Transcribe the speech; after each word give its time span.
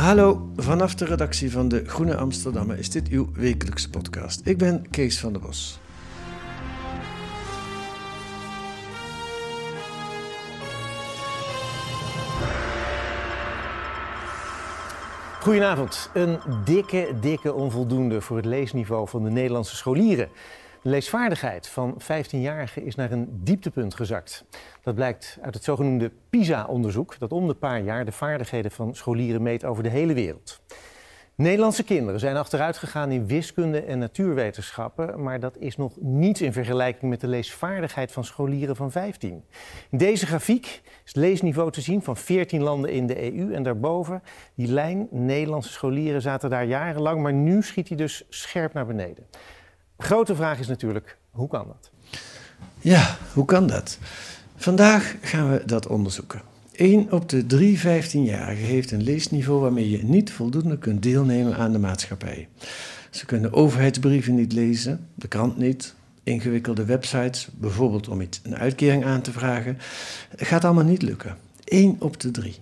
Hallo, 0.00 0.50
vanaf 0.56 0.94
de 0.94 1.04
redactie 1.04 1.50
van 1.50 1.68
de 1.68 1.84
Groene 1.86 2.16
Amsterdammer 2.16 2.78
is 2.78 2.90
dit 2.90 3.08
uw 3.08 3.28
wekelijkse 3.32 3.90
podcast. 3.90 4.46
Ik 4.46 4.58
ben 4.58 4.90
Kees 4.90 5.20
van 5.20 5.32
der 5.32 5.42
Bos. 5.42 5.80
Goedenavond. 15.40 16.10
Een 16.14 16.38
dikke, 16.64 17.14
dikke 17.20 17.54
onvoldoende 17.54 18.20
voor 18.20 18.36
het 18.36 18.46
leesniveau 18.46 19.08
van 19.08 19.22
de 19.22 19.30
Nederlandse 19.30 19.76
scholieren. 19.76 20.28
De 20.82 20.88
leesvaardigheid 20.88 21.68
van 21.68 22.00
15-jarigen 22.02 22.82
is 22.84 22.94
naar 22.94 23.12
een 23.12 23.28
dieptepunt 23.30 23.94
gezakt. 23.94 24.44
Dat 24.82 24.94
blijkt 24.94 25.38
uit 25.42 25.54
het 25.54 25.64
zogenoemde 25.64 26.12
PISA-onderzoek, 26.30 27.18
dat 27.18 27.32
om 27.32 27.46
de 27.46 27.54
paar 27.54 27.80
jaar 27.80 28.04
de 28.04 28.12
vaardigheden 28.12 28.70
van 28.70 28.94
scholieren 28.94 29.42
meet 29.42 29.64
over 29.64 29.82
de 29.82 29.88
hele 29.88 30.14
wereld. 30.14 30.60
Nederlandse 31.34 31.84
kinderen 31.84 32.20
zijn 32.20 32.36
achteruit 32.36 32.78
gegaan 32.78 33.10
in 33.10 33.26
wiskunde 33.26 33.82
en 33.82 33.98
natuurwetenschappen, 33.98 35.22
maar 35.22 35.40
dat 35.40 35.56
is 35.58 35.76
nog 35.76 35.92
niets 36.00 36.40
in 36.40 36.52
vergelijking 36.52 37.10
met 37.10 37.20
de 37.20 37.28
leesvaardigheid 37.28 38.12
van 38.12 38.24
scholieren 38.24 38.76
van 38.76 38.90
15. 38.90 39.44
In 39.90 39.98
deze 39.98 40.26
grafiek 40.26 40.64
is 40.84 41.00
het 41.04 41.16
leesniveau 41.16 41.70
te 41.70 41.80
zien 41.80 42.02
van 42.02 42.16
14 42.16 42.62
landen 42.62 42.90
in 42.90 43.06
de 43.06 43.34
EU 43.34 43.54
en 43.54 43.62
daarboven 43.62 44.22
die 44.54 44.68
lijn 44.68 45.08
Nederlandse 45.10 45.72
scholieren 45.72 46.22
zaten 46.22 46.50
daar 46.50 46.66
jarenlang, 46.66 47.22
maar 47.22 47.32
nu 47.32 47.62
schiet 47.62 47.88
hij 47.88 47.96
dus 47.96 48.24
scherp 48.28 48.72
naar 48.72 48.86
beneden. 48.86 49.26
Grote 50.02 50.34
vraag 50.34 50.58
is 50.58 50.68
natuurlijk, 50.68 51.16
hoe 51.30 51.48
kan 51.48 51.66
dat? 51.66 51.90
Ja, 52.78 53.16
hoe 53.32 53.44
kan 53.44 53.66
dat? 53.66 53.98
Vandaag 54.56 55.14
gaan 55.20 55.50
we 55.50 55.62
dat 55.66 55.86
onderzoeken. 55.86 56.42
1 56.72 57.12
op 57.12 57.28
de 57.28 57.46
drie 57.46 57.78
15-jarigen 57.78 58.66
heeft 58.66 58.90
een 58.90 59.02
leesniveau 59.02 59.60
waarmee 59.60 59.90
je 59.90 60.04
niet 60.04 60.32
voldoende 60.32 60.78
kunt 60.78 61.02
deelnemen 61.02 61.56
aan 61.56 61.72
de 61.72 61.78
maatschappij. 61.78 62.48
Ze 63.10 63.26
kunnen 63.26 63.52
overheidsbrieven 63.52 64.34
niet 64.34 64.52
lezen, 64.52 65.08
de 65.14 65.28
krant 65.28 65.56
niet, 65.56 65.94
ingewikkelde 66.22 66.84
websites, 66.84 67.48
bijvoorbeeld 67.52 68.08
om 68.08 68.20
iets, 68.20 68.40
een 68.42 68.56
uitkering 68.56 69.04
aan 69.04 69.22
te 69.22 69.32
vragen. 69.32 69.78
Het 70.28 70.46
gaat 70.46 70.64
allemaal 70.64 70.84
niet 70.84 71.02
lukken. 71.02 71.36
1 71.64 71.96
op 71.98 72.20
de 72.20 72.30
drie. 72.30 72.56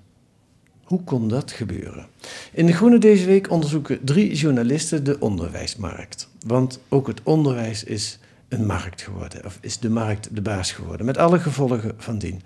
Hoe 0.88 1.04
kon 1.04 1.28
dat 1.28 1.52
gebeuren? 1.52 2.06
In 2.52 2.66
De 2.66 2.72
Groene 2.72 2.98
deze 2.98 3.26
week 3.26 3.50
onderzoeken 3.50 3.98
drie 4.04 4.34
journalisten 4.34 5.04
de 5.04 5.20
onderwijsmarkt. 5.20 6.28
Want 6.46 6.80
ook 6.88 7.06
het 7.06 7.20
onderwijs 7.22 7.84
is 7.84 8.18
een 8.48 8.66
markt 8.66 9.02
geworden, 9.02 9.44
of 9.44 9.58
is 9.60 9.78
de 9.78 9.90
markt 9.90 10.28
de 10.32 10.40
baas 10.40 10.72
geworden, 10.72 11.06
met 11.06 11.16
alle 11.18 11.38
gevolgen 11.40 11.92
van 11.98 12.18
dien. 12.18 12.42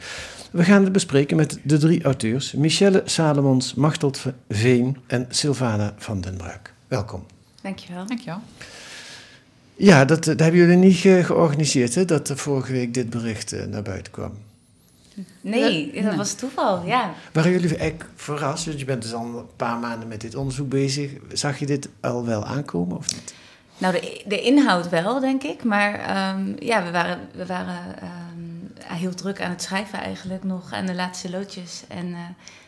We 0.51 0.65
gaan 0.65 0.83
het 0.83 0.93
bespreken 0.93 1.37
met 1.37 1.59
de 1.63 1.79
drie 1.79 2.03
auteurs, 2.05 2.53
Michelle 2.53 3.03
Salomons, 3.05 3.75
Machteld 3.75 4.23
Veen 4.49 4.97
en 5.07 5.27
Sylvana 5.29 5.95
van 5.97 6.21
den 6.21 6.37
Braak. 6.37 6.73
Welkom. 6.89 7.25
Dankjewel. 7.63 8.07
Dankjewel. 8.07 8.41
Ja, 9.77 10.05
dat, 10.05 10.25
dat 10.25 10.41
hebben 10.41 10.61
jullie 10.61 10.77
niet 10.77 10.97
ge- 10.97 11.25
georganiseerd, 11.25 11.95
hè, 11.95 12.05
dat 12.05 12.29
er 12.29 12.37
vorige 12.39 12.73
week 12.73 12.95
dit 12.95 13.11
bericht 13.11 13.53
eh, 13.53 13.67
naar 13.67 13.83
buiten 13.83 14.13
kwam. 14.13 14.33
Nee, 15.41 15.93
dat 15.95 16.05
nee. 16.05 16.17
was 16.17 16.35
toeval, 16.35 16.87
ja. 16.87 17.15
Waren 17.33 17.51
jullie 17.51 17.77
eigenlijk 17.77 18.11
verrast? 18.15 18.67
Want 18.67 18.79
je 18.79 18.85
bent 18.85 19.03
dus 19.03 19.13
al 19.13 19.25
een 19.25 19.47
paar 19.57 19.79
maanden 19.79 20.09
met 20.09 20.21
dit 20.21 20.35
onderzoek 20.35 20.69
bezig. 20.69 21.11
Zag 21.33 21.59
je 21.59 21.67
dit 21.67 21.89
al 22.01 22.25
wel 22.27 22.45
aankomen 22.45 22.97
of 22.97 23.13
niet? 23.13 23.35
Nou, 23.79 23.95
de, 23.95 24.23
de 24.27 24.41
inhoud 24.41 24.89
wel, 24.89 25.21
denk 25.21 25.43
ik. 25.43 25.65
Maar 25.65 25.95
ehm, 25.95 26.53
ja, 26.59 26.85
we 26.85 26.91
waren, 26.91 27.19
we 27.35 27.47
waren 27.47 27.99
ehm, 28.01 28.97
heel 28.99 29.15
druk 29.15 29.41
aan 29.41 29.51
het 29.51 29.63
schrijven 29.63 29.99
eigenlijk 29.99 30.45
nog. 30.45 30.73
Aan 30.73 30.87
de 30.87 30.95
laatste 30.95 31.31
loodjes. 31.31 31.83
En, 31.89 32.07
eh, 32.07 32.19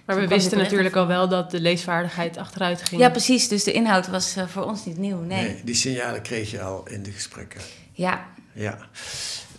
Maar 0.04 0.16
we 0.16 0.28
wisten 0.28 0.58
natuurlijk 0.58 0.96
al 0.96 1.06
wel 1.06 1.28
dat 1.28 1.50
de 1.50 1.60
leesvaardigheid 1.60 2.36
achteruit 2.36 2.88
ging. 2.88 3.00
Ja, 3.00 3.10
precies. 3.10 3.48
Dus 3.48 3.64
de 3.64 3.72
inhoud 3.72 4.08
was 4.08 4.36
eh, 4.36 4.46
voor 4.46 4.64
ons 4.64 4.84
niet 4.84 4.98
nieuw, 4.98 5.20
nee. 5.20 5.60
die 5.64 5.74
signalen 5.74 6.22
kreeg 6.22 6.50
je 6.50 6.62
al 6.62 6.88
in 6.88 7.02
de 7.02 7.10
gesprekken. 7.10 7.60
Ja, 7.92 8.26
Ja. 8.52 8.78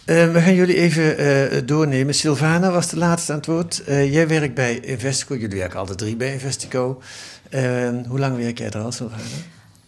Eh, 0.06 0.32
we 0.32 0.42
gaan 0.42 0.56
jullie 0.56 0.76
even 0.76 1.18
eh, 1.18 1.62
doornemen. 1.66 2.16
Sylvana 2.16 2.72
was 2.72 2.90
de 2.90 2.98
laatste 2.98 3.32
aan 3.32 3.38
het 3.38 3.48
woord. 3.48 3.84
Eh, 3.84 4.14
jij 4.14 4.28
werkt 4.28 4.54
bij 4.54 4.80
Investico. 4.80 5.36
Jullie 5.36 5.58
werken 5.58 5.80
alle 5.80 5.96
drie 5.96 6.16
bij 6.16 6.34
Investico. 6.34 7.02
Eh, 7.50 7.90
hoe 8.08 8.20
lang 8.20 8.38
werk 8.38 8.58
jij 8.58 8.70
er 8.70 8.80
al, 8.80 8.92
Sylvana? 8.92 9.24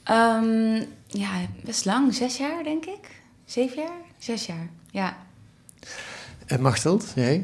Ehm, 0.03 0.83
ja, 1.07 1.29
best 1.63 1.85
lang. 1.85 2.13
Zes 2.13 2.37
jaar, 2.37 2.63
denk 2.63 2.85
ik. 2.85 3.21
Zeven 3.45 3.81
jaar? 3.81 4.01
Zes 4.17 4.45
jaar, 4.45 4.69
ja. 4.91 5.17
En 6.45 6.61
Machteld, 6.61 7.11
jij? 7.15 7.43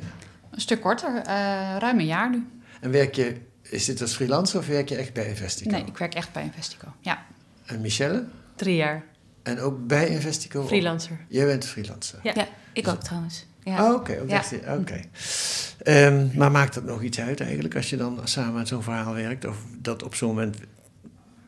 Een 0.52 0.62
stuk 0.62 0.82
korter, 0.82 1.16
eh, 1.16 1.76
ruim 1.80 2.00
een 2.00 2.06
jaar 2.06 2.30
nu. 2.30 2.48
En 2.82 2.92
werk 2.92 3.16
je, 3.16 3.36
is 3.62 3.86
dit 3.86 4.02
als 4.02 4.16
freelancer 4.16 4.60
of 4.60 4.68
werk 4.68 4.90
je 4.90 4.96
echt 4.96 5.14
bij 5.14 5.28
Investico? 5.28 5.70
Nee, 5.70 5.86
ik 5.86 5.98
werk 5.98 6.14
echt 6.14 6.32
bij 6.32 6.44
Investico. 6.44 6.88
Ja. 7.00 7.26
En 7.66 7.82
Michelle? 7.82 8.26
Drie 8.56 8.76
jaar. 8.76 9.04
En 9.44 9.59
ook 9.59 9.88
bij 9.88 10.08
Investico? 10.08 10.66
Freelancer. 10.66 11.18
Jij 11.28 11.46
bent 11.46 11.66
freelancer? 11.66 12.20
Ja. 12.24 12.31
Ja, 12.36 12.48
ik 12.74 12.88
ook 12.88 13.04
trouwens. 13.04 13.46
Ja. 13.64 13.86
Oh, 13.90 13.94
oké. 13.96 14.20
ook 14.22 14.30
Ja. 14.30 14.36
dacht 14.36 14.50
je- 14.50 14.76
oké. 14.80 15.00
Ehm, 15.84 16.28
maar 16.38 16.52
maakt 16.52 16.74
dat 16.74 16.84
nog 16.84 17.02
iets 17.04 17.20
uit 17.20 17.40
eigenlijk 17.42 17.76
als 17.76 17.90
je 17.90 17.98
dan 17.98 18.20
samen 18.24 18.59
aan 18.59 18.68
zo'n 18.68 18.84
verhaal 18.84 19.14
werkt? 19.14 19.46
Of 19.46 19.58
dat 19.81 20.04
op 20.04 20.16
zo'n 20.16 20.28
moment... 20.30 20.58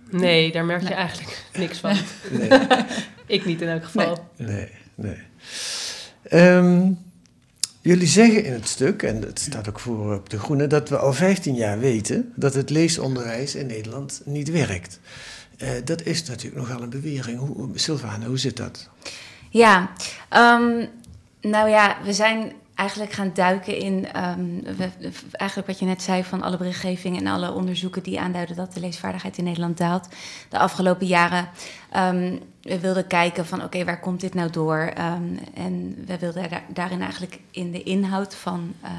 Nee, 0.09 0.51
daar 0.51 0.65
merk 0.65 0.81
je 0.81 0.87
Nee. 0.87 0.97
eigenlijk 0.97 1.45
niks 1.57 1.77
van. 1.79 1.97
Nee, 2.31 2.49
ik 3.37 3.45
niet 3.45 3.61
in 3.61 3.67
elk 3.67 3.83
geval. 3.83 4.29
nee, 4.37 4.69
nee. 4.95 5.17
Ehm, 6.23 6.91
jullie 7.81 8.07
zeggen 8.07 8.43
in 8.43 8.53
het 8.53 8.67
stuk, 8.67 9.03
en 9.03 9.21
het 9.21 9.39
staat 9.39 9.69
ook 9.69 9.79
voor 9.79 10.15
op 10.15 10.29
De 10.29 10.39
Groene... 10.39 10.67
dat 10.67 10.89
we 10.89 10.97
al 10.97 11.13
15 11.13 11.55
jaar 11.55 11.79
weten 11.79 12.31
dat 12.35 12.53
het 12.53 12.69
leesonderwijs 12.69 13.55
in 13.55 13.67
Nederland 13.67 14.21
niet 14.25 14.51
werkt. 14.51 14.99
Eh, 15.57 15.69
dat 15.83 16.01
is 16.01 16.23
natuurlijk 16.23 16.67
nogal 16.67 16.81
een 16.81 16.89
bewering. 16.89 17.39
Hoe, 17.39 17.69
Sylvana, 17.75 18.25
hoe 18.25 18.37
zit 18.37 18.57
dat? 18.57 18.89
Ja, 19.49 19.91
ehm, 20.29 20.85
nou 21.41 21.69
ja, 21.69 21.97
we 22.03 22.13
zijn 22.13 22.51
eigenlijk 22.75 23.11
gaan 23.11 23.31
duiken 23.33 23.77
in 23.77 24.07
ehm, 24.11 24.39
we- 24.77 25.11
eigenlijk 25.31 25.67
wat 25.67 25.79
je 25.79 25.85
net 25.85 26.01
zei 26.01 26.23
van 26.23 26.41
alle 26.41 26.57
berichtgeving 26.57 27.17
en 27.19 27.27
alle 27.27 27.51
onderzoeken 27.51 28.03
die 28.03 28.19
aanduiden 28.19 28.55
dat 28.55 28.73
de 28.73 28.79
leesvaardigheid 28.79 29.37
in 29.37 29.43
Nederland 29.43 29.77
daalt. 29.77 30.07
De 30.49 30.57
afgelopen 30.59 31.07
jaren 31.07 31.47
Ehm, 31.91 32.35
we 32.61 32.79
wilden 32.79 33.07
kijken 33.07 33.45
van 33.45 33.63
oké, 33.63 33.83
waar 33.83 33.99
komt 33.99 34.21
dit 34.21 34.33
nou 34.33 34.49
door? 34.49 34.77
Ehm, 34.95 35.23
en 35.53 36.03
we 36.05 36.17
wilden 36.19 36.49
daar- 36.49 36.63
daarin 36.67 37.01
eigenlijk 37.01 37.39
in 37.51 37.71
de 37.71 37.83
inhoud 37.83 38.35
van 38.35 38.73
eh, 38.81 38.89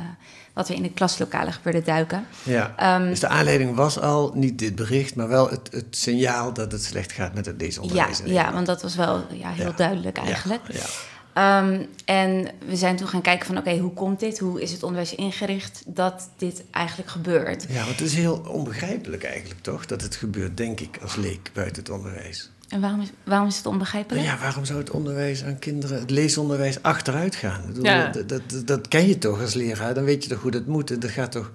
wat 0.53 0.69
er 0.69 0.75
in 0.75 0.83
de 0.83 0.91
klaslokalen 0.93 1.53
gebeurde 1.53 1.83
duiken. 1.83 2.27
Ja. 2.43 2.99
Dus 2.99 3.21
de 3.21 3.29
aanleiding 3.29 3.75
was 3.77 4.01
al 4.01 4.31
niet 4.35 4.59
dit 4.59 4.75
bericht, 4.75 5.17
maar 5.17 5.29
wel 5.29 5.49
het, 5.51 5.69
het 5.73 5.87
signaal 5.97 6.53
dat 6.53 6.73
het 6.73 6.83
slecht 6.85 7.13
gaat 7.13 7.35
met 7.35 7.47
het 7.47 7.55
ja, 7.59 7.65
leesonderwijs. 7.65 8.19
ja, 8.19 8.25
Nederland. 8.25 8.53
want 8.55 8.67
dat 8.67 8.83
was 8.83 8.95
wel 8.97 9.25
ja, 9.33 9.51
heel 9.51 9.67
Ja. 9.67 9.73
duidelijk 9.77 10.17
Ja, 10.17 10.23
eigenlijk. 10.25 10.63
Ja, 10.73 10.85
Ehm, 11.37 11.81
en 12.05 12.49
we 12.67 12.77
zijn 12.77 12.97
toen 12.97 13.09
gaan 13.09 13.21
kijken 13.23 13.47
van 13.47 13.59
oké, 13.59 13.77
hoe 13.79 13.93
komt 13.93 14.21
dit? 14.21 14.39
Hoe 14.39 14.61
is 14.63 14.73
het 14.73 14.83
onderwijs 14.83 15.15
ingericht 15.15 15.83
dat 15.87 16.31
dit 16.37 16.63
eigenlijk 16.71 17.11
gebeurt? 17.11 17.67
Ja, 17.69 17.85
want 17.85 17.89
het 17.99 18.01
is 18.01 18.15
heel 18.15 18.43
onbegrijpelijk 18.49 19.25
eigenlijk 19.25 19.61
toch, 19.61 19.87
dat 19.87 20.03
het 20.03 20.17
gebeurt, 20.17 20.57
denk 20.57 20.81
ik, 20.81 20.99
als 21.03 21.17
leek 21.17 21.51
buiten 21.53 21.83
het 21.83 21.93
onderwijs. 21.93 22.51
En 22.69 22.81
waarom 22.81 23.01
is, 23.01 23.09
waarom 23.25 23.49
is 23.49 23.57
het 23.57 23.67
onbegrijpelijk? 23.67 24.27
Ja, 24.27 24.39
waarom 24.39 24.65
zou 24.65 24.79
het 24.79 24.91
onderwijs 24.91 25.45
aan 25.45 25.59
kinderen, 25.59 26.01
het 26.01 26.11
leesonderwijs, 26.11 26.83
achteruit 26.83 27.35
gaan? 27.35 27.61
Ik 27.61 27.67
bedoel, 27.67 27.85
Ja. 27.85 28.09
dat, 28.09 28.29
dat, 28.29 28.43
dat 28.65 28.89
ken 28.89 29.07
je 29.09 29.19
toch 29.19 29.41
als 29.41 29.55
leraar, 29.55 29.95
dan 29.95 30.05
weet 30.05 30.23
je 30.25 30.29
toch 30.31 30.43
hoe 30.43 30.51
dat 30.51 30.67
moet. 30.67 30.91
En 30.91 31.01
Dat 31.01 31.11
gaat 31.11 31.33
toch, 31.33 31.51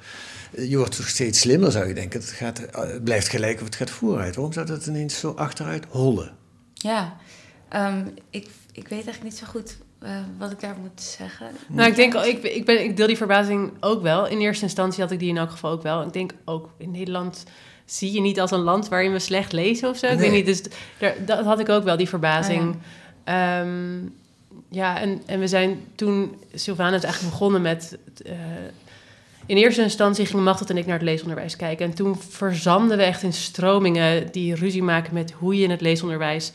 je 0.58 0.78
wordt 0.78 0.96
toch 0.96 1.08
steeds 1.08 1.40
slimmer, 1.40 1.72
zou 1.72 1.88
je 1.88 1.94
denken. 1.94 2.20
Het, 2.20 2.30
gaat, 2.30 2.58
het 2.72 3.04
blijft 3.04 3.28
gelijk 3.28 3.60
of 3.60 3.66
het 3.66 3.76
gaat 3.76 3.90
vooruit. 3.90 4.36
Waarom 4.36 4.54
zou 4.54 4.66
dat 4.66 4.86
ineens 4.86 5.20
zo 5.20 5.32
achteruit 5.32 5.86
hollen? 5.90 6.32
Ja, 6.74 7.16
Ehm, 7.72 8.06
ik, 8.30 8.48
ik 8.72 8.88
weet 8.88 8.92
eigenlijk 8.92 9.24
niet 9.24 9.38
zo 9.38 9.46
goed 9.46 9.78
eh, 10.00 10.10
wat 10.38 10.52
ik 10.52 10.60
daar 10.60 10.76
moet 10.82 11.02
zeggen. 11.02 11.48
Nou, 11.68 11.90
ik 11.90 11.96
denk, 11.96 12.14
ik, 12.14 12.44
ik, 12.44 12.66
ben, 12.66 12.84
ik 12.84 12.98
deel 12.98 13.08
die 13.08 13.18
verbazing 13.18 13.72
ook 13.80 14.02
wel. 14.02 14.28
In 14.28 14.40
eerste 14.40 14.64
instantie 14.64 15.02
had 15.04 15.12
ik 15.12 15.20
die 15.20 15.30
in 15.30 15.38
elk 15.38 15.52
geval 15.52 15.72
ook 15.72 15.82
wel. 15.84 16.02
Ik 16.02 16.14
denk 16.14 16.34
ook 16.46 16.70
in 16.78 16.92
Nederland 16.92 17.44
zie 17.86 18.12
je 18.12 18.22
niet 18.22 18.40
als 18.40 18.52
een 18.52 18.60
land 18.60 18.88
waarin 18.88 19.12
we 19.12 19.20
slecht 19.20 19.52
lezen 19.52 19.90
of 19.90 19.98
zo. 19.98 20.06
Ik 20.06 20.12
Nee. 20.18 20.22
weet 20.30 20.32
niet, 20.32 20.46
dus 20.46 20.62
daar, 21.00 21.16
dat 21.26 21.46
had 21.46 21.60
ik 21.60 21.70
ook 21.70 21.84
wel, 21.84 21.98
die 21.98 22.10
verbazing. 22.10 22.62
Oh 22.74 22.76
Ehm, 23.24 24.00
ja, 24.70 25.00
en, 25.00 25.22
en 25.26 25.40
we 25.40 25.48
zijn 25.48 25.80
toen, 25.96 26.36
Sylvana 26.54 26.96
is 26.96 27.04
eigenlijk 27.04 27.34
begonnen 27.34 27.62
met... 27.62 27.98
eh, 28.26 28.32
in 29.46 29.58
eerste 29.58 29.82
instantie 29.82 30.26
gingen 30.26 30.44
Machtel 30.44 30.66
en 30.68 30.78
ik 30.78 30.86
naar 30.86 30.96
het 30.98 31.04
leesonderwijs 31.04 31.56
kijken. 31.56 31.86
En 31.86 31.94
toen 31.94 32.18
verzanden 32.30 32.98
we 32.98 33.04
echt 33.04 33.24
in 33.24 33.34
stromingen 33.34 34.32
die 34.32 34.56
ruzie 34.56 34.84
maken 34.84 35.14
met 35.14 35.32
hoe 35.32 35.58
je 35.58 35.70
het 35.70 35.82
leesonderwijs 35.82 36.52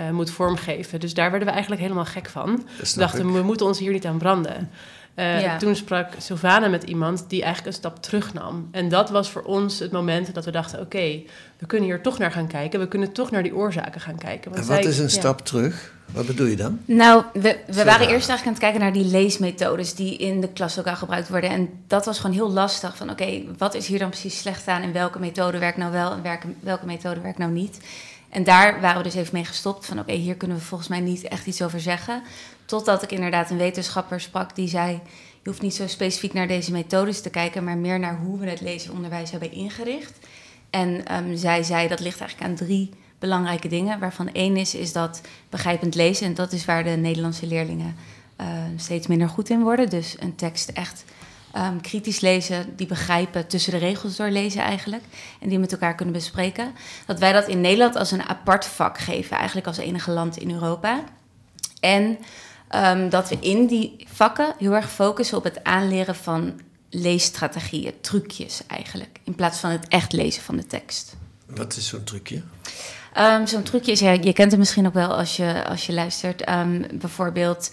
eh, 0.00 0.10
moet 0.10 0.30
vormgeven. 0.30 1.00
Dus 1.00 1.14
daar 1.14 1.28
werden 1.30 1.46
we 1.48 1.52
eigenlijk 1.52 1.82
helemaal 1.82 2.04
gek 2.04 2.28
van. 2.28 2.66
We 2.78 2.92
dachten, 2.98 3.28
ik. 3.28 3.34
we 3.34 3.42
moeten 3.42 3.66
ons 3.66 3.78
hier 3.78 3.92
niet 3.92 4.06
aan 4.06 4.18
branden. 4.18 4.70
Eh, 5.14 5.40
Ja. 5.40 5.56
Toen 5.58 5.76
sprak 5.76 6.08
Sylvana 6.18 6.68
met 6.68 6.82
iemand 6.82 7.24
die 7.28 7.42
eigenlijk 7.42 7.74
een 7.74 7.80
stap 7.82 8.02
terugnam. 8.02 8.68
En 8.70 8.88
dat 8.88 9.10
was 9.10 9.30
voor 9.30 9.42
ons 9.42 9.78
het 9.78 9.92
moment 9.92 10.34
dat 10.34 10.44
we 10.44 10.50
dachten... 10.50 10.80
oké, 10.80 11.22
we 11.58 11.66
kunnen 11.66 11.88
hier 11.88 12.02
toch 12.02 12.18
naar 12.18 12.32
gaan 12.32 12.46
kijken. 12.46 12.80
We 12.80 12.88
kunnen 12.88 13.12
toch 13.12 13.30
naar 13.30 13.42
die 13.42 13.54
oorzaken 13.54 14.00
gaan 14.00 14.18
kijken. 14.18 14.50
Want 14.50 14.62
En 14.62 14.68
wat 14.68 14.82
zij- 14.82 14.90
is 14.90 14.98
een 14.98 15.04
ja. 15.04 15.10
stap 15.10 15.40
terug? 15.46 15.92
Wat 16.12 16.26
bedoel 16.26 16.46
je 16.46 16.56
dan? 16.56 16.78
Nou, 16.84 17.22
we, 17.32 17.58
we 17.66 17.84
waren 17.84 18.08
eerst 18.08 18.28
eigenlijk 18.28 18.44
aan 18.46 18.52
het 18.52 18.58
kijken 18.58 18.80
naar 18.80 18.92
die 18.92 19.04
leesmethodes 19.04 19.94
die 19.94 20.16
in 20.16 20.40
de 20.40 20.48
klas 20.48 20.78
ook 20.78 20.86
al 20.86 20.96
gebruikt 20.96 21.28
worden. 21.28 21.50
En 21.50 21.68
dat 21.86 22.04
was 22.04 22.18
gewoon 22.18 22.36
heel 22.36 22.50
lastig. 22.50 22.96
Van 22.96 23.10
oké, 23.10 23.42
wat 23.58 23.74
is 23.74 23.86
hier 23.86 23.98
dan 23.98 24.08
precies 24.08 24.38
slecht 24.38 24.66
aan 24.68 24.82
en 24.82 24.92
welke 24.92 25.18
methode 25.18 25.58
werkt 25.58 25.76
nou 25.76 25.92
wel 25.92 26.12
en 26.12 26.22
welke, 26.22 26.46
welke 26.60 26.86
methode 26.86 27.20
werkt 27.20 27.38
nou 27.38 27.50
niet? 27.52 27.80
En 28.30 28.44
daar 28.44 28.80
waren 28.80 28.96
we 28.96 29.02
dus 29.02 29.14
even 29.14 29.34
mee 29.34 29.44
gestopt 29.44 29.86
van 29.86 29.98
oké, 29.98 30.12
hier 30.12 30.34
kunnen 30.34 30.56
we 30.56 30.62
volgens 30.62 30.88
mij 30.88 31.00
niet 31.00 31.22
echt 31.22 31.46
iets 31.46 31.62
over 31.62 31.80
zeggen. 31.80 32.22
Totdat 32.64 33.02
ik 33.02 33.12
inderdaad 33.12 33.50
een 33.50 33.56
wetenschapper 33.56 34.20
sprak 34.20 34.54
die 34.54 34.68
zei, 34.68 35.00
je 35.42 35.48
hoeft 35.48 35.62
niet 35.62 35.74
zo 35.74 35.86
specifiek 35.86 36.32
naar 36.32 36.48
deze 36.48 36.72
methodes 36.72 37.20
te 37.20 37.30
kijken, 37.30 37.64
maar 37.64 37.76
meer 37.76 37.98
naar 37.98 38.18
hoe 38.18 38.38
we 38.38 38.50
het 38.50 38.60
leesonderwijs 38.60 39.30
hebben 39.30 39.52
ingericht. 39.52 40.18
En 40.70 41.06
ehm, 41.06 41.36
zij 41.36 41.62
zei 41.62 41.88
dat 41.88 42.00
ligt 42.00 42.20
eigenlijk 42.20 42.50
aan 42.50 42.66
drie 42.66 42.90
belangrijke 43.18 43.68
dingen. 43.68 43.98
Waarvan 43.98 44.32
één 44.32 44.56
is, 44.56 44.74
is 44.74 44.92
dat 44.92 45.20
begrijpend 45.48 45.94
lezen. 45.94 46.26
En 46.26 46.34
dat 46.34 46.52
is 46.52 46.64
waar 46.64 46.84
de 46.84 46.90
Nederlandse 46.90 47.46
leerlingen 47.46 47.96
eh, 48.36 48.46
steeds 48.76 49.06
minder 49.06 49.28
goed 49.28 49.50
in 49.50 49.62
worden. 49.62 49.90
Dus 49.90 50.16
een 50.18 50.34
tekst 50.34 50.68
echt 50.68 51.04
ehm, 51.52 51.80
kritisch 51.80 52.20
lezen, 52.20 52.76
die 52.76 52.86
begrijpen, 52.86 53.46
tussen 53.46 53.72
de 53.72 53.78
regels 53.78 54.16
doorlezen 54.16 54.60
eigenlijk. 54.60 55.02
En 55.40 55.48
die 55.48 55.58
met 55.58 55.72
elkaar 55.72 55.94
kunnen 55.94 56.14
bespreken. 56.14 56.72
Dat 57.06 57.18
wij 57.18 57.32
dat 57.32 57.48
in 57.48 57.60
Nederland 57.60 57.96
als 57.96 58.10
een 58.10 58.28
apart 58.28 58.64
vak 58.64 58.98
geven, 58.98 59.36
eigenlijk 59.36 59.66
als 59.66 59.76
enige 59.76 60.10
land 60.10 60.36
in 60.36 60.50
Europa. 60.50 61.04
En 61.80 62.18
ehm, 62.68 63.08
dat 63.08 63.28
we 63.28 63.36
in 63.40 63.66
die 63.66 64.06
vakken 64.12 64.54
heel 64.58 64.74
erg 64.74 64.90
focussen 64.90 65.36
op 65.36 65.44
het 65.44 65.64
aanleren 65.64 66.16
van 66.16 66.60
leesstrategieën, 66.90 67.94
trucjes 68.00 68.66
eigenlijk. 68.66 69.18
In 69.24 69.34
plaats 69.34 69.58
van 69.58 69.70
het 69.70 69.88
echt 69.88 70.12
lezen 70.12 70.42
van 70.42 70.56
de 70.56 70.66
tekst. 70.66 71.16
Wat 71.46 71.76
is 71.76 71.86
zo'n 71.86 72.04
trucje? 72.04 72.42
Ehm, 73.12 73.46
Zo'n 73.46 73.62
trucje 73.62 73.92
is, 73.92 74.00
ja, 74.00 74.10
je 74.10 74.32
kent 74.32 74.50
het 74.50 74.60
misschien 74.60 74.86
ook 74.86 74.94
wel 74.94 75.16
als 75.16 75.36
je, 75.36 75.64
als 75.64 75.86
je 75.86 75.92
luistert. 75.92 76.44
Bijvoorbeeld 76.92 77.70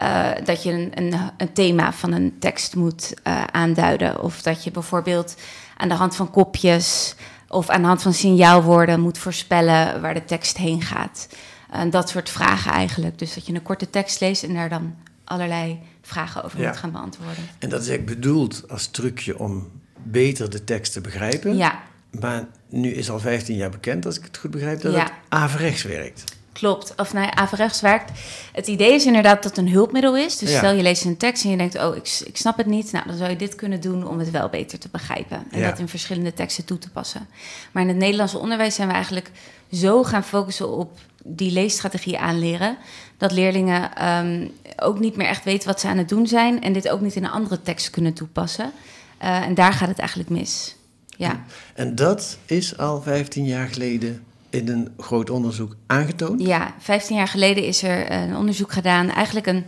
eh, 0.00 0.28
dat 0.44 0.62
je 0.62 0.72
een, 0.72 0.90
een, 0.94 1.14
een 1.36 1.52
thema 1.52 1.92
van 1.92 2.12
een 2.12 2.36
tekst 2.38 2.74
moet 2.76 3.14
eh, 3.22 3.44
aanduiden. 3.44 4.22
Of 4.22 4.42
dat 4.42 4.64
je 4.64 4.70
bijvoorbeeld 4.70 5.34
aan 5.76 5.88
de 5.88 5.94
hand 5.94 6.16
van 6.16 6.30
kopjes 6.30 7.14
of 7.48 7.68
aan 7.68 7.80
de 7.80 7.86
hand 7.86 8.02
van 8.02 8.12
signaalwoorden 8.12 9.00
moet 9.00 9.18
voorspellen 9.18 10.00
waar 10.00 10.14
de 10.14 10.24
tekst 10.24 10.56
heen 10.56 10.82
gaat. 10.82 11.28
En 11.70 11.90
dat 11.90 12.08
soort 12.08 12.30
vragen 12.30 12.72
eigenlijk. 12.72 13.18
Dus 13.18 13.34
dat 13.34 13.46
je 13.46 13.54
een 13.54 13.62
korte 13.62 13.90
tekst 13.90 14.20
leest 14.20 14.42
en 14.42 14.54
daar 14.54 14.68
dan 14.68 14.94
allerlei 15.24 15.78
vragen 16.02 16.44
over 16.44 16.60
Ja. 16.60 16.68
moet 16.68 16.76
gaan 16.76 16.92
beantwoorden. 16.92 17.44
En 17.58 17.68
dat 17.68 17.80
is 17.82 17.88
eigenlijk 17.88 18.20
bedoeld 18.20 18.64
als 18.68 18.86
trucje 18.86 19.38
om 19.38 19.70
beter 20.02 20.50
de 20.50 20.64
tekst 20.64 20.92
te 20.92 21.00
begrijpen. 21.00 21.56
Ja, 21.56 21.80
Maar 22.20 22.44
nu 22.68 22.90
is 22.92 23.10
al 23.10 23.18
15 23.20 23.56
jaar 23.56 23.70
bekend, 23.70 24.06
als 24.06 24.16
ik 24.18 24.24
het 24.24 24.36
goed 24.38 24.50
begrijp, 24.50 24.80
dat 24.80 24.92
Ja. 24.92 25.02
het 25.02 25.12
averechts 25.28 25.82
werkt. 25.82 26.24
Klopt. 26.60 26.92
Of 26.96 27.12
nou, 27.12 27.26
ja, 27.26 27.34
averechts 27.34 27.80
werkt. 27.80 28.10
Het 28.52 28.66
idee 28.66 28.94
is 28.94 29.06
inderdaad 29.06 29.42
dat 29.42 29.56
het 29.56 29.66
een 29.66 29.72
hulpmiddel 29.72 30.16
is. 30.16 30.38
Dus 30.38 30.50
Ja. 30.50 30.58
stel 30.58 30.72
je 30.74 30.82
leest 30.82 31.04
een 31.04 31.16
tekst 31.16 31.44
en 31.44 31.50
je 31.50 31.56
denkt, 31.56 31.78
oh, 31.78 31.96
ik, 31.96 32.20
ik 32.24 32.36
snap 32.36 32.56
het 32.56 32.66
niet. 32.66 32.92
Nou, 32.92 33.06
dan 33.06 33.16
zou 33.16 33.30
je 33.30 33.36
dit 33.36 33.54
kunnen 33.54 33.80
doen 33.80 34.06
om 34.08 34.18
het 34.18 34.30
wel 34.30 34.48
beter 34.48 34.78
te 34.78 34.88
begrijpen. 34.92 35.44
En 35.50 35.58
Ja. 35.58 35.68
dat 35.70 35.78
in 35.78 35.88
verschillende 35.88 36.34
teksten 36.34 36.64
toe 36.64 36.78
te 36.78 36.90
passen. 36.90 37.26
Maar 37.72 37.82
in 37.82 37.88
het 37.88 37.96
Nederlandse 37.96 38.38
onderwijs 38.38 38.74
zijn 38.74 38.88
we 38.88 38.94
eigenlijk 38.94 39.30
zo 39.72 40.02
gaan 40.02 40.24
focussen 40.24 40.68
op 40.76 40.98
die 41.24 41.52
leesstrategie 41.52 42.18
aanleren. 42.18 42.76
Dat 43.16 43.32
leerlingen 43.32 43.94
ehm, 43.96 44.48
ook 44.76 44.98
niet 44.98 45.16
meer 45.16 45.26
echt 45.26 45.44
weten 45.44 45.68
wat 45.68 45.80
ze 45.80 45.88
aan 45.88 45.98
het 45.98 46.08
doen 46.08 46.26
zijn. 46.26 46.62
En 46.62 46.72
dit 46.72 46.88
ook 46.88 47.00
niet 47.00 47.14
in 47.14 47.24
een 47.24 47.30
andere 47.30 47.62
tekst 47.62 47.90
kunnen 47.90 48.12
toepassen. 48.12 48.72
Eh, 49.18 49.42
en 49.42 49.54
daar 49.54 49.72
gaat 49.72 49.88
het 49.88 49.98
eigenlijk 49.98 50.30
mis. 50.30 50.74
Ja. 51.16 51.44
En 51.74 51.94
dat 51.94 52.38
is 52.46 52.78
al 52.78 53.02
15 53.02 53.44
jaar 53.44 53.68
geleden 53.68 54.24
in 54.50 54.68
een 54.68 54.88
groot 54.98 55.30
onderzoek 55.30 55.76
aangetoond. 55.86 56.40
Ja, 56.40 56.74
15 56.78 57.16
jaar 57.16 57.28
geleden 57.28 57.64
is 57.64 57.82
er 57.82 58.12
een 58.12 58.36
onderzoek 58.36 58.72
gedaan, 58.72 59.10
eigenlijk 59.10 59.46
een 59.46 59.64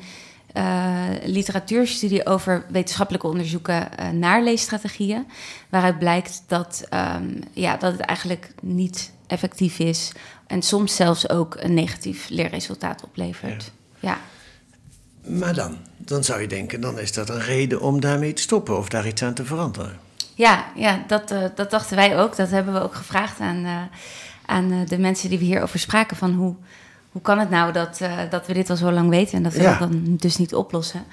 eh, 0.52 1.08
literatuurstudie 1.24 2.26
over 2.26 2.64
wetenschappelijke 2.68 3.26
onderzoeken 3.26 3.98
eh, 3.98 4.08
naar 4.08 4.42
leesstrategieën, 4.42 5.26
waaruit 5.68 5.98
blijkt 5.98 6.42
dat, 6.46 6.84
ehm, 6.88 7.28
ja, 7.52 7.76
dat 7.76 7.92
het 7.92 8.00
eigenlijk 8.00 8.54
niet 8.62 9.12
effectief 9.26 9.78
is 9.78 10.12
en 10.46 10.62
soms 10.62 10.96
zelfs 10.96 11.28
ook 11.28 11.56
een 11.58 11.74
negatief 11.74 12.28
leerresultaat 12.28 13.04
oplevert. 13.04 13.72
Ja. 14.00 14.18
Maar 15.26 15.54
dan, 15.54 15.76
dan 15.96 16.24
zou 16.24 16.40
je 16.40 16.48
denken, 16.48 16.80
dan 16.80 16.98
is 16.98 17.12
dat 17.12 17.28
een 17.28 17.40
reden 17.40 17.80
om 17.80 18.00
daarmee 18.00 18.32
te 18.32 18.42
stoppen 18.42 18.78
of 18.78 18.88
daar 18.88 19.06
iets 19.06 19.22
aan 19.22 19.34
te 19.34 19.44
veranderen. 19.44 19.98
Ja, 20.34 20.64
ja 20.76 21.04
dat, 21.06 21.30
eh, 21.30 21.44
dat 21.54 21.70
dachten 21.70 21.96
wij 21.96 22.18
ook. 22.18 22.36
Dat 22.36 22.50
hebben 22.50 22.74
we 22.74 22.80
ook 22.80 22.94
gevraagd 22.94 23.40
aan, 23.40 23.90
aan 24.46 24.72
eh, 24.72 24.78
de 24.88 24.98
mensen 24.98 25.28
die 25.28 25.38
we 25.38 25.44
hierover 25.44 25.78
spraken. 25.78 26.16
Van 26.16 26.32
hoe, 26.32 26.54
hoe 27.12 27.22
kan 27.22 27.38
het 27.38 27.50
nou 27.50 27.72
dat, 27.72 28.00
eh, 28.00 28.18
dat 28.30 28.46
we 28.46 28.52
dit 28.52 28.70
al 28.70 28.76
zo 28.76 28.90
lang 28.92 29.08
weten 29.08 29.36
en 29.36 29.42
dat 29.42 29.52
we 29.52 29.62
Ja. 29.62 29.78
dat 29.78 29.90
dan 29.90 30.16
dus 30.16 30.36
niet 30.36 30.54
oplossen? 30.54 31.04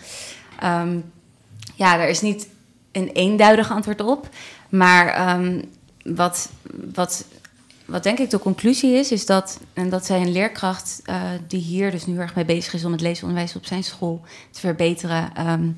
Ehm, 0.59 0.97
ja, 1.75 1.99
er 1.99 2.09
is 2.09 2.21
niet 2.21 2.47
een 2.91 3.09
eenduidig 3.09 3.71
antwoord 3.71 4.01
op. 4.01 4.29
Maar 4.69 5.07
ehm, 5.07 5.61
wat, 6.03 6.49
wat, 6.93 7.25
wat 7.85 8.03
denk 8.03 8.19
ik 8.19 8.29
de 8.29 8.39
conclusie 8.39 8.93
is, 8.93 9.11
is 9.11 9.25
dat, 9.25 9.59
en 9.73 9.89
dat 9.89 10.05
zij 10.05 10.21
een 10.21 10.31
leerkracht 10.31 11.01
eh, 11.05 11.21
die 11.47 11.59
hier 11.61 11.91
dus 11.91 12.05
nu 12.05 12.17
erg 12.19 12.35
mee 12.35 12.45
bezig 12.45 12.73
is 12.73 12.85
om 12.85 12.91
het 12.91 13.01
leesonderwijs 13.01 13.55
op 13.55 13.65
zijn 13.65 13.83
school 13.83 14.21
te 14.51 14.59
verbeteren. 14.59 15.29
ehm, 15.36 15.69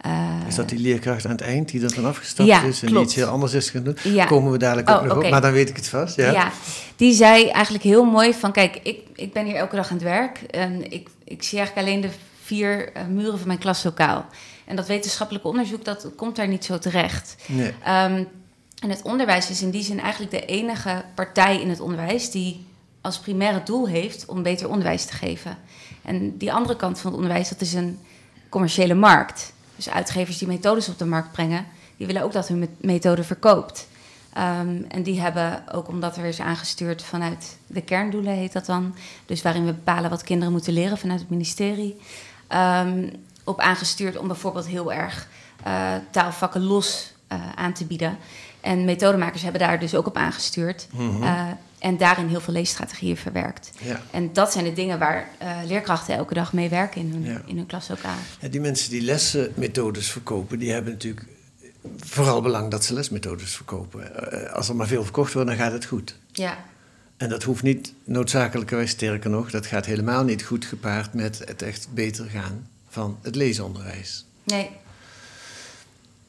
eh, 0.00 0.28
Is 0.48 0.54
dat 0.54 0.68
die 0.68 0.78
leerkracht 0.78 1.24
aan 1.24 1.30
het 1.30 1.40
eind 1.40 1.68
die 1.68 1.82
er 1.82 1.94
dan 1.94 2.04
afgestapt 2.04 2.48
Ja, 2.48 2.62
is 2.62 2.80
en 2.80 2.86
die 2.86 2.90
klopt. 2.90 3.06
iets 3.06 3.14
heel 3.14 3.26
anders 3.26 3.52
is 3.52 3.70
gaan 3.70 3.82
doen? 3.82 3.96
Ja. 4.02 4.24
Komen 4.26 4.52
we 4.52 4.58
dadelijk 4.58 4.90
ook 4.90 4.96
Oh, 4.96 5.02
nog 5.02 5.16
oké. 5.16 5.24
op, 5.24 5.30
maar 5.30 5.40
dan 5.40 5.52
weet 5.52 5.68
ik 5.68 5.76
het 5.76 5.88
vast. 5.88 6.16
Ja. 6.16 6.30
Ja. 6.30 6.52
die 6.96 7.12
zei 7.14 7.48
eigenlijk 7.48 7.84
heel 7.84 8.04
mooi 8.04 8.34
van... 8.34 8.52
kijk, 8.52 8.80
ik, 8.82 9.00
ik 9.14 9.32
ben 9.32 9.44
hier 9.44 9.54
elke 9.56 9.76
dag 9.76 9.88
aan 9.88 9.94
het 9.96 10.02
werk... 10.04 10.38
en 10.38 10.92
ik, 10.92 11.08
ik 11.24 11.42
zie 11.42 11.58
eigenlijk 11.58 11.88
alleen 11.88 12.00
de 12.00 12.10
vier 12.42 12.92
eh, 12.92 13.06
muren 13.06 13.38
van 13.38 13.46
mijn 13.46 13.58
klaslokaal. 13.58 14.26
En 14.64 14.76
dat 14.76 14.86
wetenschappelijke 14.86 15.48
onderzoek, 15.48 15.84
dat 15.84 16.08
komt 16.16 16.36
daar 16.36 16.48
niet 16.48 16.64
zo 16.64 16.78
terecht. 16.78 17.36
Nee. 17.46 17.74
Ehm, 17.84 18.24
en 18.82 18.90
het 18.90 19.02
onderwijs 19.02 19.50
is 19.50 19.62
in 19.62 19.70
die 19.70 19.82
zin 19.82 20.00
eigenlijk 20.00 20.30
de 20.30 20.44
enige 20.44 21.04
partij 21.14 21.60
in 21.60 21.68
het 21.68 21.80
onderwijs... 21.80 22.30
die 22.30 22.66
als 23.00 23.18
primaire 23.18 23.62
doel 23.64 23.88
heeft 23.88 24.26
om 24.26 24.42
beter 24.42 24.68
onderwijs 24.68 25.04
te 25.04 25.12
geven. 25.12 25.58
En 26.02 26.36
die 26.36 26.52
andere 26.52 26.76
kant 26.76 26.98
van 27.00 27.10
het 27.10 27.20
onderwijs, 27.20 27.48
dat 27.48 27.60
is 27.60 27.74
een 27.74 27.98
commerciële 28.48 28.94
markt. 28.94 29.52
Dus 29.78 29.90
uitgevers 29.90 30.38
die 30.38 30.48
methodes 30.48 30.88
op 30.88 30.98
de 30.98 31.04
markt 31.06 31.32
brengen... 31.32 31.66
die 31.96 32.06
willen 32.06 32.22
ook 32.22 32.32
dat 32.32 32.48
hun 32.48 32.58
me- 32.58 32.68
methode 32.80 33.24
verkoopt. 33.24 33.88
Ehm, 34.32 34.82
en 34.88 35.02
die 35.02 35.20
hebben 35.20 35.62
ook, 35.72 35.88
omdat 35.88 36.16
er 36.16 36.24
is 36.24 36.40
aangestuurd 36.40 37.02
vanuit 37.02 37.56
de 37.66 37.80
kerndoelen, 37.80 38.32
heet 38.32 38.52
dat 38.52 38.66
dan. 38.66 38.94
Dus 39.26 39.42
waarin 39.42 39.64
we 39.66 39.72
bepalen 39.72 40.10
wat 40.10 40.22
kinderen 40.22 40.52
moeten 40.52 40.72
leren 40.72 40.98
vanuit 40.98 41.20
het 41.20 41.30
ministerie. 41.30 42.00
ehm, 42.48 43.08
op 43.44 43.60
aangestuurd 43.60 44.16
om 44.18 44.26
bijvoorbeeld 44.26 44.66
heel 44.66 44.92
erg 44.92 45.28
eh, 45.64 45.92
taalvakken 46.10 46.62
los 46.62 47.12
eh, 47.26 47.38
aan 47.54 47.72
te 47.72 47.84
bieden. 47.84 48.18
En 48.60 48.84
methodemakers 48.84 49.42
hebben 49.42 49.60
daar 49.60 49.78
dus 49.80 49.94
ook 49.94 50.06
op 50.06 50.16
aangestuurd. 50.16 50.86
Mhm. 50.92 51.22
eh, 51.22 51.42
en 51.78 51.96
daarin 51.96 52.28
heel 52.28 52.40
veel 52.40 52.52
leesstrategieën 52.54 53.16
verwerkt. 53.16 53.70
Ja. 53.80 54.00
En 54.10 54.32
dat 54.32 54.52
zijn 54.52 54.64
de 54.64 54.72
dingen 54.72 54.98
waar 54.98 55.28
eh, 55.38 55.56
leerkrachten 55.66 56.14
elke 56.14 56.34
dag 56.34 56.52
mee 56.52 56.68
werken 56.68 57.00
in 57.00 57.10
hun, 57.12 57.24
Ja. 57.24 57.40
in 57.46 57.56
hun 57.56 57.66
klaslokaal. 57.66 58.16
Ja, 58.40 58.48
die 58.48 58.60
mensen 58.60 58.90
die 58.90 59.00
lesmethodes 59.02 60.10
verkopen, 60.10 60.58
die 60.58 60.72
hebben 60.72 60.92
natuurlijk 60.92 61.26
vooral 61.98 62.42
belang 62.42 62.70
dat 62.70 62.84
ze 62.84 62.94
lesmethodes 62.94 63.56
verkopen. 63.56 64.32
Eh, 64.32 64.52
Als 64.52 64.68
er 64.68 64.76
maar 64.76 64.86
veel 64.86 65.02
verkocht 65.04 65.32
wordt, 65.32 65.48
dan 65.48 65.56
gaat 65.58 65.72
het 65.72 65.84
goed. 65.84 66.18
Ja, 66.32 66.58
En 67.16 67.28
dat 67.28 67.42
hoeft 67.42 67.62
niet 67.62 67.92
noodzakelijkerwijs, 68.04 68.90
sterker 68.90 69.30
nog, 69.30 69.50
dat 69.50 69.66
gaat 69.66 69.86
helemaal 69.86 70.24
niet 70.24 70.42
goed 70.42 70.64
gepaard 70.64 71.14
met 71.14 71.38
het 71.44 71.62
echt 71.62 71.88
beter 71.94 72.24
gaan 72.30 72.68
van 72.88 73.18
het 73.22 73.34
leesonderwijs. 73.34 74.24
nee, 74.44 74.70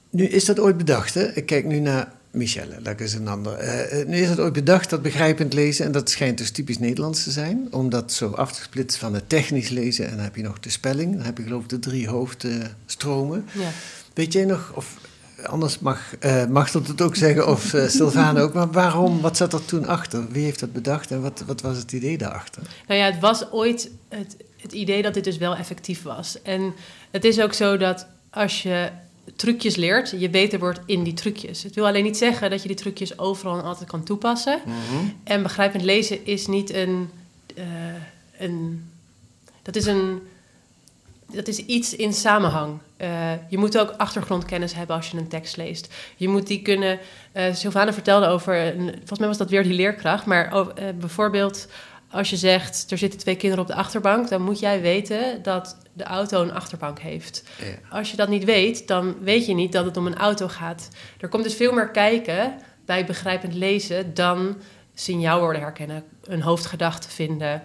Nu 0.09 0.25
is 0.25 0.45
dat 0.45 0.59
ooit 0.59 0.77
bedacht, 0.77 1.13
hè? 1.13 1.33
Ik 1.35 1.45
kijk 1.45 1.65
nu 1.65 1.79
naar 1.79 2.11
Michelle, 2.31 2.81
dat 2.81 2.99
is 2.99 3.13
een 3.13 3.27
ander. 3.27 3.53
Eh, 3.53 4.01
eh, 4.01 4.07
nu 4.07 4.17
is 4.17 4.29
het 4.29 4.39
ooit 4.39 4.53
bedacht 4.53 4.89
dat 4.89 5.01
begrijpend 5.01 5.53
lezen, 5.53 5.85
en 5.85 5.91
dat 5.91 6.09
schijnt 6.09 6.37
dus 6.37 6.51
typisch 6.51 6.79
Nederlands 6.79 7.23
te 7.23 7.31
zijn, 7.31 7.67
om 7.71 7.89
dat 7.89 8.13
zo 8.13 8.29
af 8.29 8.51
te 8.51 8.61
splitsen 8.61 8.99
van 8.99 9.13
het 9.13 9.29
technisch 9.29 9.69
lezen. 9.69 10.05
En 10.05 10.15
dan 10.15 10.23
heb 10.23 10.35
je 10.35 10.41
nog 10.41 10.59
de 10.59 10.69
spelling, 10.69 11.15
dan 11.15 11.25
heb 11.25 11.37
je 11.37 11.43
geloof 11.43 11.63
ik 11.63 11.69
de 11.69 11.79
drie 11.79 12.07
hoofdstromen. 12.07 13.45
Ja. 13.51 13.69
Weet 14.13 14.33
jij 14.33 14.45
nog, 14.45 14.71
of 14.75 14.97
anders 15.45 15.79
mag, 15.79 16.15
uh, 16.19 16.45
mag 16.45 16.71
dat 16.71 16.87
het 16.87 17.01
ook 17.01 17.15
zeggen, 17.15 17.47
of 17.47 17.73
uh, 17.73 17.87
Sylvana 17.97 18.41
ook, 18.41 18.53
maar 18.53 18.71
waarom, 18.71 19.21
wat 19.21 19.37
zat 19.37 19.53
er 19.53 19.65
toen 19.65 19.87
achter? 19.87 20.31
Wie 20.31 20.43
heeft 20.43 20.59
dat 20.59 20.73
bedacht 20.73 21.11
en 21.11 21.21
wat, 21.21 21.43
wat 21.45 21.61
was 21.61 21.77
het 21.77 21.91
idee 21.91 22.17
daarachter? 22.17 22.61
Nou 22.87 22.99
ja, 22.99 23.05
het 23.05 23.19
was 23.19 23.51
ooit 23.51 23.89
het, 24.09 24.35
het 24.57 24.71
idee 24.71 25.01
dat 25.01 25.13
dit 25.13 25.23
dus 25.23 25.37
wel 25.37 25.55
effectief 25.55 26.01
was. 26.01 26.41
En 26.41 26.73
het 27.11 27.23
is 27.23 27.41
ook 27.41 27.53
zo 27.53 27.77
dat 27.77 28.07
als 28.29 28.63
je 28.63 28.89
trucjes 29.35 29.75
leert, 29.75 30.13
je 30.17 30.29
beter 30.29 30.59
wordt 30.59 30.79
in 30.85 31.03
die 31.03 31.13
trucjes. 31.13 31.63
Het 31.63 31.75
wil 31.75 31.87
alleen 31.87 32.03
niet 32.03 32.17
zeggen 32.17 32.49
dat 32.49 32.61
je 32.61 32.67
die 32.67 32.77
trucjes 32.77 33.19
overal 33.19 33.57
en 33.57 33.63
altijd 33.63 33.89
kan 33.89 34.03
toepassen. 34.03 34.59
Mhm. 34.65 35.05
En 35.23 35.43
begrijpend 35.43 35.83
lezen 35.83 36.25
is 36.25 36.47
niet 36.47 36.73
een, 36.73 37.09
uh, 37.57 37.65
een. 38.37 38.89
Dat 39.61 39.75
is 39.75 39.85
een. 39.85 40.21
Dat 41.31 41.47
is 41.47 41.57
iets 41.57 41.95
in 41.95 42.13
samenhang. 42.13 42.79
Uh, 43.01 43.31
je 43.49 43.57
moet 43.57 43.77
ook 43.77 43.93
achtergrondkennis 43.97 44.73
hebben 44.73 44.95
als 44.95 45.09
je 45.09 45.17
een 45.17 45.27
tekst 45.27 45.57
leest. 45.57 45.93
Je 46.15 46.27
moet 46.27 46.47
die 46.47 46.61
kunnen. 46.61 46.99
Uh, 47.33 47.53
Sylvana 47.53 47.93
vertelde 47.93 48.25
over. 48.25 48.65
Een, 48.65 48.89
volgens 48.95 49.19
mij 49.19 49.27
was 49.27 49.37
dat 49.37 49.49
weer 49.49 49.63
die 49.63 49.73
leerkracht. 49.73 50.25
Maar 50.25 50.53
uh, 50.53 50.65
bijvoorbeeld 50.99 51.67
als 52.11 52.29
je 52.29 52.37
zegt, 52.37 52.91
er 52.91 52.97
zitten 52.97 53.19
twee 53.19 53.35
kinderen 53.35 53.65
op 53.65 53.69
de 53.69 53.77
achterbank, 53.77 54.29
dan 54.29 54.41
moet 54.41 54.59
jij 54.59 54.81
weten 54.81 55.43
dat 55.43 55.77
de 55.93 56.03
auto 56.03 56.41
een 56.41 56.53
achterbank 56.53 56.99
heeft. 56.99 57.43
Ja. 57.57 57.97
Als 57.97 58.11
je 58.11 58.17
dat 58.17 58.29
niet 58.29 58.43
weet, 58.43 58.87
dan 58.87 59.15
weet 59.21 59.45
je 59.45 59.53
niet 59.53 59.71
dat 59.71 59.85
het 59.85 59.97
om 59.97 60.07
een 60.07 60.17
auto 60.17 60.47
gaat. 60.47 60.89
Er 61.19 61.29
komt 61.29 61.43
dus 61.43 61.55
veel 61.55 61.73
meer 61.73 61.89
kijken 61.89 62.53
bij 62.85 63.05
begrijpend 63.05 63.53
lezen 63.53 64.13
dan 64.13 64.57
signaalwoorden 64.93 65.61
herkennen, 65.61 66.03
een 66.23 66.41
hoofdgedachte 66.41 67.09
vinden, 67.09 67.63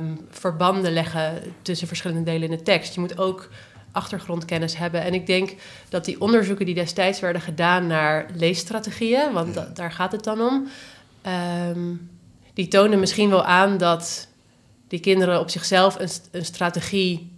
um, 0.00 0.26
verbanden 0.30 0.92
leggen 0.92 1.42
tussen 1.62 1.86
verschillende 1.86 2.22
delen 2.30 2.50
in 2.50 2.56
de 2.56 2.62
tekst. 2.62 2.94
Je 2.94 3.00
moet 3.00 3.18
ook 3.18 3.48
achtergrondkennis 3.92 4.76
hebben. 4.76 5.02
En 5.02 5.14
ik 5.14 5.26
denk 5.26 5.54
dat 5.88 6.04
die 6.04 6.20
onderzoeken 6.20 6.66
die 6.66 6.74
destijds 6.74 7.20
werden 7.20 7.42
gedaan 7.42 7.86
naar 7.86 8.26
leesstrategieën, 8.34 9.32
want 9.32 9.76
daar 9.76 9.92
gaat 9.92 10.12
het 10.12 10.24
dan 10.24 10.40
om. 10.40 10.68
Um, 11.70 12.13
die 12.54 12.68
tonen 12.68 13.00
misschien 13.00 13.30
wel 13.30 13.44
aan 13.44 13.78
dat 13.78 14.28
die 14.88 15.00
kinderen 15.00 15.40
op 15.40 15.50
zichzelf 15.50 15.98
een, 15.98 16.08
een, 16.30 16.44
strategie 16.44 17.32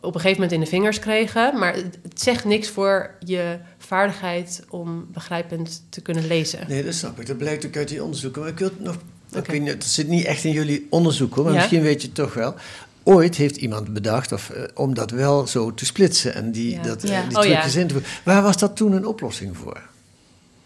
op 0.00 0.14
een 0.14 0.20
gegeven 0.20 0.42
moment 0.42 0.52
in 0.52 0.60
de 0.60 0.66
vingers 0.66 0.98
kregen. 0.98 1.58
Maar 1.58 1.74
het, 1.74 1.98
het, 2.02 2.20
zegt 2.20 2.44
niks 2.44 2.68
voor 2.68 3.14
je 3.24 3.58
vaardigheid 3.78 4.64
om 4.68 5.06
begrijpend 5.12 5.82
te 5.88 6.00
kunnen 6.00 6.26
lezen. 6.26 6.64
Nee, 6.68 6.84
dat 6.84 6.94
snap 6.94 7.20
ik. 7.20 7.26
Dat 7.26 7.38
blijkt 7.38 7.66
ook 7.66 7.76
uit 7.76 7.88
die 7.88 8.02
onderzoeken. 8.02 8.40
Maar 8.40 8.50
ik 8.50 8.58
wil 8.58 8.68
het 8.68 8.80
nog. 8.80 8.96
Okay. 9.36 9.60
Het 9.60 9.84
zit 9.84 10.08
niet 10.08 10.24
echt 10.24 10.44
in 10.44 10.52
jullie 10.52 10.86
onderzoek 10.90 11.34
hoor, 11.34 11.44
maar 11.44 11.52
ja? 11.52 11.58
misschien 11.58 11.82
weet 11.82 12.00
je 12.00 12.06
het 12.06 12.16
toch 12.16 12.34
wel. 12.34 12.54
Ooit 13.02 13.36
heeft 13.36 13.56
iemand 13.56 13.92
bedacht 13.92 14.32
of, 14.32 14.50
uh, 14.50 14.62
om 14.74 14.94
dat 14.94 15.10
wel 15.10 15.46
zo 15.46 15.74
te 15.74 15.84
splitsen 15.84 16.34
en 16.34 16.52
die, 16.52 16.70
ja. 16.70 16.82
dat, 16.82 17.02
ja. 17.02 17.22
uh, 17.22 17.28
die 17.28 17.36
oh, 17.36 17.42
trucjes 17.42 17.74
in 17.74 17.86
te 17.86 17.94
voeren. 17.94 18.12
Waar 18.24 18.42
was 18.42 18.56
dat 18.56 18.76
toen 18.76 18.92
een 18.92 19.06
oplossing 19.06 19.56
voor? 19.56 19.82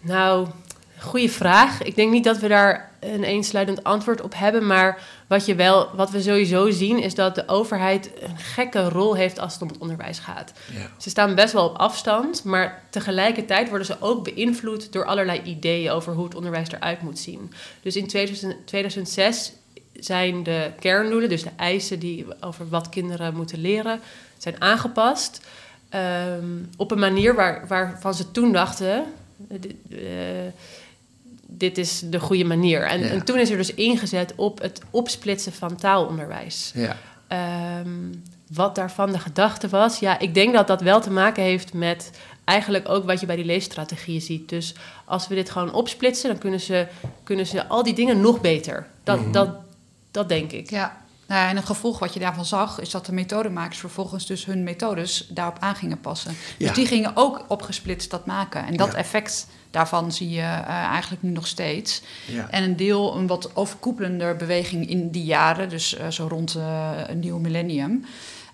Nou, 0.00 0.48
goede 1.02 1.28
vraag. 1.28 1.82
Ik 1.82 1.94
denk 1.94 2.12
niet 2.12 2.24
dat 2.24 2.38
we 2.38 2.48
daar 2.48 2.90
een 3.00 3.24
eensluidend 3.24 3.84
antwoord 3.84 4.20
op 4.20 4.34
hebben. 4.36 4.66
Maar 4.66 5.02
wat, 5.26 5.46
je 5.46 5.54
wel, 5.54 5.88
wat 5.94 6.10
we 6.10 6.22
sowieso 6.22 6.70
zien 6.70 6.98
is 6.98 7.14
dat 7.14 7.34
de 7.34 7.48
overheid 7.48 8.10
een 8.20 8.38
gekke 8.38 8.88
rol 8.88 9.16
heeft 9.16 9.38
als 9.38 9.52
het 9.52 9.62
om 9.62 9.68
het 9.68 9.78
onderwijs 9.78 10.18
gaat. 10.18 10.52
Ja. 10.72 10.90
Ze 10.98 11.10
staan 11.10 11.34
best 11.34 11.52
wel 11.52 11.68
op 11.68 11.76
afstand, 11.76 12.44
maar 12.44 12.82
tegelijkertijd 12.90 13.68
worden 13.68 13.86
ze 13.86 13.96
ook 14.00 14.24
beïnvloed 14.24 14.92
door 14.92 15.04
allerlei 15.04 15.40
ideeën 15.44 15.90
over 15.90 16.12
hoe 16.12 16.24
het 16.24 16.34
onderwijs 16.34 16.70
eruit 16.70 17.02
moet 17.02 17.18
zien. 17.18 17.52
Dus 17.82 17.96
in 17.96 18.06
2000, 18.06 18.66
2006 18.66 19.52
zijn 19.92 20.42
de 20.42 20.70
kerndoelen, 20.78 21.28
dus 21.28 21.42
de 21.42 21.50
eisen 21.56 21.98
die 21.98 22.26
over 22.40 22.68
wat 22.68 22.88
kinderen 22.88 23.34
moeten 23.34 23.60
leren, 23.60 24.00
zijn 24.38 24.60
aangepast. 24.60 25.40
Um, 26.38 26.70
op 26.76 26.90
een 26.90 26.98
manier 26.98 27.34
waar, 27.34 27.66
waarvan 27.66 28.14
ze 28.14 28.30
toen 28.30 28.52
dachten. 28.52 29.04
Uh, 29.88 29.98
dit 31.58 31.78
is 31.78 32.02
de 32.04 32.20
goede 32.20 32.44
manier. 32.44 32.82
En, 32.86 33.00
Ja. 33.00 33.06
en 33.08 33.24
toen 33.24 33.38
is 33.38 33.50
er 33.50 33.56
dus 33.56 33.74
ingezet 33.74 34.32
op 34.36 34.60
het 34.60 34.80
opsplitsen 34.90 35.52
van 35.52 35.76
taalonderwijs. 35.76 36.72
Ja. 36.74 36.96
Ehm, 37.28 37.88
wat 38.52 38.74
daarvan 38.74 39.12
de 39.12 39.18
gedachte 39.18 39.68
was, 39.68 39.98
ja, 39.98 40.18
ik 40.18 40.34
denk 40.34 40.52
dat 40.54 40.66
dat 40.66 40.80
wel 40.80 41.00
te 41.00 41.10
maken 41.10 41.42
heeft 41.42 41.72
met 41.72 42.10
eigenlijk 42.44 42.88
ook 42.88 43.04
wat 43.04 43.20
je 43.20 43.26
bij 43.26 43.36
die 43.36 43.44
leesstrategieën 43.44 44.20
ziet. 44.20 44.48
Dus 44.48 44.74
als 45.04 45.28
we 45.28 45.34
dit 45.34 45.50
gewoon 45.50 45.72
opsplitsen, 45.72 46.28
dan 46.30 46.38
kunnen 46.38 46.60
ze, 46.60 46.86
kunnen 47.24 47.46
ze 47.46 47.66
al 47.68 47.82
die 47.82 47.94
dingen 47.94 48.20
nog 48.20 48.40
beter. 48.40 48.86
Dat, 49.04 49.20
Mhm. 49.20 49.32
dat, 49.32 49.48
dat 50.10 50.28
denk 50.28 50.52
ik. 50.52 50.70
Ja. 50.70 51.00
Nou, 51.26 51.48
en 51.48 51.56
een 51.56 51.62
gevolg 51.66 51.98
wat 51.98 52.14
je 52.14 52.20
daarvan 52.20 52.44
zag, 52.44 52.80
is 52.80 52.90
dat 52.90 53.06
de 53.06 53.12
methodemakers 53.12 53.78
vervolgens 53.78 54.26
dus 54.26 54.44
hun 54.44 54.62
methodes 54.62 55.26
daarop 55.30 55.56
aan 55.60 55.74
gingen 55.74 56.00
passen. 56.00 56.32
Ja. 56.58 56.66
Dus 56.66 56.76
die 56.76 56.86
gingen 56.86 57.12
ook 57.14 57.44
opgesplitst 57.48 58.10
dat 58.10 58.26
maken. 58.26 58.66
En 58.66 58.76
dat 58.76 58.92
Ja. 58.92 58.98
effect 58.98 59.46
daarvan 59.72 60.12
zie 60.12 60.30
je 60.30 60.40
eh, 60.40 60.68
eigenlijk 60.68 61.22
nu 61.22 61.30
nog 61.30 61.46
steeds. 61.46 62.02
Ja. 62.26 62.50
En 62.50 62.62
een 62.62 62.76
deel, 62.76 63.16
een 63.16 63.26
wat 63.26 63.50
overkoepelender 63.56 64.36
beweging 64.36 64.88
in 64.88 65.10
die 65.10 65.24
jaren, 65.24 65.68
dus 65.68 65.96
eh, 65.96 66.08
zo 66.08 66.26
rond 66.30 66.54
eh, 66.54 66.90
een 67.06 67.18
nieuw 67.18 67.38
millennium. 67.38 68.04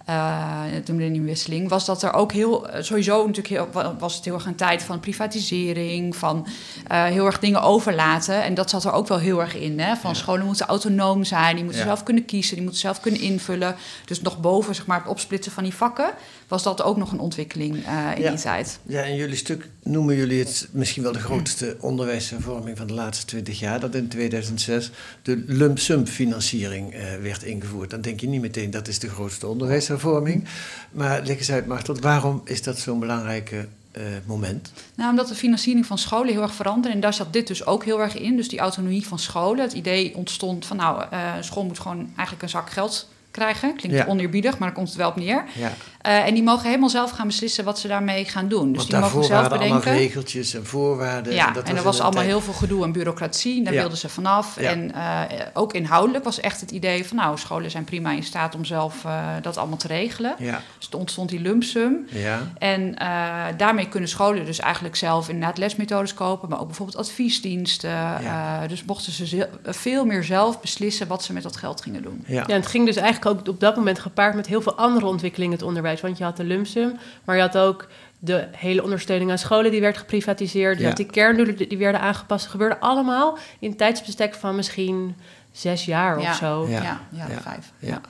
eh, 0.05 0.63
de 0.85 0.93
millenniumwisseling, 0.93 1.69
was 1.69 1.85
dat 1.85 2.03
er 2.03 2.13
ook 2.13 2.33
heel, 2.33 2.67
sowieso 2.81 3.19
natuurlijk 3.19 3.49
heel, 3.49 3.69
wa- 3.73 3.97
was 3.99 4.15
het 4.17 4.25
heel 4.25 4.35
erg 4.35 4.47
een 4.47 4.55
tijd 4.55 4.83
van 4.83 5.01
privatisering, 5.01 6.17
van 6.17 6.47
heel 6.89 7.27
erg 7.27 7.39
dingen 7.39 7.63
overlaten. 7.63 8.43
En 8.43 8.55
dat 8.55 8.71
zat 8.71 8.85
er 8.85 8.93
ook 8.93 9.09
wel 9.09 9.19
heel 9.19 9.41
erg 9.41 9.55
in. 9.57 9.81
Hè? 9.81 9.97
Van 9.97 10.11
Ja. 10.11 10.17
scholen 10.17 10.47
moeten 10.47 10.67
autonoom 10.67 11.25
zijn, 11.25 11.55
die 11.55 11.65
moeten 11.65 11.83
Ja. 11.83 11.87
zelf 11.89 12.03
kunnen 12.03 12.25
kiezen, 12.25 12.55
die 12.55 12.63
moeten 12.63 12.81
zelf 12.81 13.01
kunnen 13.01 13.21
invullen. 13.21 13.77
Dus 14.05 14.21
nog 14.23 14.41
boven 14.41 14.75
zeg 14.75 14.87
maar, 14.87 14.99
het 14.99 15.09
opsplitsen 15.09 15.53
van 15.53 15.63
die 15.63 15.75
vakken, 15.75 16.11
was 16.49 16.63
dat 16.63 16.83
ook 16.83 16.97
nog 16.97 17.13
een 17.13 17.19
ontwikkeling 17.19 17.75
eh, 17.87 18.11
in 18.17 18.23
Ja. 18.23 18.31
die 18.31 18.41
tijd. 18.41 18.79
Ja, 18.87 19.03
in 19.03 19.17
jullie 19.17 19.37
stuk 19.37 19.69
noemen 19.83 20.17
jullie 20.17 20.39
het 20.39 20.69
misschien 20.71 21.03
wel 21.03 21.13
de 21.13 21.19
grootste 21.19 21.77
onderwijshervorming 21.81 22.77
van 22.77 22.87
de 22.87 22.93
laatste 22.93 23.25
20 23.27 23.59
jaar. 23.59 23.81
Dat 23.81 23.95
in 23.95 24.09
2006 24.09 24.91
de 25.23 25.43
lump 25.47 25.79
sum 25.79 26.07
financiering 26.07 26.93
eh, 26.95 27.01
werd 27.23 27.43
ingevoerd. 27.43 27.91
Dan 27.91 28.01
denk 28.01 28.21
je 28.21 28.29
niet 28.29 28.41
meteen 28.41 28.71
dat 28.71 28.89
is 28.89 28.99
de 28.99 29.09
grootste 29.09 29.47
onderwijshervorming. 29.47 30.45
Maar 30.91 31.23
leg 31.25 31.39
eens 31.39 31.51
uit, 31.51 31.67
Martel, 31.67 31.97
waarom 32.01 32.41
is 32.45 32.63
dat 32.63 32.79
zo'n 32.79 32.99
belangrijke 33.01 33.67
eh, 33.93 34.03
moment? 34.27 34.73
Nou, 34.95 35.11
omdat 35.11 35.29
de 35.29 35.35
financiering 35.35 35.87
van 35.87 35.99
scholen 35.99 36.33
heel 36.33 36.43
erg 36.43 36.55
veranderde. 36.55 36.95
En 36.97 37.01
daar 37.01 37.15
zat 37.15 37.33
dit 37.33 37.47
dus 37.47 37.67
ook 37.67 37.85
heel 37.85 38.01
erg 38.01 38.17
in. 38.19 38.37
Dus 38.37 38.49
die 38.49 38.59
autonomie 38.59 39.07
van 39.07 39.19
scholen. 39.19 39.63
Het 39.63 39.73
idee 39.73 40.17
ontstond 40.17 40.67
van, 40.67 40.77
nou, 40.77 41.05
een 41.37 41.45
school 41.45 41.65
moet 41.65 41.79
gewoon 41.79 42.07
eigenlijk 42.17 42.43
een 42.43 42.49
zak 42.49 42.71
geld 42.71 43.09
krijgen. 43.39 43.77
Klinkt 43.77 43.99
Ja. 43.99 44.05
oneerbiedig, 44.07 44.51
maar 44.59 44.69
daar 44.69 44.77
komt 44.77 44.89
het 44.89 44.97
wel 44.97 45.09
op 45.09 45.17
neer. 45.17 45.45
Ja, 45.55 45.73
Eh, 45.99 46.27
en 46.27 46.35
die 46.35 46.43
mogen 46.43 46.67
helemaal 46.67 46.89
zelf 46.89 47.11
gaan 47.11 47.27
beslissen 47.27 47.65
wat 47.65 47.79
ze 47.79 47.89
daarmee 47.89 48.25
gaan 48.25 48.49
doen. 48.49 48.67
Dus 48.73 48.77
want 48.77 48.91
die 48.91 48.99
mogen 49.01 49.25
zelf 49.25 49.29
waren 49.43 49.59
allemaal 49.59 49.79
bedenken. 49.79 50.03
regeltjes 50.03 50.55
en 50.55 50.67
voorwaarden. 50.67 51.33
Ja, 51.35 51.47
en, 51.47 51.53
dat 51.53 51.69
er 51.69 51.77
in 51.77 51.83
was 51.83 51.97
een 51.99 52.03
allemaal 52.05 52.23
tijd- 52.23 52.35
heel 52.35 52.41
veel 52.45 52.53
gedoe 52.53 52.85
en 52.85 52.93
bureaucratie. 52.93 53.65
Daar 53.65 53.73
Ja. 53.73 53.81
wilden 53.81 53.99
ze 53.99 54.09
vanaf. 54.09 54.61
Ja. 54.61 54.71
En 54.71 54.95
eh, 54.95 55.21
ook 55.53 55.73
inhoudelijk 55.73 56.25
was 56.25 56.41
echt 56.41 56.61
het 56.61 56.71
idee 56.71 57.07
van... 57.07 57.17
nou, 57.17 57.39
scholen 57.39 57.71
zijn 57.71 57.85
prima 57.85 58.11
in 58.13 58.23
staat 58.23 58.55
om 58.55 58.65
zelf 58.65 59.05
eh, 59.05 59.27
dat 59.43 59.57
allemaal 59.57 59.77
te 59.77 59.87
regelen. 59.87 60.35
Ja, 60.39 60.61
Dus 60.79 60.89
er 60.91 60.99
ontstond 60.99 61.29
die 61.29 61.41
lump 61.41 61.63
sum. 61.63 62.07
ja, 62.11 62.39
En 62.59 62.99
eh, 62.99 63.09
daarmee 63.57 63.89
kunnen 63.89 64.09
scholen 64.09 64.45
dus 64.45 64.59
eigenlijk 64.59 64.97
zelf 64.97 65.29
inderdaad 65.29 65.59
lesmethodes 65.59 66.15
kopen... 66.15 66.49
maar 66.49 66.61
ook 66.61 66.67
bijvoorbeeld 66.67 66.99
adviesdiensten. 66.99 67.91
Ja. 67.91 68.61
Eh, 68.63 68.69
dus 68.69 68.85
mochten 68.85 69.13
ze 69.13 69.49
veel 69.65 70.05
meer 70.05 70.25
zelf 70.25 70.61
beslissen 70.61 71.07
wat 71.09 71.23
ze 71.25 71.33
met 71.33 71.43
dat 71.43 71.57
geld 71.57 71.81
gingen 71.83 72.03
doen. 72.03 72.25
ja. 72.27 72.35
Ja, 72.35 72.47
en 72.47 72.55
het 72.61 72.67
ging 72.67 72.87
dus 72.87 72.97
eigenlijk 72.97 73.25
ook 73.29 73.49
op 73.49 73.61
dat 73.61 73.77
moment 73.77 73.99
gepaard 73.99 74.35
met 74.35 74.47
heel 74.47 74.63
veel 74.63 74.75
andere 74.77 75.07
ontwikkelingen 75.07 75.53
in 75.53 75.59
het 75.59 75.69
onderwijs. 75.69 76.01
Want 76.01 76.19
je 76.19 76.25
had 76.25 76.37
de 76.37 76.45
lump 76.45 76.67
sum, 76.67 76.99
maar 77.25 77.37
je 77.37 77.43
had 77.43 77.59
ook 77.59 77.87
de 78.19 78.47
hele 78.53 78.83
ondersteuning 78.83 79.31
aan 79.31 79.39
scholen 79.39 79.71
die 79.71 79.81
werd 79.81 79.97
geprivatiseerd. 79.99 80.77
Je 80.77 80.83
Ja. 80.83 80.89
had 80.89 80.97
die 80.97 81.07
kerndoelen 81.07 81.57
die 81.57 81.67
die 81.67 81.79
werden 81.79 82.01
aangepast. 82.01 82.43
Dat 82.43 82.51
gebeurde 82.51 82.79
allemaal 82.81 83.39
in 83.59 83.71
een 83.71 83.77
tijdsbestek 83.77 84.35
van 84.35 84.57
misschien 84.57 85.17
zes 85.53 85.85
jaar 85.85 86.21
Ja. 86.21 86.31
of 86.31 86.37
zo. 86.37 86.67
Ja. 86.69 86.83
Ja, 86.83 87.01
ja, 87.11 87.27
Ja. 87.31 87.41
vijf. 87.41 87.73
Ja. 87.79 88.01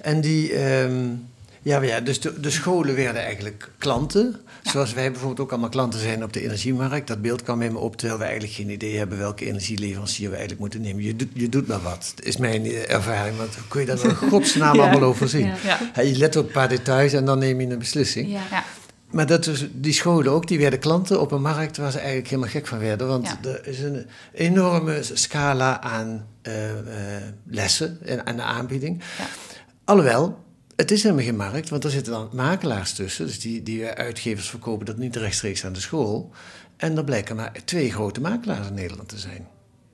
En 0.00 0.20
die, 0.20 0.52
ehm, 0.52 1.06
ja, 1.62 1.82
ja, 1.82 2.00
dus 2.00 2.20
de, 2.20 2.40
de 2.40 2.50
scholen 2.50 2.94
werden 2.94 3.22
eigenlijk 3.22 3.70
klanten. 3.78 4.40
Ja. 4.66 4.72
Zoals 4.72 4.92
wij 4.94 5.10
bijvoorbeeld 5.10 5.40
ook 5.40 5.50
allemaal 5.50 5.68
klanten 5.68 6.00
zijn 6.00 6.22
op 6.24 6.32
de 6.32 6.42
energiemarkt. 6.42 7.06
Dat 7.08 7.22
beeld 7.22 7.42
kwam 7.42 7.62
in 7.62 7.72
me 7.72 7.78
op, 7.78 7.96
terwijl 7.96 8.18
we 8.18 8.24
eigenlijk 8.24 8.54
geen 8.54 8.70
idee 8.70 8.96
hebben 8.98 9.18
welke 9.18 9.46
energieleverancier 9.46 10.24
we 10.26 10.30
eigenlijk 10.30 10.60
moeten 10.60 10.80
nemen. 10.80 11.02
Je 11.02 11.16
doet, 11.16 11.28
je 11.32 11.48
doet 11.48 11.66
maar 11.66 11.82
wat, 11.82 12.12
dat 12.16 12.24
is 12.24 12.36
mijn 12.36 12.64
eh, 12.64 12.90
ervaring. 12.94 13.36
Want 13.36 13.54
hoe 13.54 13.68
kun 13.68 13.80
je 13.80 13.86
daar 13.86 14.04
in 14.08 14.14
godsnaam 14.14 14.76
Ja. 14.76 14.82
allemaal 14.82 15.08
over 15.08 15.28
zien? 15.28 15.46
Ja. 15.46 15.54
Ja. 15.64 15.78
Ja, 15.94 16.02
je 16.02 16.16
let 16.18 16.36
op 16.36 16.46
een 16.46 16.52
paar 16.52 16.68
details 16.68 17.12
en 17.12 17.24
dan 17.24 17.38
neem 17.38 17.60
je 17.60 17.66
een 17.66 17.78
beslissing. 17.78 18.30
Ja. 18.30 18.40
Ja. 18.50 18.64
Maar 19.10 19.26
dat 19.26 19.44
dus, 19.44 19.66
die 19.72 19.92
scholen 19.92 20.32
ook, 20.32 20.46
die 20.48 20.58
werden 20.58 20.78
klanten 20.78 21.20
op 21.20 21.32
een 21.32 21.42
markt 21.42 21.76
waar 21.76 21.90
ze 21.90 21.98
eigenlijk 21.98 22.28
helemaal 22.28 22.50
gek 22.50 22.66
van 22.66 22.78
werden. 22.78 23.06
Want 23.06 23.26
Ja. 23.26 23.50
er 23.50 23.66
is 23.66 23.80
een 23.80 24.06
enorme 24.32 24.98
scala 25.02 25.80
aan 25.80 26.26
eh, 26.42 26.70
eh, 26.70 27.22
lessen 27.46 27.98
en 28.04 28.26
aan 28.26 28.36
de 28.36 28.42
aanbieding. 28.42 29.02
Ja. 29.18 29.24
Alhoewel, 29.84 30.44
het 30.76 30.90
is 30.90 31.02
helemaal 31.02 31.24
geen 31.24 31.36
markt, 31.36 31.68
want 31.68 31.84
er 31.84 31.90
zitten 31.90 32.12
dan 32.12 32.28
makelaars 32.32 32.92
tussen. 32.92 33.26
Dus 33.26 33.40
die, 33.40 33.62
die 33.62 33.86
uitgevers 33.86 34.48
verkopen 34.48 34.86
dat 34.86 34.96
niet 34.96 35.16
rechtstreeks 35.16 35.64
aan 35.64 35.72
de 35.72 35.80
school. 35.80 36.30
En 36.76 36.96
er 36.96 37.04
blijken 37.04 37.36
maar 37.36 37.52
twee 37.64 37.92
grote 37.92 38.20
makelaars 38.20 38.66
in 38.66 38.74
Nederland 38.74 39.08
te 39.08 39.18
zijn. 39.18 39.48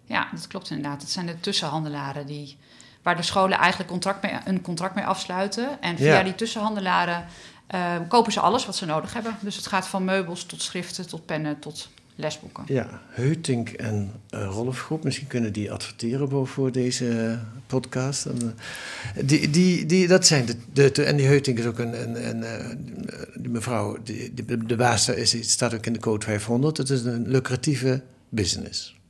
Ja, 0.04 0.28
dat 0.34 0.46
klopt 0.46 0.70
inderdaad. 0.70 1.00
Het 1.02 1.10
zijn 1.10 1.26
de 1.26 1.40
tussenhandelaren 1.40 2.26
die, 2.26 2.56
waar 3.02 3.16
de 3.16 3.22
scholen 3.22 3.58
eigenlijk 3.58 3.90
contract 3.90 4.22
mee, 4.22 4.32
een 4.44 4.60
contract 4.60 4.94
mee 4.94 5.04
afsluiten. 5.04 5.80
En 5.82 5.96
via 5.96 6.16
Ja. 6.16 6.22
die 6.22 6.34
tussenhandelaren 6.34 7.24
eh, 7.66 7.96
kopen 8.08 8.32
ze 8.32 8.40
alles 8.40 8.66
wat 8.66 8.76
ze 8.76 8.86
nodig 8.86 9.12
hebben. 9.14 9.36
Dus 9.40 9.56
het 9.56 9.66
gaat 9.66 9.86
van 9.86 10.04
meubels 10.04 10.44
tot 10.44 10.62
schriften, 10.62 11.08
tot 11.08 11.26
pennen, 11.26 11.58
tot 11.58 11.88
lesboeken. 12.22 12.64
Ja, 12.66 13.00
Heutink 13.08 13.68
en 13.68 14.10
uh, 14.34 14.44
Rolf 14.50 14.90
misschien 15.02 15.26
kunnen 15.26 15.52
die 15.52 15.72
adverteren 15.72 16.46
voor- 16.46 16.72
deze 16.72 17.38
podcast. 17.66 18.26
Eh, 18.26 18.32
die, 19.24 19.50
die, 19.50 19.86
die, 19.86 20.06
dat 20.08 20.26
zijn 20.26 20.46
de, 20.46 20.54
de, 20.72 20.90
de- 20.92 21.04
en 21.04 21.16
die 21.16 21.26
Heutink 21.26 21.58
is 21.58 21.66
ook 21.66 21.78
een, 21.78 22.28
een, 22.28 22.42
eh, 22.42 22.66
mevrouw, 23.48 23.96
die- 24.04 24.32
de 24.66 24.76
baas 24.76 25.08
is, 25.08 25.50
staat 25.52 25.74
ook 25.74 25.86
in 25.86 25.92
de 25.92 25.98
code 25.98 26.24
500. 26.24 26.76
Het 26.76 26.90
is 26.90 27.04
een 27.04 27.28
lucratieve 27.28 28.02
business. 28.28 29.00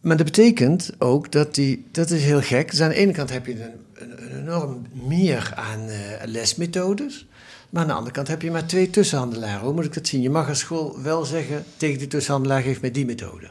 Maar 0.00 0.16
dat 0.16 0.26
betekent 0.26 0.90
ook 0.98 1.32
dat 1.32 1.54
die, 1.54 1.84
dat 1.90 2.10
is 2.10 2.22
heel 2.22 2.40
gek. 2.42 2.70
Dus 2.70 2.80
aan 2.80 2.88
de 2.88 2.94
ene 2.94 3.12
kant 3.12 3.30
heb 3.30 3.46
je 3.46 3.52
een, 3.62 3.70
een, 3.94 4.38
enorm 4.38 4.86
meer 4.92 5.52
aan 5.56 5.86
lesmethodes. 6.24 7.26
Maar 7.70 7.82
aan 7.82 7.88
de 7.88 7.94
andere 7.94 8.14
kant 8.14 8.28
heb 8.28 8.42
je 8.42 8.50
maar 8.50 8.66
twee 8.66 8.90
tussenhandelaren. 8.90 9.60
Hoe 9.60 9.72
moet 9.72 9.84
ik 9.84 9.94
dat 9.94 10.06
zien? 10.06 10.22
Je 10.22 10.30
mag 10.30 10.48
als 10.48 10.58
school 10.58 11.02
wel 11.02 11.24
zeggen 11.24 11.64
tegen 11.76 11.98
die 11.98 12.06
tussenhandelaar, 12.08 12.62
geef 12.62 12.80
mij 12.80 12.90
die 12.90 13.04
methode. 13.04 13.50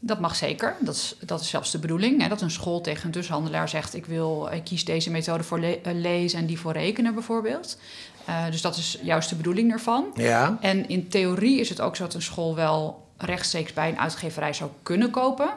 Dat 0.00 0.20
mag 0.20 0.36
zeker. 0.36 0.76
Dat 0.80 0.94
is, 0.94 1.16
dat 1.20 1.40
is 1.40 1.48
zelfs 1.48 1.70
de 1.70 1.78
bedoeling. 1.78 2.22
Hè, 2.22 2.28
dat 2.28 2.40
een 2.40 2.50
school 2.50 2.80
tegen 2.80 3.06
een 3.06 3.12
tussenhandelaar 3.12 3.68
zegt: 3.68 3.94
ik, 3.94 4.06
wil, 4.06 4.48
ik 4.52 4.64
kies 4.64 4.84
deze 4.84 5.10
methode 5.10 5.42
voor 5.42 5.60
le- 5.60 5.78
eh, 5.82 5.94
lezen 5.94 6.38
en 6.38 6.46
die 6.46 6.58
voor 6.58 6.72
rekenen, 6.72 7.14
bijvoorbeeld. 7.14 7.78
Eh, 8.24 8.50
dus 8.50 8.60
dat 8.60 8.76
is 8.76 8.98
juist 9.02 9.28
de 9.28 9.36
bedoeling 9.36 9.72
ervan. 9.72 10.04
Ja. 10.14 10.58
En 10.60 10.88
in 10.88 11.08
theorie 11.08 11.60
is 11.60 11.68
het 11.68 11.80
ook 11.80 11.96
zo 11.96 12.02
dat 12.02 12.14
een 12.14 12.22
school 12.22 12.54
wel 12.54 13.06
rechtstreeks 13.16 13.72
bij 13.72 13.88
een 13.88 13.98
uitgeverij 13.98 14.52
zou 14.52 14.70
kunnen 14.82 15.10
kopen. 15.10 15.48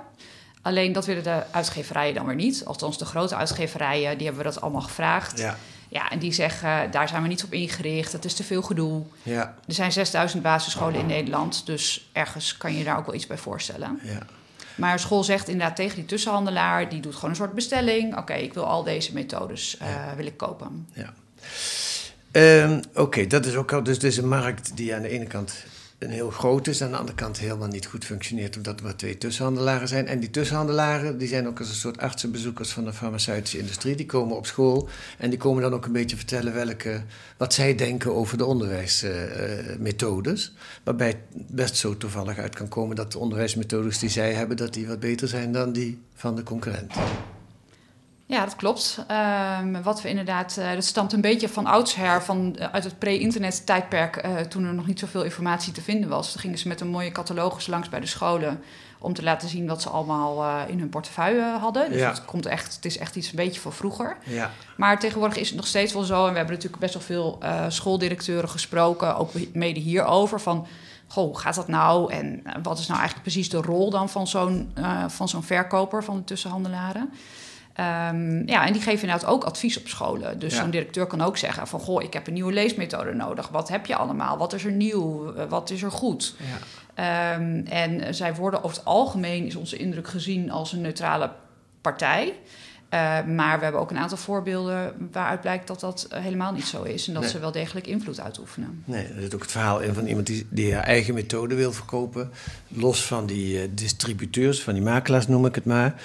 Alleen 0.62 0.94
dat 0.94 1.06
willen 1.06 1.24
de 1.24 1.44
uitgeverijen 1.52 2.14
dan 2.16 2.26
weer 2.26 2.36
niet. 2.36 2.66
Althans, 2.66 2.98
de 2.98 3.06
grote 3.06 3.36
uitgeverijen, 3.36 4.18
die 4.18 4.28
hebben 4.28 4.46
we 4.46 4.52
dat 4.52 4.62
allemaal 4.62 4.82
gevraagd. 4.82 5.40
Ja. 5.40 5.58
Ja, 5.92 6.10
en 6.10 6.20
die 6.20 6.32
zeggen, 6.34 6.92
daar 6.92 7.08
zijn 7.08 7.22
we 7.22 7.28
niet 7.28 7.44
op 7.44 7.54
ingericht. 7.54 8.12
Dat 8.12 8.26
is 8.26 8.34
te 8.34 8.44
veel 8.44 8.62
gedoe. 8.62 9.04
Ja. 9.24 9.56
Er 9.68 9.74
zijn 9.74 9.92
6000 9.92 10.44
basisscholen 10.44 11.00
in 11.00 11.06
Nederland. 11.06 11.66
Dus 11.66 12.10
ergens 12.12 12.58
kan 12.58 12.78
je 12.78 12.84
daar 12.84 12.98
ook 12.98 13.06
wel 13.06 13.16
iets 13.16 13.28
bij 13.28 13.38
voorstellen. 13.38 14.00
Ja. 14.04 14.20
Maar 14.76 14.94
een 14.94 15.00
school 15.00 15.24
zegt 15.24 15.48
inderdaad 15.48 15.76
tegen 15.76 15.96
die 15.96 16.06
tussenhandelaar... 16.06 16.90
die 16.90 17.00
doet 17.00 17.16
gewoon 17.16 17.30
een 17.30 17.36
soort 17.36 17.54
bestelling. 17.54 18.18
Oké, 18.18 18.34
ik 18.34 18.54
wil 18.54 18.66
al 18.66 18.84
deze 18.84 19.14
methodes 19.14 19.78
eh, 19.78 19.88
wil 20.16 20.26
ik 20.26 20.38
kopen. 20.38 20.88
Ja. 20.94 21.14
Ehm, 22.32 22.82
Oké, 22.96 23.28
dat 23.28 23.46
is 23.46 23.56
ook 23.56 23.74
al. 23.74 23.84
Dus 23.84 24.00
dit 24.00 24.12
is 24.12 24.18
een 24.18 24.28
markt 24.28 24.78
die 24.78 24.96
aan 24.96 25.02
de 25.02 25.10
ene 25.10 25.26
kant 25.26 25.66
een 26.02 26.10
heel 26.10 26.30
groot 26.30 26.68
is, 26.68 26.82
aan 26.82 26.92
de 26.92 26.98
andere 26.98 27.18
kant 27.18 27.38
helemaal 27.38 27.68
niet 27.68 27.86
goed 27.86 28.06
functioneert, 28.06 28.58
omdat 28.58 28.80
er 28.80 28.86
maar 28.86 28.96
twee 28.96 29.18
tussenhandelaren 29.18 29.88
zijn. 29.88 30.08
En 30.08 30.20
die 30.20 30.30
tussenhandelaren 30.30 31.18
die 31.18 31.28
zijn 31.28 31.48
ook 31.48 31.60
als 31.60 31.70
een 31.70 31.76
soort 31.76 31.98
artsenbezoekers 31.98 32.72
van 32.72 32.86
de 32.86 32.94
farmaceutische 32.94 33.58
industrie. 33.58 33.96
Die 33.96 34.06
komen 34.06 34.38
op 34.38 34.46
school 34.46 34.90
en 35.18 35.30
die 35.30 35.40
komen 35.40 35.62
dan 35.62 35.74
ook 35.74 35.86
een 35.86 35.92
beetje 35.92 36.16
vertellen 36.16 36.54
welke, 36.54 37.02
wat 37.38 37.54
zij 37.54 37.76
denken 37.76 38.16
over 38.16 38.38
de 38.38 38.46
onderwijsmethodes. 38.46 40.54
waarbij 40.84 41.08
het 41.08 41.18
best 41.32 41.76
zo 41.76 41.98
toevallig 41.98 42.38
uit 42.38 42.56
kan 42.56 42.68
komen 42.68 42.96
dat 42.96 43.12
de 43.12 43.20
onderwijsmethodes 43.20 44.00
die 44.00 44.10
zij 44.10 44.34
hebben, 44.34 44.58
dat 44.58 44.74
die 44.74 44.88
wat 44.88 45.00
beter 45.00 45.28
zijn 45.28 45.52
dan 45.52 45.72
die 45.72 46.02
van 46.14 46.36
de 46.36 46.44
concurrent. 46.44 46.94
Ja, 48.32 48.46
dat 48.46 48.56
klopt. 48.56 49.04
Ehm, 49.08 49.82
wat 49.82 50.02
we 50.02 50.10
inderdaad, 50.10 50.58
eh, 50.58 50.74
dat 50.74 50.84
stamt 50.84 51.14
een 51.14 51.22
beetje 51.22 51.50
van 51.50 51.66
oudsher, 51.66 52.24
van, 52.24 52.56
eh, 52.58 52.68
uit 52.72 52.84
het 52.84 53.00
pre-internet 53.00 53.66
tijdperk, 53.66 54.16
eh, 54.16 54.36
toen 54.36 54.64
er 54.66 54.74
nog 54.74 54.88
niet 54.88 55.00
zoveel 55.00 55.24
informatie 55.24 55.74
te 55.74 55.82
vinden 55.82 56.10
was. 56.10 56.32
Toen 56.32 56.42
gingen 56.42 56.58
ze 56.58 56.68
met 56.68 56.82
een 56.82 56.88
mooie 56.88 57.12
catalogus 57.12 57.68
langs 57.68 57.90
bij 57.90 58.00
de 58.00 58.06
scholen 58.06 58.62
om 59.00 59.14
te 59.14 59.24
laten 59.24 59.50
zien 59.50 59.68
wat 59.68 59.82
ze 59.82 59.90
allemaal 59.90 60.66
in 60.68 60.80
hun 60.80 60.90
portefeuille 60.90 61.58
hadden. 61.60 61.90
Dus 61.90 62.00
Ja. 62.00 62.10
het, 62.10 62.26
komt 62.26 62.46
echt, 62.46 62.76
het 62.76 62.86
is 62.86 62.98
echt 62.98 63.16
iets 63.16 63.30
een 63.30 63.36
beetje 63.36 63.62
van 63.62 63.74
vroeger. 63.74 64.18
Ja. 64.26 64.52
Maar 64.78 65.00
tegenwoordig 65.00 65.38
is 65.38 65.48
het 65.48 65.58
nog 65.58 65.68
steeds 65.68 65.94
wel 65.94 66.04
zo, 66.04 66.26
en 66.26 66.32
we 66.32 66.38
hebben 66.38 66.56
natuurlijk 66.56 66.82
best 66.82 66.94
wel 66.94 67.04
veel 67.04 67.40
schooldirecteuren 67.72 68.50
gesproken, 68.50 69.16
ook 69.18 69.32
mede 69.54 69.80
hierover, 69.80 70.40
van 70.42 70.68
goh, 71.08 71.26
hoe 71.26 71.40
gaat 71.40 71.56
dat 71.56 71.68
nou? 71.68 72.12
En 72.14 72.42
wat 72.64 72.80
is 72.80 72.88
nou 72.88 73.00
eigenlijk 73.00 73.30
precies 73.30 73.50
de 73.50 73.62
rol 73.62 73.90
dan 73.90 74.10
van 74.10 74.28
zo'n 74.28 74.74
van 75.08 75.30
zo'n 75.30 75.44
verkoper, 75.44 76.04
van 76.04 76.16
de 76.18 76.24
tussenhandelaren? 76.24 77.10
Ehm, 77.74 78.48
ja, 78.50 78.66
en 78.66 78.74
die 78.74 78.82
geven 78.82 79.02
inderdaad 79.08 79.30
ook 79.30 79.44
advies 79.44 79.78
op 79.80 79.88
scholen. 79.88 80.40
Dus 80.40 80.54
Ja. 80.54 80.62
zo'n 80.62 80.70
directeur 80.70 81.06
kan 81.06 81.22
ook 81.22 81.38
zeggen 81.38 81.68
van... 81.68 81.80
goh, 81.80 82.04
ik 82.04 82.14
heb 82.14 82.28
een 82.28 82.34
nieuwe 82.34 82.54
leesmethode 82.54 83.14
nodig. 83.14 83.48
Wat 83.50 83.70
heb 83.70 83.86
je 83.86 83.96
allemaal? 83.96 84.38
Wat 84.38 84.54
is 84.54 84.66
er 84.66 84.72
nieuw? 84.72 85.34
Eh, 85.34 85.46
Wat 85.50 85.70
is 85.70 85.82
er 85.84 85.92
goed? 85.92 86.36
Ja. 86.38 86.58
Ehm, 87.34 87.66
en 87.66 88.16
zij 88.16 88.36
worden 88.36 88.64
over 88.64 88.78
het 88.78 88.86
algemeen, 88.86 89.46
is 89.46 89.56
onze 89.56 89.78
indruk, 89.78 90.08
gezien 90.08 90.52
als 90.52 90.72
een 90.74 90.82
neutrale 90.82 91.32
partij. 91.82 92.34
Eh, 92.90 93.24
maar 93.26 93.58
we 93.58 93.64
hebben 93.64 93.82
ook 93.82 93.92
een 93.92 93.98
aantal 93.98 94.18
voorbeelden 94.18 94.94
waaruit 95.12 95.42
blijkt 95.42 95.68
dat 95.68 95.80
dat 95.80 96.08
eh, 96.10 96.22
helemaal 96.22 96.52
niet 96.54 96.66
zo 96.66 96.84
is. 96.84 97.08
En 97.08 97.14
dat 97.14 97.22
Nee. 97.22 97.32
ze 97.32 97.40
wel 97.40 97.52
degelijk 97.52 97.88
invloed 97.88 98.20
uitoefenen. 98.20 98.84
Nee, 98.86 99.06
er 99.06 99.22
zit 99.22 99.34
ook 99.36 99.42
het 99.42 99.52
verhaal 99.52 99.80
in 99.80 99.94
van 99.94 100.06
iemand 100.08 100.28
die, 100.28 100.48
die 100.50 100.74
haar 100.74 100.84
eigen 100.84 101.14
methode 101.14 101.56
wil 101.56 101.72
verkopen. 101.72 102.32
Los 102.68 103.06
van 103.06 103.26
die 103.26 103.62
eh, 103.62 103.68
distributeurs, 103.74 104.64
van 104.64 104.74
die 104.74 104.84
makelaars 104.84 105.28
noem 105.28 105.46
ik 105.46 105.56
het 105.56 105.66
maar. 105.66 106.02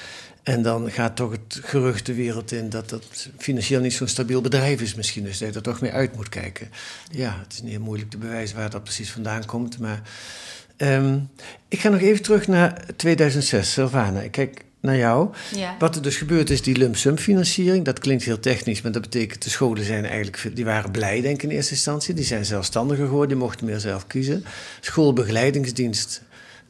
En 0.46 0.62
dan 0.62 0.90
gaat 0.90 1.16
toch 1.16 1.30
het 1.30 1.60
gerucht 1.62 2.06
de 2.06 2.14
wereld 2.14 2.52
in 2.52 2.68
dat 2.68 2.88
dat 2.88 3.28
financieel 3.36 3.80
niet 3.80 3.92
zo'n 3.92 4.08
stabiel 4.08 4.40
bedrijf 4.40 4.80
is 4.80 4.94
misschien. 4.94 5.24
Dus 5.24 5.38
dat 5.38 5.48
je 5.48 5.54
er 5.54 5.62
toch 5.62 5.80
mee 5.80 5.92
uit 5.92 6.16
moet 6.16 6.28
kijken. 6.28 6.68
Ja, 7.10 7.38
het 7.42 7.52
is 7.52 7.62
niet 7.62 7.70
heel 7.70 7.80
moeilijk 7.80 8.10
te 8.10 8.18
bewijzen 8.18 8.56
waar 8.56 8.70
dat 8.70 8.82
precies 8.82 9.10
vandaan 9.10 9.44
komt. 9.44 9.78
Maar 9.78 10.02
ehm, 10.76 11.18
ik 11.68 11.80
ga 11.80 11.88
nog 11.88 12.00
even 12.00 12.22
terug 12.22 12.46
naar 12.46 12.84
2006. 12.96 13.72
Sylvana, 13.72 14.20
ik 14.20 14.30
kijk 14.30 14.64
naar 14.80 14.96
jou. 14.96 15.28
Ja. 15.54 15.76
Wat 15.78 15.96
er 15.96 16.02
dus 16.02 16.16
gebeurd 16.16 16.50
is, 16.50 16.62
die 16.62 16.76
lump 16.76 16.96
sum 16.96 17.18
financiering, 17.18 17.84
dat 17.84 17.98
klinkt 17.98 18.24
heel 18.24 18.40
technisch, 18.40 18.82
maar 18.82 18.92
dat 18.92 19.02
betekent 19.02 19.42
de 19.42 19.50
scholen 19.50 19.84
zijn 19.84 20.04
eigenlijk, 20.04 20.56
die 20.56 20.64
waren 20.64 20.90
blij 20.90 21.20
denk 21.20 21.36
ik 21.36 21.42
in 21.42 21.56
eerste 21.56 21.74
instantie, 21.74 22.14
die 22.14 22.24
zijn 22.24 22.44
zelfstandiger 22.44 23.06
geworden, 23.06 23.28
die 23.28 23.46
mochten 23.46 23.66
meer 23.66 23.80
zelf 23.80 24.06
kiezen. 24.06 24.44
Schoolbegeleidingsdienst, 24.80 26.22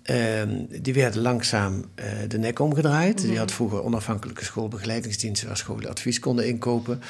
ehm, 0.07 0.65
die 0.83 0.95
werden 0.95 1.23
langzaam 1.23 1.85
eh, 1.95 2.07
de 2.29 2.39
nek 2.39 2.59
omgedraaid. 2.59 3.21
Die 3.21 3.39
had 3.39 3.53
vroeger 3.53 3.83
onafhankelijke 3.83 4.45
schoolbegeleidingsdiensten 4.45 5.49
waar 5.49 5.57
scholen 5.57 5.91
advies 5.91 6.19
konden 6.19 6.47
inkopen 6.47 7.01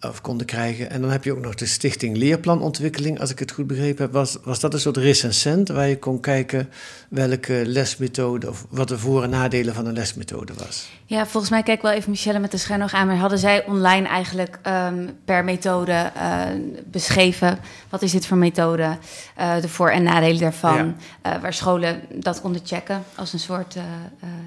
of 0.00 0.20
konden 0.20 0.46
krijgen. 0.46 0.90
En 0.90 1.00
dan 1.00 1.10
heb 1.10 1.24
je 1.24 1.32
ook 1.32 1.40
nog 1.44 1.54
de 1.54 1.66
stichting 1.66 2.16
Leerplanontwikkeling, 2.16 3.20
als 3.20 3.30
ik 3.30 3.38
het 3.38 3.50
goed 3.52 3.66
begrepen 3.66 4.02
heb. 4.04 4.12
Was, 4.12 4.36
was 4.44 4.60
dat 4.60 4.74
een 4.74 4.80
soort 4.80 4.96
recensent 4.96 5.68
waar 5.68 5.88
je 5.88 5.98
kon 5.98 6.20
kijken 6.20 6.68
welke 7.08 7.62
lesmethode 7.66 8.48
of 8.48 8.66
wat 8.68 8.88
de 8.88 8.98
voor- 8.98 9.22
en 9.22 9.30
nadelen 9.30 9.74
van 9.74 9.86
een 9.86 9.92
lesmethode 9.92 10.52
was? 10.54 10.88
Ja, 11.06 11.26
volgens 11.26 11.50
mij 11.52 11.62
kijk 11.62 11.82
wel 11.82 11.92
even 11.92 12.10
Michelle 12.10 12.38
met 12.38 12.50
de 12.50 12.56
scherm 12.56 12.78
nog 12.80 12.92
aan. 12.92 13.06
Maar 13.06 13.16
hadden 13.16 13.38
zij 13.38 13.66
online 13.66 14.06
eigenlijk 14.06 14.58
ehm, 14.62 15.08
per 15.24 15.44
methode 15.44 15.92
eh, 16.14 16.40
beschreven... 16.86 17.58
wat 17.88 18.02
is 18.02 18.12
dit 18.12 18.26
voor 18.26 18.36
methode, 18.36 18.98
eh, 19.36 19.60
de 19.60 19.68
voor- 19.68 19.90
en 19.90 20.02
nadelen 20.02 20.40
daarvan... 20.40 20.96
eh, 21.22 21.32
waar 21.42 21.54
scholen 21.54 22.00
dat 22.14 22.40
konden 22.40 22.60
checken 22.64 23.02
als 23.14 23.32
een 23.32 23.38
soort 23.38 23.76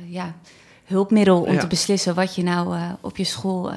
ja, 0.07 0.33
hulpmiddel... 0.85 1.41
om 1.41 1.53
Ja. 1.53 1.59
te 1.59 1.67
beslissen 1.67 2.15
wat 2.15 2.35
je 2.35 2.43
nou 2.43 2.77
op 3.01 3.17
je 3.17 3.23
school 3.23 3.71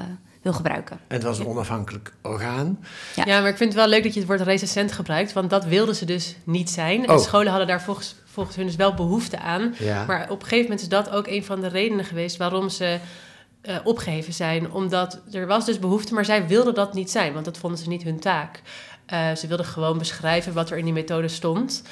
wil 0.45 0.53
gebruiken. 0.53 0.99
En 1.07 1.15
het 1.15 1.23
was 1.23 1.39
een 1.39 1.47
onafhankelijk 1.47 2.13
orgaan. 2.21 2.79
Ja. 3.15 3.23
Ja. 3.25 3.39
maar 3.41 3.49
ik 3.49 3.57
vind 3.57 3.69
het 3.73 3.79
wel 3.81 3.89
leuk 3.89 4.03
dat 4.03 4.13
je 4.13 4.19
het 4.19 4.27
woord 4.27 4.41
recensent 4.41 4.91
gebruikt, 4.91 5.33
want 5.33 5.49
dat 5.49 5.65
wilden 5.65 5.95
ze 5.95 6.05
dus 6.05 6.35
niet 6.43 6.69
zijn. 6.69 7.03
En 7.05 7.11
Oh. 7.11 7.17
scholen 7.19 7.47
hadden 7.47 7.67
daar 7.67 7.81
volgens, 7.81 8.15
volgens 8.25 8.55
hun 8.55 8.65
dus 8.65 8.75
wel 8.75 8.93
behoefte 8.93 9.39
aan. 9.39 9.75
Ja. 9.79 10.05
Maar 10.05 10.23
op 10.29 10.41
een 10.41 10.47
gegeven 10.47 10.63
moment 10.63 10.81
is 10.81 10.89
dat 10.89 11.09
ook 11.09 11.27
een 11.27 11.43
van 11.45 11.61
de 11.61 11.67
redenen 11.67 12.05
geweest 12.05 12.37
waarom 12.37 12.69
ze 12.69 12.99
eh, 13.61 13.75
opgeheven 13.83 14.33
zijn. 14.33 14.71
Omdat 14.71 15.21
er 15.31 15.47
was 15.47 15.65
dus 15.65 15.79
behoefte, 15.79 16.13
maar 16.13 16.25
zij 16.25 16.47
wilden 16.47 16.73
dat 16.73 16.93
niet 16.93 17.11
zijn, 17.11 17.33
want 17.33 17.45
dat 17.45 17.57
vonden 17.57 17.79
ze 17.79 17.87
niet 17.87 18.03
hun 18.03 18.19
taak. 18.19 18.61
Eh, 19.05 19.31
ze 19.35 19.47
wilden 19.47 19.65
gewoon 19.65 19.97
beschrijven 19.97 20.53
wat 20.53 20.69
er 20.69 20.77
in 20.77 20.83
die 20.85 20.93
methode 20.93 21.27
stond. 21.27 21.83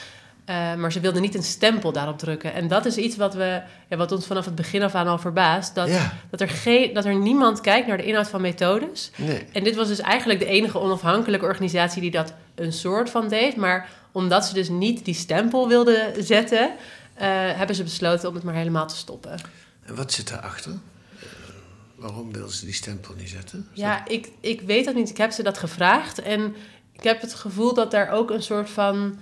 Eh, 0.45 0.75
maar 0.75 0.91
ze 0.91 0.99
wilden 0.99 1.21
niet 1.21 1.35
een 1.35 1.43
stempel 1.43 1.91
daarop 1.91 2.17
drukken. 2.17 2.53
En 2.53 2.67
dat 2.67 2.85
is 2.85 2.97
iets 2.97 3.15
wat, 3.15 3.33
we, 3.33 3.61
ja, 3.89 3.97
wat 3.97 4.11
ons 4.11 4.25
vanaf 4.27 4.45
het 4.45 4.55
begin 4.55 4.83
af 4.83 4.95
aan 4.95 5.07
al 5.07 5.17
verbaast. 5.17 5.75
Dat, 5.75 5.87
Ja. 5.87 6.13
dat, 6.29 6.41
er 6.41 6.49
geen, 6.49 6.93
dat 6.93 7.05
er 7.05 7.15
niemand 7.15 7.61
kijkt 7.61 7.87
naar 7.87 7.97
de 7.97 8.03
inhoud 8.05 8.27
van 8.27 8.41
methodes. 8.41 9.11
Nee. 9.15 9.45
En 9.51 9.63
dit 9.63 9.75
was 9.75 9.87
dus 9.87 9.99
eigenlijk 9.99 10.39
de 10.39 10.45
enige 10.45 10.79
onafhankelijke 10.79 11.45
organisatie 11.45 12.01
die 12.01 12.11
dat 12.11 12.33
een 12.55 12.73
soort 12.73 13.09
van 13.09 13.27
deed. 13.27 13.55
Maar 13.55 13.89
omdat 14.11 14.45
ze 14.45 14.53
dus 14.53 14.69
niet 14.69 15.05
die 15.05 15.13
stempel 15.13 15.67
wilden 15.67 16.23
zetten, 16.25 16.71
eh, 17.13 17.27
hebben 17.29 17.75
ze 17.75 17.83
besloten 17.83 18.29
om 18.29 18.35
het 18.35 18.43
maar 18.43 18.53
helemaal 18.53 18.87
te 18.87 18.95
stoppen. 18.95 19.39
En 19.85 19.95
wat 19.95 20.11
zit 20.13 20.29
daarachter? 20.29 20.71
Eh, 20.71 20.77
waarom 21.95 22.31
wilden 22.33 22.55
ze 22.55 22.65
die 22.65 22.73
stempel 22.73 23.13
niet 23.17 23.29
zetten? 23.29 23.67
Ja, 23.73 24.07
ik, 24.07 24.29
ik 24.39 24.61
weet 24.61 24.85
dat 24.85 24.95
niet. 24.95 25.09
Ik 25.09 25.17
heb 25.17 25.31
ze 25.31 25.43
dat 25.43 25.57
gevraagd. 25.57 26.21
En 26.21 26.55
ik 26.91 27.03
heb 27.03 27.21
het 27.21 27.33
gevoel 27.33 27.73
dat 27.73 27.91
daar 27.91 28.09
ook 28.09 28.29
een 28.31 28.43
soort 28.43 28.69
van. 28.69 29.19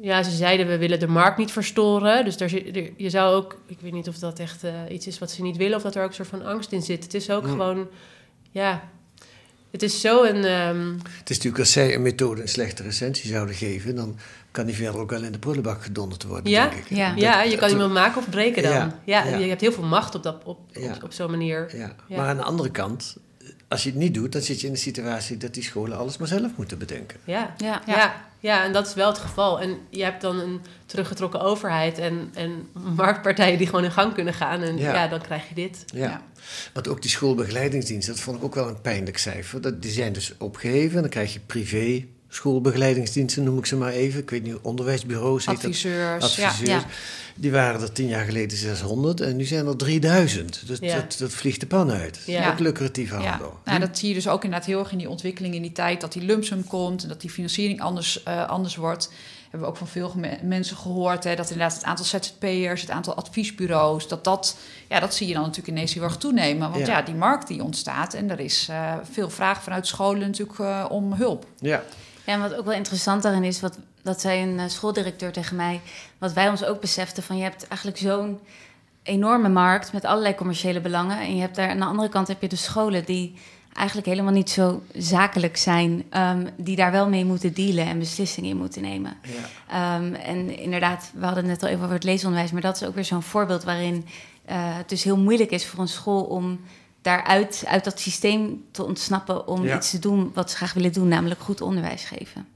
Ja, 0.00 0.22
ze 0.22 0.30
zeiden 0.30 0.66
we 0.66 0.78
willen 0.78 0.98
de 1.00 1.06
markt 1.08 1.38
niet 1.38 1.50
verstoren. 1.52 2.24
Dus 2.24 2.36
daar, 2.36 2.48
zit- 2.48 2.90
je 2.96 3.10
zou 3.10 3.34
ook. 3.34 3.60
Ik 3.66 3.78
weet 3.80 3.92
niet 3.92 4.08
of 4.08 4.18
dat 4.18 4.38
echt 4.38 4.64
eh, 4.64 4.72
iets 4.90 5.06
is 5.06 5.18
wat 5.18 5.30
ze 5.30 5.42
niet 5.42 5.56
willen. 5.56 5.76
Of 5.76 5.82
dat 5.82 5.94
er 5.94 6.02
ook 6.02 6.08
een 6.08 6.14
soort 6.14 6.28
van 6.28 6.44
angst 6.44 6.72
in 6.72 6.82
zit. 6.82 7.02
Het 7.04 7.14
is 7.14 7.30
ook 7.30 7.42
Hmm. 7.42 7.50
gewoon. 7.50 7.88
Ja. 8.50 8.88
Het 9.70 9.82
is 9.82 10.00
zo 10.00 10.24
een... 10.24 10.44
ehm, 10.44 10.92
Het 11.18 11.30
is 11.30 11.36
natuurlijk 11.36 11.58
als 11.58 11.72
zij 11.72 11.94
een 11.94 12.02
methode 12.02 12.42
een 12.42 12.48
slechte 12.48 12.82
recensie 12.82 13.30
zouden 13.30 13.54
geven, 13.54 13.94
dan 13.94 14.18
kan 14.50 14.66
die 14.66 14.74
verder 14.74 15.00
ook 15.00 15.10
wel 15.10 15.22
in 15.22 15.32
de 15.32 15.38
prullenbak 15.38 15.82
gedonderd 15.82 16.22
worden, 16.24 16.50
ja, 16.52 16.68
denk 16.68 16.84
ik. 16.84 16.96
Ja. 16.96 17.12
ja, 17.16 17.42
je 17.42 17.56
kan 17.56 17.70
iemand 17.70 17.92
maken 17.92 18.18
of 18.18 18.30
breken 18.30 18.62
dan. 18.62 18.72
Ja, 18.72 18.94
Ja, 19.04 19.24
ja. 19.24 19.36
je 19.36 19.48
hebt 19.48 19.60
heel 19.60 19.72
veel 19.72 19.84
macht 19.84 20.14
op, 20.14 20.22
dat, 20.22 20.44
op, 20.44 20.58
Ja. 20.72 20.94
op, 20.94 21.02
op 21.02 21.12
zo'n 21.12 21.30
manier. 21.30 21.76
Ja. 21.76 21.94
Ja. 22.08 22.16
Maar 22.16 22.28
aan 22.28 22.36
de 22.36 22.42
andere 22.42 22.70
kant, 22.70 23.16
als 23.68 23.82
je 23.82 23.90
het 23.90 23.98
niet 23.98 24.14
doet, 24.14 24.32
dan 24.32 24.42
zit 24.42 24.60
je 24.60 24.66
in 24.66 24.72
de 24.72 24.78
situatie 24.78 25.36
dat 25.36 25.54
die 25.54 25.62
scholen 25.62 25.98
alles 25.98 26.16
maar 26.16 26.28
zelf 26.28 26.50
moeten 26.56 26.78
bedenken. 26.78 27.18
Ja. 27.24 27.54
Ja. 27.56 27.82
Ja. 27.86 28.24
Ja. 28.40 28.64
en 28.64 28.72
dat 28.72 28.86
is 28.86 28.94
wel 28.94 29.08
het 29.08 29.18
geval. 29.18 29.60
En 29.60 29.78
je 29.90 30.02
hebt 30.02 30.20
dan 30.20 30.38
een 30.40 30.60
teruggetrokken 30.86 31.40
overheid 31.40 31.98
en, 31.98 32.30
en 32.34 32.68
marktpartijen 32.96 33.58
die 33.58 33.66
gewoon 33.66 33.84
in 33.84 33.92
gang 33.92 34.14
kunnen 34.14 34.34
gaan. 34.34 34.62
En 34.62 34.76
Ja. 34.78 34.92
ja, 34.94 35.08
dan 35.08 35.20
krijg 35.20 35.48
je 35.48 35.54
dit. 35.54 35.84
Ja. 35.94 36.04
Ja. 36.08 36.22
Want 36.72 36.88
ook 36.88 37.02
die 37.02 37.10
schoolbegeleidingsdiensten, 37.10 38.14
dat 38.14 38.22
vond 38.22 38.36
ik 38.36 38.44
ook 38.44 38.54
wel 38.54 38.68
een 38.68 38.80
pijnlijk 38.80 39.18
cijfer. 39.18 39.60
Dat, 39.60 39.82
die 39.82 39.90
zijn 39.90 40.12
dus 40.12 40.34
opgeheven. 40.38 41.00
Dan 41.00 41.10
krijg 41.10 41.32
je 41.32 41.40
privé 41.40 42.06
schoolbegeleidingsdiensten, 42.36 43.42
noem 43.44 43.58
ik 43.58 43.66
ze 43.66 43.76
maar 43.76 43.92
even. 43.92 44.20
Ik 44.20 44.30
weet 44.30 44.42
niet, 44.42 44.56
onderwijsbureaus 44.62 45.44
dat. 45.44 45.54
Adviseurs. 45.54 45.96
Ja. 45.96 46.14
Adviseurs. 46.46 46.68
ja. 46.68 46.84
Die 47.34 47.50
waren 47.50 47.80
er 47.80 47.92
tien 47.92 48.08
jaar 48.08 48.24
geleden 48.24 48.58
600 48.58 49.20
en 49.20 49.36
nu 49.36 49.44
zijn 49.44 49.66
er 49.66 49.76
3000. 49.76 50.62
Dus 50.66 50.78
Ja. 50.80 50.94
dat, 50.96 51.16
dat 51.18 51.32
vliegt 51.32 51.60
de 51.60 51.66
pan 51.66 51.90
uit. 51.90 52.20
Ja. 52.26 52.50
Ook 52.50 52.58
lucratieve 52.58 53.16
Ja, 53.20 53.30
handel. 53.30 53.58
nou, 53.64 53.80
dat 53.80 53.98
zie 53.98 54.08
je 54.08 54.14
dus 54.14 54.28
ook 54.28 54.44
inderdaad 54.44 54.68
heel 54.68 54.78
erg 54.78 54.92
in 54.92 54.98
die 54.98 55.08
ontwikkeling 55.10 55.54
in 55.54 55.62
die 55.62 55.72
tijd 55.72 56.00
dat 56.00 56.12
die 56.12 56.22
lumpsum 56.22 56.64
komt 56.66 57.02
en 57.02 57.08
dat 57.08 57.20
die 57.20 57.30
financiering 57.30 57.80
anders, 57.80 58.22
eh, 58.22 58.48
anders 58.48 58.76
wordt. 58.76 59.12
Hebben 59.42 59.60
we 59.60 59.66
ook 59.74 59.76
van 59.76 59.88
veel 59.88 60.12
me- 60.16 60.38
mensen 60.42 60.76
gehoord 60.76 61.24
hè, 61.24 61.34
dat 61.34 61.50
inderdaad 61.50 61.74
het 61.74 61.84
aantal 61.84 62.04
ZZP'ers, 62.04 62.80
het 62.80 62.90
aantal 62.90 63.14
adviesbureaus, 63.14 64.08
dat 64.08 64.24
dat, 64.24 64.56
ja, 64.88 65.00
dat 65.00 65.14
zie 65.14 65.26
je 65.26 65.32
dan 65.34 65.42
natuurlijk 65.42 65.68
ineens 65.68 65.94
heel 65.94 66.02
erg 66.02 66.16
toenemen. 66.16 66.70
Want 66.70 66.86
Ja. 66.86 66.96
ja, 66.98 67.02
die 67.02 67.14
markt 67.14 67.48
die 67.48 67.62
ontstaat 67.62 68.14
en 68.14 68.30
er 68.30 68.40
is 68.40 68.66
eh, 68.70 68.94
veel 69.10 69.30
vraag 69.30 69.62
vanuit 69.62 69.86
scholen 69.86 70.20
natuurlijk 70.20 70.58
eh, 70.58 70.84
om 70.88 71.12
hulp. 71.12 71.46
Ja. 71.60 71.82
Ja, 72.26 72.32
en 72.32 72.40
wat 72.40 72.54
ook 72.54 72.64
wel 72.64 72.74
interessant 72.74 73.22
daarin 73.22 73.44
is, 73.44 73.60
wat, 73.60 73.78
dat 74.02 74.20
zei 74.20 74.42
een 74.42 74.58
eh, 74.58 74.68
schooldirecteur 74.68 75.32
tegen 75.32 75.56
mij, 75.56 75.80
wat 76.18 76.32
wij 76.32 76.48
ons 76.48 76.64
ook 76.64 76.80
beseften, 76.80 77.22
van 77.22 77.36
je 77.36 77.42
hebt 77.42 77.68
eigenlijk 77.68 77.98
zo'n 77.98 78.38
enorme 79.02 79.48
markt 79.48 79.92
met 79.92 80.04
allerlei 80.04 80.34
commerciële 80.34 80.80
belangen. 80.80 81.18
En 81.18 81.34
je 81.34 81.40
hebt 81.40 81.56
daar 81.56 81.70
aan 81.70 81.78
de 81.78 81.84
andere 81.84 82.08
kant 82.08 82.28
heb 82.28 82.40
je 82.40 82.48
de 82.48 82.56
scholen 82.56 83.04
die 83.04 83.34
eigenlijk 83.72 84.06
helemaal 84.06 84.32
niet 84.32 84.50
zo 84.50 84.82
zakelijk 84.94 85.56
zijn, 85.56 86.04
ehm, 86.10 86.46
die 86.56 86.76
daar 86.76 86.92
wel 86.92 87.08
mee 87.08 87.24
moeten 87.24 87.54
dealen 87.54 87.86
en 87.86 87.98
beslissingen 87.98 88.50
in 88.50 88.56
moeten 88.56 88.82
nemen. 88.82 89.16
Ja. 89.22 89.96
Ehm, 89.96 90.14
en 90.14 90.58
inderdaad, 90.58 91.10
we 91.14 91.24
hadden 91.24 91.44
het 91.44 91.52
net 91.52 91.62
al 91.62 91.68
even 91.68 91.82
over 91.82 91.94
het 91.94 92.04
leesonderwijs, 92.04 92.52
maar 92.52 92.60
dat 92.60 92.80
is 92.80 92.88
ook 92.88 92.94
weer 92.94 93.04
zo'n 93.04 93.22
voorbeeld 93.22 93.64
waarin 93.64 94.06
eh, 94.44 94.56
het 94.76 94.88
dus 94.88 95.04
heel 95.04 95.16
moeilijk 95.18 95.50
is 95.50 95.66
voor 95.66 95.80
een 95.80 95.88
school 95.88 96.22
om 96.22 96.60
daaruit 97.06 97.62
uit 97.66 97.84
dat 97.84 98.00
systeem 98.00 98.64
te 98.70 98.84
ontsnappen 98.84 99.46
om 99.46 99.64
Ja. 99.64 99.76
iets 99.76 99.90
te 99.90 99.98
doen 99.98 100.30
wat 100.34 100.50
ze 100.50 100.56
graag 100.56 100.72
willen 100.72 100.92
doen, 100.92 101.08
namelijk 101.08 101.40
goed 101.40 101.60
onderwijs 101.60 102.04
geven. 102.04 102.46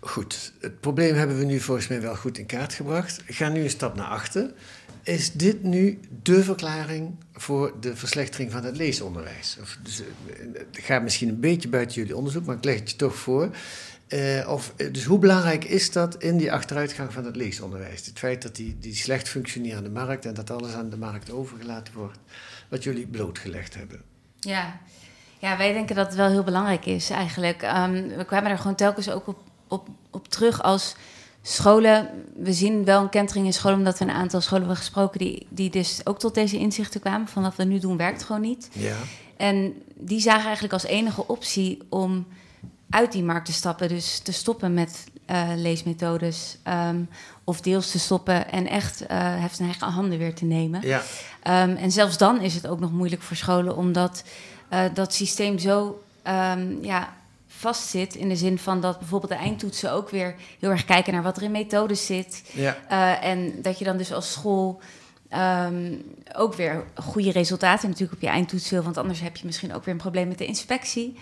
Goed, 0.00 0.52
het 0.60 0.80
probleem 0.80 1.14
hebben 1.14 1.38
we 1.38 1.44
nu 1.44 1.60
volgens 1.60 1.88
mij 1.88 2.00
wel 2.00 2.16
goed 2.16 2.38
in 2.38 2.46
kaart 2.46 2.72
gebracht. 2.72 3.22
Ik 3.26 3.34
ga 3.34 3.48
nu 3.48 3.62
een 3.62 3.70
stap 3.70 3.96
naar 3.96 4.06
achter. 4.06 4.52
Is 5.02 5.32
dit 5.32 5.62
nu 5.62 6.00
de 6.22 6.44
verklaring 6.44 7.14
voor 7.32 7.72
de 7.80 7.96
verslechtering 7.96 8.52
van 8.52 8.64
het 8.64 8.76
leesonderwijs? 8.76 9.56
Of, 9.60 9.78
dus, 9.82 10.00
eh, 10.00 10.06
het 10.54 10.66
gaat 10.72 11.02
misschien 11.02 11.28
een 11.28 11.40
beetje 11.40 11.68
buiten 11.68 11.96
jullie 11.96 12.16
onderzoek, 12.16 12.44
maar 12.44 12.56
ik 12.56 12.64
leg 12.64 12.78
het 12.78 12.90
je 12.90 12.96
toch 12.96 13.16
voor. 13.16 13.50
Eh, 14.08 14.48
of, 14.48 14.72
eh, 14.76 14.92
dus 14.92 15.04
hoe 15.04 15.18
belangrijk 15.18 15.64
is 15.64 15.92
dat 15.92 16.22
in 16.22 16.36
die 16.36 16.52
achteruitgang 16.52 17.12
van 17.12 17.24
het 17.24 17.36
leesonderwijs? 17.36 18.06
Het 18.06 18.18
feit 18.18 18.42
dat 18.42 18.56
die, 18.56 18.76
die 18.80 18.94
slecht 18.94 19.28
functionerende 19.28 19.90
markt 19.90 20.26
en 20.26 20.34
dat 20.34 20.50
alles 20.50 20.72
aan 20.72 20.90
de 20.90 20.96
markt 20.96 21.30
overgelaten 21.30 21.94
wordt, 21.94 22.18
wat 22.74 22.84
jullie 22.84 23.06
blootgelegd 23.06 23.74
hebben. 23.74 24.02
Ja. 24.40 24.80
ja, 25.38 25.56
wij 25.56 25.72
denken 25.72 25.96
dat 25.96 26.06
het 26.06 26.16
wel 26.16 26.28
heel 26.28 26.42
belangrijk 26.42 26.86
is 26.86 27.10
eigenlijk. 27.10 27.62
Ehm, 27.62 28.08
we 28.16 28.24
kwamen 28.24 28.50
er 28.50 28.58
gewoon 28.58 28.74
telkens 28.74 29.10
ook 29.10 29.26
op, 29.26 29.38
op, 29.68 29.88
op 30.10 30.28
terug 30.28 30.62
als 30.62 30.96
scholen. 31.42 32.10
We 32.36 32.52
zien 32.52 32.84
wel 32.84 33.02
een 33.02 33.08
kentering 33.08 33.46
in 33.46 33.52
scholen, 33.52 33.78
omdat 33.78 33.98
we 33.98 34.04
een 34.04 34.10
aantal 34.10 34.40
scholen 34.40 34.60
hebben 34.60 34.82
gesproken 34.82 35.18
die, 35.18 35.46
die 35.50 35.70
dus 35.70 36.00
ook 36.06 36.18
tot 36.18 36.34
deze 36.34 36.58
inzichten 36.58 37.00
kwamen. 37.00 37.28
Van 37.28 37.42
wat 37.42 37.56
we 37.56 37.64
nu 37.64 37.78
doen 37.78 37.96
werkt 37.96 38.22
gewoon 38.22 38.40
niet. 38.40 38.68
Ja. 38.72 38.96
En 39.36 39.82
die 39.94 40.20
zagen 40.20 40.44
eigenlijk 40.44 40.72
als 40.72 40.84
enige 40.84 41.26
optie 41.26 41.78
om 41.88 42.26
uit 42.90 43.12
die 43.12 43.24
markt 43.24 43.46
te 43.46 43.52
stappen. 43.52 43.88
Dus 43.88 44.18
te 44.18 44.32
stoppen 44.32 44.74
met 44.74 45.04
eh, 45.26 45.50
leesmethodes. 45.56 46.58
ehm, 46.62 47.02
of 47.44 47.60
deels 47.60 47.90
te 47.90 47.98
stoppen 47.98 48.50
en 48.50 48.68
echt 48.68 49.06
eh 49.06 49.40
heft 49.40 49.58
in 49.58 49.64
eigen 49.64 49.88
handen 49.88 50.18
weer 50.18 50.34
te 50.34 50.44
nemen. 50.44 50.80
Ja. 50.82 51.02
Ehm, 51.42 51.76
en 51.76 51.90
zelfs 51.90 52.18
dan 52.18 52.40
is 52.40 52.54
het 52.54 52.66
ook 52.66 52.80
nog 52.80 52.92
moeilijk 52.92 53.22
voor 53.22 53.36
scholen, 53.36 53.76
omdat 53.76 54.24
eh, 54.68 54.84
dat 54.94 55.14
systeem 55.14 55.58
zo 55.58 56.02
ehm, 56.22 56.82
ja, 56.82 57.14
vastzit. 57.46 58.14
In 58.14 58.28
de 58.28 58.36
zin 58.36 58.58
van 58.58 58.80
dat 58.80 58.98
bijvoorbeeld 58.98 59.32
de 59.32 59.38
eindtoetsen 59.38 59.92
ook 59.92 60.10
weer 60.10 60.34
heel 60.60 60.70
erg 60.70 60.84
kijken 60.84 61.12
naar 61.12 61.22
wat 61.22 61.36
er 61.36 61.42
in 61.42 61.50
methodes 61.50 62.06
zit. 62.06 62.42
Ja. 62.52 62.76
Eh, 62.88 63.28
en 63.30 63.62
dat 63.62 63.78
je 63.78 63.84
dan 63.84 63.96
dus 63.96 64.12
als 64.12 64.32
school 64.32 64.80
ehm, 65.28 65.94
ook 66.32 66.54
weer 66.54 66.84
goede 66.94 67.30
resultaten 67.30 67.88
natuurlijk 67.88 68.14
op 68.14 68.22
je 68.22 68.28
eindtoets 68.28 68.70
wil. 68.70 68.82
Want 68.82 68.96
anders 68.96 69.20
heb 69.20 69.36
je 69.36 69.46
misschien 69.46 69.74
ook 69.74 69.84
weer 69.84 69.94
een 69.94 70.00
probleem 70.00 70.28
met 70.28 70.38
de 70.38 70.46
inspectie. 70.46 71.18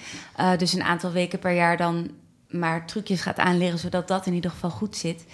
Dus 0.57 0.73
een 0.73 0.83
aantal 0.83 1.13
weken 1.13 1.39
per 1.39 1.53
jaar 1.53 1.77
dan 1.77 2.11
maar 2.53 2.87
trucjes 2.87 3.21
gaat 3.21 3.39
aanleren, 3.39 3.79
zodat 3.79 4.09
dat 4.09 4.27
in 4.27 4.33
ieder 4.33 4.51
geval 4.51 4.71
goed 4.71 4.97
zit. 4.97 5.25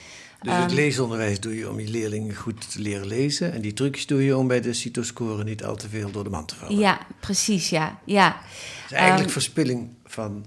Dus 0.40 0.52
het 0.54 0.64
Ehm, 0.66 0.74
leesonderwijs 0.74 1.40
doe 1.40 1.56
je 1.56 1.70
om 1.70 1.80
je 1.80 1.88
leerlingen 1.88 2.34
goed 2.34 2.70
te 2.72 2.80
leren 2.80 3.06
lezen. 3.06 3.52
En 3.52 3.60
die 3.60 3.72
trucjes 3.72 4.06
doe 4.06 4.24
je 4.24 4.36
om 4.36 4.48
bij 4.48 4.60
de 4.60 4.72
CITO-score 4.72 5.44
niet 5.44 5.64
al 5.64 5.76
te 5.76 5.88
veel 5.88 6.10
door 6.10 6.24
de 6.24 6.30
man 6.30 6.46
te 6.46 6.54
vallen. 6.56 6.78
Ja, 6.78 6.98
precies, 7.20 7.68
ja. 7.70 7.98
ja. 8.04 8.26
Het 8.26 8.90
is 8.90 8.92
eigenlijk 8.92 9.22
Ehm, 9.24 9.32
verspilling 9.32 9.88
van 10.04 10.44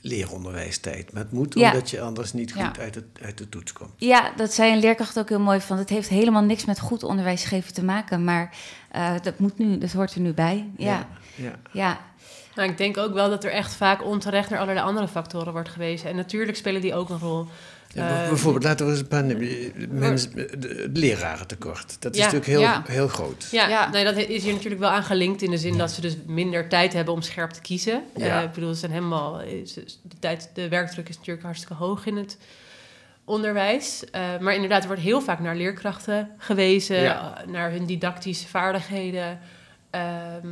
leeronderwijstijd. 0.00 1.12
Maar 1.12 1.22
het 1.22 1.32
moet 1.32 1.54
Ja. 1.54 1.70
omdat 1.72 1.90
je 1.90 2.00
anders 2.00 2.32
niet 2.32 2.52
goed 2.52 2.60
Ja. 2.76 2.82
uit, 2.82 2.94
het, 2.94 3.04
uit 3.22 3.38
de 3.38 3.48
toets 3.48 3.72
komt. 3.72 3.90
Ja, 3.96 4.32
dat 4.36 4.52
zei 4.52 4.72
een 4.72 4.78
leerkracht 4.80 5.18
ook 5.18 5.28
heel 5.28 5.40
mooi 5.40 5.60
van. 5.60 5.78
Het 5.78 5.88
heeft 5.88 6.08
helemaal 6.08 6.42
niks 6.42 6.64
met 6.64 6.80
goed 6.80 7.02
onderwijs 7.02 7.44
geven 7.44 7.74
te 7.74 7.84
maken, 7.84 8.24
maar 8.24 8.54
eh, 8.90 9.14
dat 9.22 9.38
moet 9.38 9.58
nu, 9.58 9.78
dat 9.78 9.92
hoort 9.92 10.14
er 10.14 10.20
nu 10.20 10.32
bij. 10.32 10.70
Ja, 10.76 11.08
Ja. 11.34 11.52
ja. 11.72 12.00
Maar 12.54 12.64
ik 12.64 12.78
denk 12.78 12.96
ook 12.98 13.12
wel 13.14 13.30
dat 13.30 13.44
er 13.44 13.50
echt 13.52 13.74
vaak 13.74 14.04
onterecht 14.04 14.50
naar 14.50 14.58
allerlei 14.58 14.86
andere 14.86 15.08
factoren 15.08 15.52
wordt 15.52 15.68
gewezen. 15.68 16.08
En 16.10 16.16
natuurlijk 16.16 16.56
spelen 16.56 16.80
die 16.80 16.94
ook 16.94 17.08
een 17.08 17.18
rol. 17.18 17.46
Ja, 17.94 18.22
Eh, 18.22 18.28
bijvoorbeeld, 18.28 18.64
laten 18.64 18.86
we 18.86 18.92
eens 18.92 19.00
een 19.00 19.08
paar. 19.08 19.24
Mensen, 19.90 20.32
het 20.36 20.90
lerarentekort. 20.98 21.96
Dat 22.02 22.12
is 22.12 22.18
Ja. 22.18 22.24
natuurlijk 22.24 22.50
heel, 22.50 22.60
Ja. 22.60 22.82
heel 22.86 23.08
groot. 23.08 23.48
Ja, 23.50 23.68
Ja. 23.68 23.90
Nee, 23.90 24.04
dat 24.04 24.16
is 24.16 24.42
hier 24.42 24.52
natuurlijk 24.52 24.80
wel 24.80 24.90
aan 24.90 25.02
gelinkt 25.04 25.42
in 25.42 25.50
de 25.50 25.58
zin 25.58 25.78
dat 25.78 25.90
ze 25.90 26.00
dus 26.00 26.16
minder 26.26 26.68
tijd 26.68 26.92
hebben 26.92 27.14
om 27.14 27.22
scherp 27.22 27.50
te 27.50 27.60
kiezen. 27.60 28.02
Ja. 28.16 28.38
Eh, 28.38 28.44
ik 28.44 28.52
bedoel, 28.52 28.72
ze 28.72 28.78
zijn 28.80 28.92
helemaal, 28.92 29.36
de, 29.38 29.94
tijd, 30.18 30.50
de 30.54 30.68
werkdruk 30.68 31.08
is 31.08 31.16
natuurlijk 31.16 31.44
hartstikke 31.44 31.74
hoog 31.74 32.06
in 32.06 32.16
het 32.16 32.38
onderwijs. 33.24 34.04
Eh, 34.10 34.38
maar 34.40 34.54
inderdaad, 34.54 34.80
er 34.82 34.86
wordt 34.86 35.02
heel 35.02 35.20
vaak 35.20 35.40
naar 35.40 35.56
leerkrachten 35.56 36.28
gewezen, 36.38 37.00
Ja. 37.02 37.42
eh, 37.42 37.46
naar 37.52 37.70
hun 37.70 37.86
didactische 37.86 38.48
vaardigheden. 38.48 39.38
Ehm, 39.90 40.46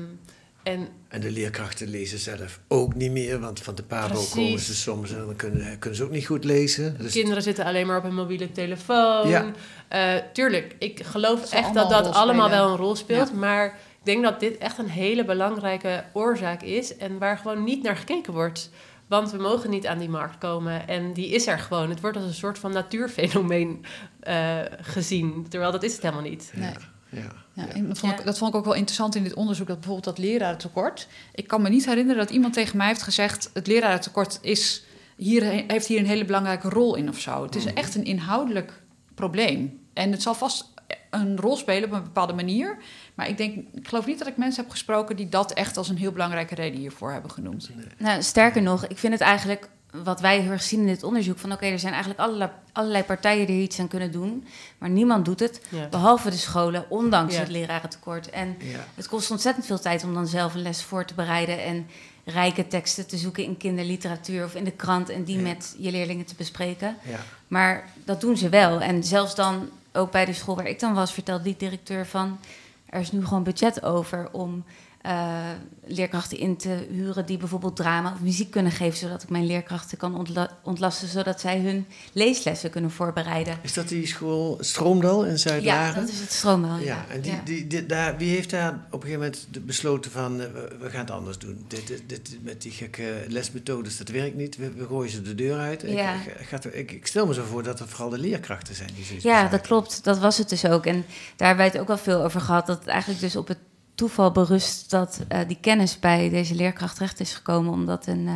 en 0.63 0.89
En 1.09 1.21
de 1.21 1.31
leerkrachten 1.31 1.89
lezen 1.89 2.19
zelf 2.19 2.61
ook 2.69 2.95
niet 2.95 3.11
meer, 3.11 3.41
want 3.41 3.61
van 3.61 3.75
de 3.75 3.83
PABO 3.83 4.13
Precies. 4.13 4.35
komen 4.35 4.59
ze 4.59 4.75
soms 4.75 5.13
en 5.13 5.19
dan 5.27 5.37
kunnen, 5.37 5.79
kunnen 5.79 5.99
ze 5.99 6.05
ook 6.05 6.11
niet 6.11 6.27
goed 6.27 6.45
lezen. 6.45 6.97
Dus 6.99 7.13
kinderen 7.13 7.43
zitten 7.43 7.65
alleen 7.65 7.87
maar 7.87 7.97
op 7.97 8.03
hun 8.03 8.15
mobiele 8.15 8.53
telefoon. 8.53 9.29
Ja. 9.29 9.53
Eh, 9.89 10.15
tuurlijk, 10.33 10.77
ik 10.79 11.03
geloof 11.05 11.53
echt 11.53 11.75
dat 11.75 11.91
dat 11.91 12.15
allemaal 12.15 12.47
spelen. 12.47 12.65
wel 12.65 12.73
een 12.73 12.81
rol 12.81 12.97
speelt. 12.97 13.29
Ja. 13.29 13.35
Maar 13.35 13.67
ik 13.67 14.05
denk 14.07 14.23
dat 14.23 14.41
dit 14.41 14.59
echt 14.59 14.79
een 14.79 14.89
hele 14.89 15.25
belangrijke 15.25 16.05
oorzaak 16.13 16.63
is. 16.63 16.97
En 16.97 17.19
waar 17.19 17.39
gewoon 17.39 17.65
niet 17.65 17.83
naar 17.83 17.97
gekeken 17.97 18.33
wordt. 18.33 18.71
Want 19.07 19.31
we 19.31 19.39
mogen 19.39 19.71
niet 19.71 19.87
aan 19.87 19.99
die 19.99 20.09
markt 20.09 20.39
komen. 20.39 20.89
En 20.89 21.13
die 21.13 21.29
is 21.29 21.47
er 21.47 21.59
gewoon. 21.59 21.91
Het 21.91 22.01
wordt 22.01 22.17
als 22.17 22.27
een 22.27 22.35
soort 22.35 22.59
van 22.59 22.73
natuurfenomeen 22.73 23.85
eh, 24.21 24.59
gezien. 24.81 25.47
Terwijl 25.49 25.73
dat 25.73 25.83
is 25.83 25.93
het 25.93 26.03
helemaal 26.03 26.25
niet. 26.25 26.53
Nee. 26.55 26.73
Ja. 27.11 27.33
Ja, 27.53 27.69
en 27.69 27.89
dat, 27.89 27.99
vond 27.99 28.19
ik, 28.19 28.25
dat 28.25 28.39
vond 28.39 28.51
ik 28.51 28.59
ook 28.59 28.65
wel 28.65 28.75
interessant 28.75 29.15
in 29.15 29.23
dit 29.23 29.35
onderzoek, 29.35 29.67
dat 29.67 29.77
bijvoorbeeld 29.77 30.17
dat 30.17 30.25
lerarentekort. 30.25 31.09
Ik 31.35 31.47
kan 31.47 31.63
me 31.63 31.69
niet 31.69 31.87
herinneren 31.87 32.23
dat 32.23 32.31
iemand 32.31 32.53
tegen 32.53 32.77
mij 32.77 32.87
heeft 32.87 33.03
gezegd: 33.03 33.51
het 33.55 33.67
lerarentekort 33.67 34.39
is 34.43 34.85
hier, 35.17 35.43
heeft 35.45 35.87
hier 35.87 35.99
een 35.99 36.07
hele 36.07 36.25
belangrijke 36.25 36.69
rol 36.69 36.95
in 36.95 37.09
of 37.09 37.19
zo. 37.19 37.43
Het 37.43 37.55
is 37.55 37.65
echt 37.65 37.95
een 37.95 38.05
inhoudelijk 38.05 38.83
probleem. 39.15 39.81
En 39.93 40.13
het 40.13 40.23
zal 40.23 40.35
vast 40.35 40.75
een 41.11 41.37
rol 41.37 41.57
spelen 41.57 41.89
op 41.89 41.95
een 41.95 42.03
bepaalde 42.03 42.33
manier. 42.33 42.77
Maar 43.15 43.29
ik, 43.29 43.37
denk, 43.37 43.57
ik 43.75 43.89
geloof 43.89 44.07
niet 44.07 44.19
dat 44.19 44.29
ik 44.29 44.37
mensen 44.37 44.63
heb 44.63 44.71
gesproken 44.71 45.17
die 45.17 45.29
dat 45.29 45.53
echt 45.53 45.77
als 45.77 45.89
een 45.89 45.97
heel 45.97 46.13
belangrijke 46.13 46.55
reden 46.55 46.81
hiervoor 46.81 47.13
hebben 47.13 47.31
genoemd. 47.31 47.71
Nou, 47.99 48.23
sterker 48.23 48.63
nog, 48.63 48.87
ik 48.87 48.99
vind 48.99 49.13
het 49.13 49.23
eigenlijk 49.23 49.69
wat 50.05 50.21
wij 50.21 50.41
heel 50.41 50.51
erg 50.51 50.63
zien 50.63 50.81
in 50.81 50.87
dit 50.87 51.03
onderzoek: 51.03 51.39
van 51.39 51.53
oké, 51.53 51.67
er 51.67 51.79
zijn 51.79 51.93
eigenlijk 51.93 52.23
allerlei, 52.23 52.51
allerlei 52.73 53.05
partijen 53.05 53.47
die 53.47 53.63
iets 53.63 53.79
aan 53.81 53.89
kunnen 53.89 54.13
doen, 54.13 54.47
maar 54.79 54.91
niemand 54.91 55.25
doet 55.25 55.41
het, 55.41 55.61
Ja. 55.69 55.89
behalve 55.89 56.31
de 56.31 56.37
scholen, 56.37 56.85
ondanks 56.89 57.35
Ja. 57.35 57.41
het 57.41 57.49
lerarentekort. 57.49 58.31
En 58.31 58.57
Ja. 58.59 58.85
het 58.95 59.09
kost 59.09 59.31
ontzettend 59.31 59.67
veel 59.67 59.81
tijd 59.81 60.05
om 60.05 60.15
dan 60.15 60.27
zelf 60.27 60.55
een 60.55 60.63
les 60.63 60.83
voor 60.83 61.05
te 61.05 61.15
bereiden 61.15 61.65
en 61.65 61.87
rijke 62.25 62.67
teksten 62.67 63.07
te 63.07 63.17
zoeken 63.17 63.45
in 63.45 63.57
kinderliteratuur 63.57 64.45
of 64.45 64.55
in 64.55 64.65
de 64.65 64.71
krant 64.71 65.09
en 65.09 65.25
die 65.25 65.37
Ja. 65.37 65.43
met 65.43 65.75
je 65.79 65.91
leerlingen 65.91 66.25
te 66.27 66.35
bespreken. 66.37 66.97
Ja. 67.09 67.19
Maar 67.49 67.89
dat 68.05 68.21
doen 68.21 68.37
ze 68.37 68.49
wel. 68.49 68.81
En 68.81 69.05
zelfs 69.05 69.35
dan, 69.35 69.69
ook 69.93 70.11
bij 70.11 70.25
de 70.25 70.33
school 70.33 70.57
waar 70.57 70.67
ik 70.67 70.81
dan 70.81 70.95
was, 70.95 71.13
vertelde 71.13 71.43
die 71.45 71.57
directeur 71.59 72.07
van... 72.07 72.39
er 72.87 73.01
is 73.01 73.13
nu 73.13 73.25
gewoon 73.27 73.43
budget 73.43 73.83
over 73.83 74.29
om 74.33 74.65
eh, 75.01 75.39
leerkrachten 75.87 76.39
in 76.39 76.57
te 76.57 76.87
huren 76.91 77.27
die 77.27 77.37
bijvoorbeeld 77.37 77.77
drama 77.77 78.13
of 78.13 78.21
muziek 78.21 78.51
kunnen 78.51 78.73
geven, 78.73 78.99
zodat 78.99 79.23
ik 79.23 79.29
mijn 79.29 79.47
leerkrachten 79.47 79.99
kan 79.99 80.17
ontla 80.19 80.51
ontlasten, 80.63 81.09
zodat 81.09 81.41
zij 81.41 81.61
hun 81.61 81.87
leeslessen 82.13 82.71
kunnen 82.71 82.91
voorbereiden. 82.91 83.59
Is 83.63 83.73
dat 83.75 83.89
die 83.89 84.07
school 84.07 84.57
Stroomdal 84.61 85.25
in 85.25 85.39
Zuid-Laren? 85.39 85.95
Ja, 85.95 86.01
dat 86.01 86.09
is 86.09 86.21
het 86.21 86.33
Stroomdal. 86.33 86.77
Ja, 86.77 86.85
Ja, 86.85 87.05
en 87.09 87.21
die, 87.21 87.33
ja. 87.33 87.41
Die, 87.45 87.67
die- 87.67 87.87
daar, 87.87 88.17
wie 88.17 88.31
heeft 88.35 88.51
daar 88.51 88.73
op 88.91 89.03
een 89.03 89.09
gegeven 89.09 89.19
moment 89.51 89.67
besloten 89.67 90.11
van, 90.11 90.41
eh, 90.41 90.47
we, 90.81 90.91
gaan 90.91 91.01
het 91.01 91.11
anders 91.11 91.39
doen. 91.39 91.65
Dit, 91.69 91.87
dit, 91.87 92.03
dit- 92.07 92.39
met 92.43 92.63
die 92.63 92.73
gekke 92.73 93.25
lesmethodes, 93.29 93.97
dat 93.97 94.09
werkt 94.09 94.37
niet. 94.37 94.57
We, 94.57 94.71
we 94.73 94.87
gooien 94.87 95.11
ze 95.11 95.23
de 95.23 95.35
deur 95.35 95.59
uit. 95.59 95.83
Ik- 95.83 95.91
Ja. 95.91 96.15
Ik, 96.15 96.47
gaat 96.49 96.65
ik, 96.75 96.93
ik 96.93 97.07
stel 97.07 97.27
me 97.27 97.35
zo 97.35 97.45
voor 97.45 97.63
dat 97.63 97.79
het 97.79 97.89
vooral 97.89 98.09
de 98.11 98.19
leerkrachten 98.19 98.75
zijn 98.75 98.91
die 98.95 99.05
Ja, 99.09 99.15
besluiten. 99.15 99.51
dat 99.51 99.67
klopt. 99.67 100.05
Dat 100.05 100.19
was 100.19 100.39
het 100.39 100.49
dus 100.49 100.65
ook. 100.67 100.87
En 100.87 101.05
daar 101.37 101.49
hebben 101.49 101.57
wij 101.57 101.67
het 101.67 101.79
ook 101.79 101.87
wel 101.89 101.99
veel 101.99 102.23
over 102.25 102.41
gehad. 102.41 102.67
Dat 102.67 102.79
het 102.79 102.89
eigenlijk 102.89 103.21
dus 103.21 103.37
op 103.37 103.49
het 103.49 103.59
toeval 104.01 104.31
berust 104.31 104.91
dat 104.91 105.21
eh, 105.29 105.41
die 105.47 105.59
kennis 105.61 105.99
bij 105.99 106.29
deze 106.31 106.55
leerkracht 106.55 106.95
terecht 106.95 107.21
is 107.21 107.35
gekomen. 107.35 107.73
Omdat 107.73 108.07
een, 108.07 108.27
eh, 108.27 108.35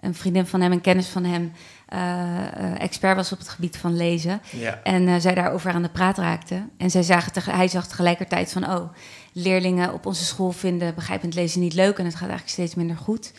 een 0.00 0.14
vriendin 0.14 0.46
van 0.46 0.60
hem, 0.60 0.72
een 0.72 0.80
kennis 0.80 1.06
van 1.06 1.24
hem, 1.24 1.52
eh, 1.88 2.80
expert 2.80 3.16
was 3.16 3.32
op 3.32 3.38
het 3.38 3.48
gebied 3.48 3.76
van 3.76 3.96
lezen. 3.96 4.40
Ja. 4.50 4.80
En 4.82 5.20
zij 5.20 5.34
daarover 5.34 5.72
aan 5.72 5.82
de 5.82 5.88
praat 5.88 6.18
raakte. 6.18 6.62
En 6.76 6.90
zij 6.90 7.02
zagen 7.02 7.52
hij 7.52 7.68
zag 7.68 7.86
tegelijkertijd 7.86 8.52
van, 8.52 8.70
oh, 8.70 8.92
leerlingen 9.32 9.92
op 9.92 10.06
onze 10.06 10.24
school 10.24 10.52
vinden 10.52 10.94
begrijpend 10.94 11.34
lezen 11.34 11.60
niet 11.60 11.74
leuk 11.74 11.98
en 11.98 12.04
het 12.04 12.14
gaat 12.14 12.28
eigenlijk 12.28 12.50
steeds 12.50 12.74
minder 12.74 12.96
goed. 12.96 13.32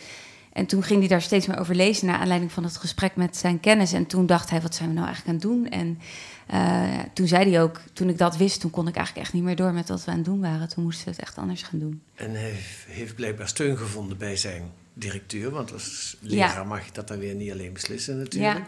En 0.52 0.66
toen 0.66 0.82
ging 0.82 0.98
hij 0.98 1.08
daar 1.08 1.22
steeds 1.22 1.46
meer 1.46 1.58
over 1.58 1.74
lezen 1.74 2.06
naar 2.06 2.18
aanleiding 2.18 2.52
van 2.52 2.64
het 2.64 2.76
gesprek 2.76 3.16
met 3.16 3.36
zijn 3.36 3.60
kennis. 3.60 3.92
En 3.92 4.06
toen 4.06 4.26
dacht 4.26 4.50
hij, 4.50 4.60
wat 4.60 4.74
zijn 4.74 4.88
we 4.88 4.94
nou 4.94 5.06
eigenlijk 5.06 5.44
aan 5.44 5.50
het 5.50 5.56
doen? 5.56 5.68
En 5.80 5.98
eh, 6.46 6.98
toen 7.14 7.28
zei 7.28 7.50
hij 7.50 7.62
ook, 7.62 7.80
toen 7.92 8.08
ik 8.08 8.18
dat 8.18 8.36
wist, 8.36 8.60
toen 8.60 8.70
kon 8.70 8.88
ik 8.88 8.96
eigenlijk 8.96 9.26
echt 9.26 9.34
niet 9.34 9.44
meer 9.44 9.56
door 9.56 9.72
met 9.72 9.88
wat 9.88 10.04
we 10.04 10.10
aan 10.10 10.16
het 10.16 10.26
doen 10.26 10.40
waren. 10.40 10.68
Toen 10.68 10.84
moesten 10.84 11.04
we 11.04 11.10
het 11.10 11.20
echt 11.20 11.38
anders 11.38 11.62
gaan 11.62 11.78
doen. 11.78 12.02
En 12.14 12.30
hij 12.30 12.54
heeft 12.86 13.14
blijkbaar 13.14 13.48
steun 13.48 13.76
gevonden 13.76 14.16
bij 14.18 14.36
zijn 14.36 14.62
directeur. 14.94 15.50
Want 15.50 15.72
als 15.72 16.16
leraar 16.20 16.54
Ja. 16.54 16.64
mag 16.64 16.84
je 16.84 16.92
dat 16.92 17.08
dan 17.08 17.18
weer 17.18 17.34
niet 17.34 17.52
alleen 17.52 17.72
beslissen 17.72 18.18
natuurlijk. 18.18 18.58
Ja. 18.58 18.66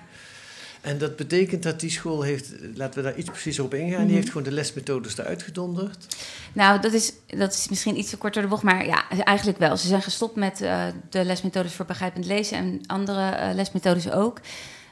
En 0.83 0.99
dat 0.99 1.17
betekent 1.17 1.63
dat 1.63 1.81
die 1.81 1.91
school 1.91 2.23
heeft, 2.23 2.53
laten 2.75 3.03
we 3.03 3.09
daar 3.09 3.19
iets 3.19 3.31
preciezer 3.31 3.65
op 3.65 3.75
ingaan, 3.75 3.99
Mhm. 3.99 4.07
die 4.07 4.15
heeft 4.15 4.29
gewoon 4.29 4.43
de 4.43 4.53
lesmethodes 4.53 5.19
eruit 5.19 5.43
gedonderd. 5.43 6.07
Nou, 6.53 6.81
dat 6.81 6.93
is, 6.93 7.13
dat 7.27 7.53
is 7.53 7.69
misschien 7.69 7.99
iets 7.99 8.11
te 8.11 8.17
kort 8.17 8.35
door 8.35 8.43
de 8.43 8.49
bocht, 8.49 8.63
maar 8.63 8.87
ja, 8.87 9.09
eigenlijk 9.25 9.59
wel. 9.59 9.77
Ze 9.77 9.87
zijn 9.87 10.03
gestopt 10.03 10.37
met 10.37 10.61
eh, 10.61 10.85
de 11.11 11.25
lesmethodes 11.25 11.73
voor 11.73 11.85
begrijpend 11.87 12.27
lezen 12.27 12.57
en 12.59 12.81
andere 12.87 13.31
eh, 13.31 13.55
lesmethodes 13.55 14.11
ook. 14.11 14.41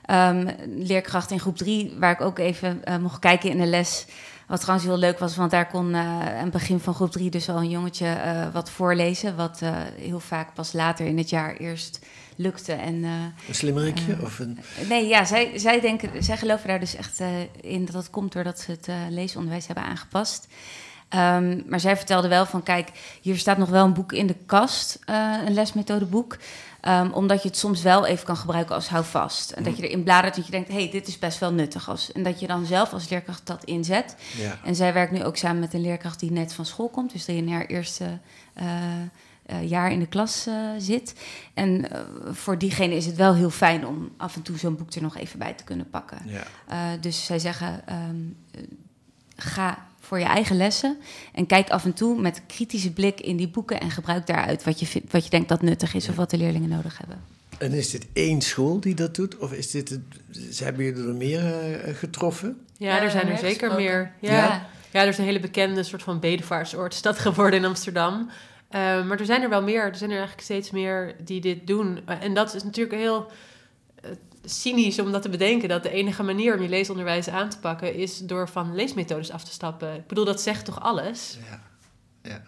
Ehm, 0.05 0.49
leerkracht 0.77 1.31
in 1.31 1.41
groep 1.41 1.57
3, 1.57 1.95
waar 1.99 2.13
ik 2.13 2.21
ook 2.21 2.39
even 2.39 2.85
eh, 2.85 2.97
mocht 2.97 3.19
kijken 3.19 3.51
in 3.51 3.59
de 3.59 3.67
les. 3.67 4.07
Wat 4.51 4.61
trouwens 4.61 4.89
heel 4.89 4.99
leuk 4.99 5.19
was, 5.19 5.37
want 5.37 5.51
daar 5.51 5.67
kon 5.67 5.95
eh, 5.95 6.01
aan 6.21 6.43
het 6.43 6.51
begin 6.51 6.81
van 6.81 6.95
groep 6.95 7.11
3 7.11 7.31
dus 7.31 7.49
al 7.49 7.57
een 7.57 7.71
jongetje 7.71 8.07
eh, 8.07 8.53
wat 8.53 8.71
voorlezen. 8.71 9.37
Wat 9.37 9.63
eh, 9.63 9.77
heel 9.97 10.21
vaak 10.21 10.55
pas 10.55 10.73
later 10.73 11.07
in 11.07 11.19
het 11.19 11.31
jaar 11.31 11.57
eerst 11.57 11.99
lukte. 12.37 12.73
En, 12.73 13.03
Een 13.05 13.35
slimmerikje 13.51 14.17
of 14.23 14.39
een... 14.39 14.59
Nee, 14.89 15.07
ja, 15.07 15.25
zij, 15.25 15.59
zij, 15.59 15.81
denken, 15.81 16.23
zij 16.25 16.37
geloven 16.37 16.69
daar 16.69 16.81
dus 16.81 16.95
echt 16.95 17.21
in 17.61 17.85
dat 17.85 17.95
dat 17.95 18.11
komt 18.11 18.33
doordat 18.33 18.61
ze 18.61 18.71
het 18.71 18.89
leesonderwijs 19.09 19.67
hebben 19.67 19.85
aangepast. 19.85 20.47
Ehm, 21.11 21.61
maar 21.67 21.81
zij 21.81 21.97
vertelde 21.97 22.29
wel 22.29 22.47
van, 22.47 22.63
kijk, 22.63 22.91
hier 23.21 23.39
staat 23.39 23.59
nog 23.59 23.69
wel 23.69 23.85
een 23.85 23.93
boek 23.93 24.13
in 24.13 24.27
de 24.27 24.37
kast, 24.47 24.99
eh, 25.05 25.35
een 25.47 25.55
lesmethodeboek. 25.55 26.37
Ehm, 26.81 27.11
omdat 27.11 27.43
je 27.43 27.49
het 27.49 27.57
soms 27.57 27.83
wel 27.83 28.07
even 28.07 28.27
kan 28.27 28.37
gebruiken 28.37 28.75
als 28.75 28.89
houvast. 28.89 29.51
En 29.51 29.63
dat 29.63 29.77
je 29.77 29.89
erin 29.89 30.03
bladert 30.03 30.37
dat 30.37 30.45
je 30.45 30.51
denkt, 30.51 30.69
hé, 30.69 30.75
hey, 30.75 30.91
dit 30.91 31.09
is 31.09 31.19
best 31.19 31.39
wel 31.39 31.53
nuttig. 31.53 31.89
Als, 31.89 32.13
en 32.13 32.23
dat 32.23 32.41
je 32.41 32.47
dan 32.47 32.67
zelf 32.67 32.93
als 32.93 33.09
leerkracht 33.09 33.47
dat 33.47 33.65
inzet. 33.65 34.17
Ja. 34.37 34.59
En 34.65 34.75
zij 34.75 34.93
werkt 34.93 35.13
nu 35.13 35.25
ook 35.25 35.37
samen 35.37 35.61
met 35.61 35.75
een 35.75 35.81
leerkracht 35.81 36.21
die 36.21 36.33
net 36.33 36.53
van 36.53 36.67
school 36.67 36.89
komt. 36.89 37.13
Dus 37.13 37.25
die 37.25 37.37
in 37.37 37.53
haar 37.53 37.67
eerste 37.67 38.19
eh, 38.55 38.67
eh, 39.47 39.69
jaar 39.69 39.93
in 39.93 39.99
de 39.99 40.07
klas 40.07 40.49
zit. 40.79 41.15
En 41.55 41.87
voor 42.31 42.59
diegene 42.59 42.95
is 42.95 43.07
het 43.07 43.17
wel 43.17 43.35
heel 43.35 43.51
fijn 43.51 43.87
om 43.87 44.11
af 44.17 44.37
en 44.37 44.43
toe 44.43 44.59
zo'n 44.59 44.77
boek 44.77 44.95
er 44.95 45.03
nog 45.03 45.17
even 45.17 45.39
bij 45.39 45.53
te 45.53 45.65
kunnen 45.65 45.91
pakken. 45.91 46.19
Ja. 46.25 46.97
Dus 46.97 47.25
zij 47.25 47.39
zeggen, 47.39 47.87
eh, 47.87 47.97
ga 49.37 49.90
voor 50.11 50.19
je 50.19 50.25
eigen 50.25 50.57
lessen 50.57 50.99
en 51.33 51.47
kijk 51.47 51.71
af 51.71 51.85
en 51.85 51.93
toe 51.93 52.21
met 52.21 52.43
kritische 52.47 52.93
blik 52.93 53.21
in 53.21 53.37
die 53.37 53.49
boeken 53.49 53.81
en 53.81 53.91
gebruik 53.91 54.27
daaruit 54.27 54.65
wat 54.65 54.81
je, 54.81 54.87
vindt, 54.87 55.13
wat 55.13 55.25
je 55.25 55.31
denkt 55.31 55.49
dat 55.49 55.63
nuttig 55.63 55.95
is 55.95 56.09
of 56.09 56.17
wat 56.17 56.31
de 56.31 56.37
leerlingen 56.37 56.69
nodig 56.69 56.99
hebben. 56.99 57.21
En 57.59 57.73
is 57.73 57.91
dit 57.91 58.07
één 58.13 58.41
school 58.41 58.81
die 58.81 58.95
dat 58.95 59.15
doet? 59.15 59.39
Of 59.39 59.53
is 59.53 59.71
dit 59.71 59.89
het, 59.89 60.01
ze 60.55 60.65
hebben 60.65 60.85
jullie 60.85 61.09
er 61.09 61.15
meer 61.15 61.55
eh, 61.55 61.95
getroffen? 61.95 62.67
Ja, 62.77 63.03
er 63.03 63.11
zijn 63.11 63.29
er 63.29 63.39
zeker 63.39 63.51
gesproken. 63.51 63.77
meer. 63.77 64.13
Ja. 64.21 64.33
Ja. 64.33 64.67
Ja. 64.91 65.03
er 65.03 65.09
is 65.09 65.19
een 65.19 65.25
hele 65.25 65.41
bekende 65.41 65.83
soort 65.83 66.03
van 66.03 66.21
bedevaartsoord 66.21 67.01
geworden 67.19 67.59
in 67.59 67.65
Amsterdam. 67.65 68.31
Eh, 68.69 68.81
maar 69.07 69.19
er 69.21 69.27
zijn 69.27 69.43
er 69.43 69.49
wel 69.49 69.63
meer. 69.63 69.83
Er 69.83 69.97
zijn 69.97 70.11
er 70.11 70.17
eigenlijk 70.17 70.47
steeds 70.47 70.71
meer 70.71 71.15
die 71.25 71.41
dit 71.41 71.67
doen. 71.67 72.01
Eh, 72.07 72.23
en 72.23 72.35
dat 72.35 72.55
is 72.55 72.63
natuurlijk 72.63 72.97
heel 72.97 73.31
cynisch 74.51 74.99
om 74.99 75.13
dat 75.13 75.23
te 75.23 75.29
bedenken. 75.29 75.69
Dat 75.69 75.83
de 75.83 75.91
enige 75.91 76.23
manier 76.23 76.55
om 76.57 76.63
je 76.63 76.69
leesonderwijs 76.69 77.29
aan 77.29 77.49
te 77.49 77.59
pakken... 77.59 77.95
is 77.95 78.19
door 78.19 78.49
van 78.49 78.75
leesmethodes 78.75 79.31
af 79.31 79.45
te 79.45 79.53
stappen. 79.53 79.95
Ik 79.95 80.07
bedoel, 80.07 80.25
dat 80.25 80.41
zegt 80.41 80.65
toch 80.65 80.81
alles? 80.81 81.39
Ja. 81.51 81.63
ja. 82.31 82.43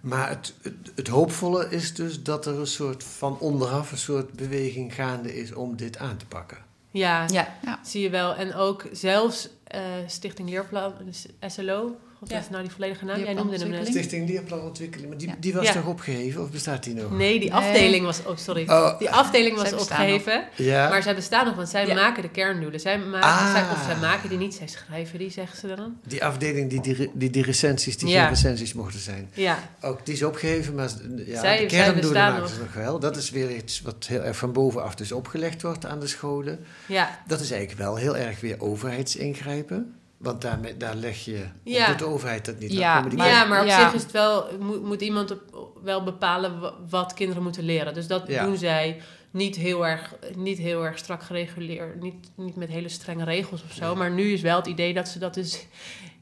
Maar 0.00 0.28
het, 0.28 0.54
het, 0.62 0.74
het 0.94 1.08
hoopvolle 1.08 1.68
is 1.70 1.94
dus 1.94 2.22
dat 2.22 2.46
er 2.46 2.58
een 2.58 2.66
soort 2.66 3.04
van 3.04 3.38
onderaf... 3.38 3.92
een 3.92 3.98
soort 3.98 4.32
beweging 4.32 4.94
gaande 4.94 5.36
is 5.36 5.52
om 5.52 5.76
dit 5.76 5.98
aan 5.98 6.16
te 6.16 6.26
pakken. 6.26 6.58
Ja, 6.90 7.26
Ja, 7.28 7.58
Ja. 7.62 7.80
zie 7.82 8.02
je 8.02 8.10
wel. 8.10 8.34
En 8.34 8.54
ook 8.54 8.86
zelfs 8.92 9.48
eh, 9.64 9.82
Stichting 10.06 10.48
Leerplan, 10.48 10.92
dus 11.04 11.26
SLO... 11.46 11.96
Wat 12.24 12.32
Ja. 12.32 12.38
is 12.38 12.48
nou 12.50 12.62
die 12.62 12.72
volledige 12.72 13.04
naam? 13.04 13.18
Jij 13.20 13.34
noemde 13.34 13.56
hem 13.58 13.68
net. 13.70 13.86
Stichting 13.86 14.28
Leerplanontwikkeling, 14.28 15.08
maar 15.08 15.18
die, 15.18 15.28
Ja. 15.28 15.34
die 15.40 15.52
was 15.54 15.66
Ja. 15.66 15.72
toch 15.72 15.86
opgeheven 15.86 16.42
of 16.42 16.50
bestaat 16.50 16.84
die 16.84 16.94
nog? 16.94 17.10
Nee, 17.10 17.40
die 17.40 17.50
Nee. 17.50 17.58
afdeling 17.58 18.04
was... 18.04 18.20
Oh, 18.26 18.36
sorry. 18.36 18.68
Oh. 18.68 18.98
Die 18.98 19.10
afdeling 19.10 19.56
was 19.56 19.72
opgeheven. 19.72 20.44
Ja. 20.56 20.88
Maar 20.88 21.02
zij 21.02 21.14
bestaan 21.14 21.46
nog, 21.46 21.54
want 21.54 21.68
zij 21.68 21.86
Ja. 21.86 21.94
maken 21.94 22.22
de 22.22 22.28
kerndoelen. 22.30 22.80
Zij 22.80 22.98
maken, 22.98 23.28
Ah. 23.28 23.52
zij, 23.52 23.62
of 23.62 23.82
zij 23.86 23.96
maken 23.96 24.28
die 24.28 24.38
niet, 24.38 24.54
zij 24.54 24.66
schrijven 24.66 25.18
die, 25.18 25.30
zeggen 25.30 25.58
ze 25.58 25.74
dan. 25.74 25.96
Die 26.06 26.24
afdeling 26.24 26.70
die 26.70 26.80
die, 26.80 27.10
die, 27.14 27.30
die 27.30 27.42
recensies, 27.42 27.96
die 27.98 28.08
Ja. 28.08 28.20
geen 28.20 28.28
recensies 28.28 28.72
mochten 28.72 29.00
zijn. 29.00 29.30
Ja, 29.34 29.58
Ook 29.80 30.04
die 30.06 30.14
is 30.14 30.22
opgeheven, 30.22 30.74
maar 30.74 30.90
ja, 31.26 31.40
Zij- 31.40 31.58
de 31.58 31.66
kerndoelen 31.66 32.00
bestaan 32.12 32.32
maken 32.32 32.48
ze 32.48 32.54
nog. 32.58 32.64
nog 32.64 32.74
wel. 32.84 32.98
Dat 32.98 33.16
is 33.16 33.30
weer 33.30 33.50
iets 33.56 33.80
wat 33.80 34.06
heel 34.08 34.22
erg 34.22 34.36
van 34.36 34.52
bovenaf 34.52 34.94
dus 34.94 35.12
opgelegd 35.12 35.62
wordt 35.62 35.86
aan 35.86 36.00
de 36.00 36.06
scholen. 36.06 36.64
ja. 36.86 37.18
Dat 37.26 37.40
is 37.40 37.50
eigenlijk 37.50 37.80
wel 37.80 37.96
heel 37.96 38.16
erg 38.16 38.40
weer 38.40 38.56
overheidsingrijpen. 38.60 39.94
Want 40.24 40.42
daarmee, 40.42 40.76
daar 40.76 40.94
leg 40.94 41.24
je, 41.24 41.44
Ja. 41.64 41.86
doet 41.86 41.98
de 41.98 42.04
overheid 42.04 42.44
dat 42.44 42.58
niet. 42.58 42.68
Dan 42.68 42.78
Ja, 42.78 42.94
komen 42.94 43.08
die 43.10 43.18
Maar, 43.18 43.28
ja, 43.28 43.44
maar 43.44 43.60
op 43.60 43.66
ja. 43.66 43.80
zich 43.84 43.94
is 43.94 44.02
het 44.02 44.10
wel, 44.12 44.46
moet, 44.60 44.82
moet 44.82 45.00
iemand 45.00 45.30
op- 45.30 45.78
wel 45.82 46.02
bepalen 46.02 46.60
wa- 46.60 46.74
wat 46.88 47.14
kinderen 47.14 47.42
moeten 47.42 47.64
leren. 47.64 47.94
Dus 47.94 48.06
dat 48.06 48.26
Ja. 48.28 48.44
doen 48.44 48.56
zij 48.56 49.00
niet 49.30 49.56
heel 49.56 49.86
erg, 49.86 50.14
niet 50.36 50.58
heel 50.58 50.84
erg 50.84 50.98
strak 50.98 51.22
gereguleerd. 51.22 52.00
Niet, 52.02 52.30
niet 52.36 52.56
met 52.56 52.68
hele 52.68 52.88
strenge 52.88 53.24
regels 53.24 53.62
of 53.64 53.72
zo. 53.72 53.94
Maar 53.96 54.10
nu 54.10 54.32
is 54.32 54.40
wel 54.40 54.56
het 54.56 54.66
idee 54.66 54.94
dat 54.94 55.08
ze 55.08 55.18
dat 55.18 55.34
dus 55.34 55.66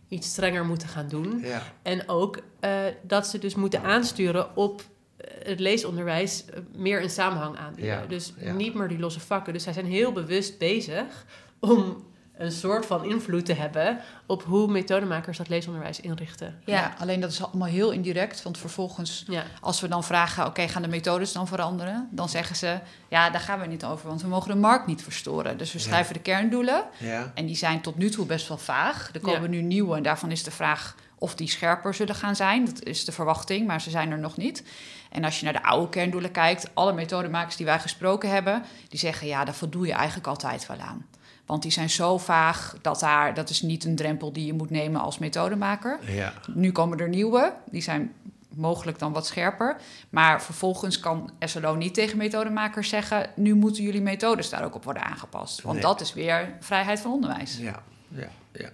iets 0.08 0.28
strenger 0.28 0.64
moeten 0.64 0.88
gaan 0.88 1.08
doen. 1.08 1.40
Ja, 1.42 1.62
En 1.82 2.08
ook 2.08 2.38
eh, 2.60 2.70
dat 3.02 3.26
ze 3.26 3.38
dus 3.38 3.54
moeten 3.54 3.82
aansturen 3.82 4.56
op 4.56 4.82
eh, 5.16 5.26
het 5.48 5.60
leesonderwijs 5.60 6.44
eh, 6.44 6.58
meer 6.76 7.02
een 7.02 7.10
samenhang 7.10 7.56
aanbieden. 7.56 7.94
Ja, 7.94 8.06
Dus 8.08 8.32
ja. 8.38 8.52
niet 8.52 8.74
meer 8.74 8.88
die 8.88 8.98
losse 8.98 9.20
vakken. 9.20 9.52
Dus 9.52 9.62
zij 9.62 9.72
zijn 9.72 9.86
heel 9.86 10.12
bewust 10.12 10.58
bezig 10.58 11.24
om 11.60 12.04
een 12.36 12.52
soort 12.52 12.86
van 12.86 13.04
invloed 13.04 13.46
te 13.46 13.52
hebben 13.52 13.98
op 14.26 14.42
hoe 14.42 14.70
methodemakers 14.70 15.38
dat 15.38 15.48
leesonderwijs 15.48 16.00
inrichten. 16.00 16.60
Ja. 16.64 16.74
Ja. 16.80 16.94
alleen 16.98 17.20
dat 17.20 17.30
is 17.30 17.42
allemaal 17.44 17.68
heel 17.68 17.90
indirect. 17.90 18.42
Want 18.42 18.58
vervolgens, 18.58 19.24
Ja, 19.28 19.42
als 19.60 19.80
we 19.80 19.88
dan 19.88 20.04
vragen... 20.04 20.46
oké, 20.46 20.68
gaan 20.68 20.82
de 20.82 20.88
methodes 20.88 21.32
dan 21.32 21.46
veranderen? 21.46 22.08
Dan 22.10 22.28
zeggen 22.28 22.56
ze, 22.56 22.78
ja, 23.08 23.30
daar 23.30 23.40
gaan 23.40 23.60
we 23.60 23.66
niet 23.66 23.84
over... 23.84 24.08
want 24.08 24.22
we 24.22 24.28
mogen 24.28 24.48
de 24.50 24.56
markt 24.60 24.86
niet 24.86 25.02
verstoren. 25.02 25.58
Dus 25.58 25.72
we 25.72 25.78
Ja. 25.78 25.84
schrijven 25.84 26.14
de 26.14 26.20
kerndoelen... 26.20 26.84
ja. 26.98 27.32
en 27.34 27.46
die 27.46 27.56
zijn 27.56 27.80
tot 27.80 27.96
nu 27.96 28.10
toe 28.10 28.26
best 28.26 28.48
wel 28.48 28.58
vaag. 28.58 29.10
Er 29.12 29.20
komen 29.20 29.42
Ja. 29.42 29.48
nu 29.48 29.62
nieuwe 29.62 29.96
en 29.96 30.02
daarvan 30.02 30.30
is 30.30 30.42
de 30.42 30.50
vraag... 30.50 30.94
of 31.18 31.34
die 31.34 31.48
scherper 31.48 31.94
zullen 31.94 32.14
gaan 32.14 32.36
zijn. 32.36 32.64
Dat 32.64 32.82
is 32.82 33.04
de 33.04 33.12
verwachting, 33.12 33.66
maar 33.66 33.80
ze 33.80 33.90
zijn 33.90 34.10
er 34.10 34.18
nog 34.18 34.36
niet. 34.36 34.64
En 35.10 35.24
als 35.24 35.38
je 35.38 35.44
naar 35.44 35.52
de 35.54 35.62
oude 35.64 35.88
kerndoelen 35.88 36.30
kijkt... 36.30 36.70
alle 36.74 36.92
methodemakers 36.92 37.56
die 37.56 37.66
wij 37.66 37.78
gesproken 37.80 38.30
hebben... 38.30 38.62
die 38.88 38.98
zeggen, 38.98 39.26
ja, 39.26 39.44
daar 39.44 39.54
voldoe 39.54 39.86
je 39.86 39.92
eigenlijk 39.92 40.26
altijd 40.26 40.66
wel 40.66 40.78
aan. 40.78 41.06
Want 41.52 41.64
die 41.64 41.72
zijn 41.72 41.90
zo 41.90 42.18
vaag 42.18 42.76
dat 42.82 43.00
daar, 43.00 43.34
dat 43.34 43.50
is 43.50 43.62
niet 43.62 43.84
een 43.84 43.96
drempel 43.96 44.32
die 44.32 44.46
je 44.46 44.52
moet 44.52 44.70
nemen 44.70 45.00
als 45.00 45.18
methodemaker. 45.18 45.98
ja. 46.06 46.32
Nu 46.54 46.72
komen 46.72 46.98
er 46.98 47.08
nieuwe, 47.08 47.54
die 47.70 47.82
zijn 47.82 48.12
mogelijk 48.54 48.98
dan 48.98 49.12
wat 49.12 49.26
scherper. 49.26 49.76
Maar 50.10 50.42
vervolgens 50.42 51.00
kan 51.00 51.30
SLO 51.40 51.74
niet 51.74 51.94
tegen 51.94 52.16
methodemakers 52.16 52.88
zeggen... 52.88 53.30
nu 53.36 53.54
moeten 53.54 53.82
jullie 53.82 54.00
methodes 54.00 54.50
daar 54.50 54.64
ook 54.64 54.74
op 54.74 54.84
worden 54.84 55.02
aangepast. 55.04 55.62
Want 55.62 55.74
Nee. 55.74 55.82
dat 55.84 56.00
is 56.00 56.12
weer 56.14 56.56
vrijheid 56.60 57.00
van 57.00 57.12
onderwijs. 57.12 57.58
Ja, 57.58 57.82
ja, 58.08 58.28
ja. 58.52 58.70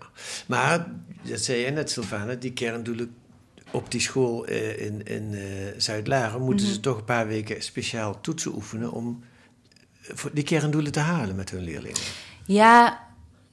Maar, 0.47 0.87
dat 1.23 1.41
zei 1.41 1.61
jij 1.61 1.71
net, 1.71 1.91
Sylvana, 1.91 2.35
die 2.35 2.53
kerndoelen 2.53 3.15
op 3.71 3.91
die 3.91 4.01
school 4.01 4.47
eh, 4.47 4.87
in, 4.87 5.03
in 5.07 5.35
eh, 5.35 5.41
Zuid-Laren... 5.77 6.43
moeten 6.43 6.67
Mhm. 6.67 6.75
ze 6.75 6.81
toch 6.81 6.97
een 6.99 7.05
paar 7.05 7.27
weken 7.27 7.63
speciaal 7.63 8.21
toetsen 8.21 8.55
oefenen... 8.55 8.93
om 8.93 9.23
die 10.33 10.45
kerndoelen 10.45 10.93
te 10.93 11.01
halen 11.01 11.37
met 11.37 11.51
hun 11.51 11.63
leerlingen. 11.63 12.01
Ja, 12.55 13.07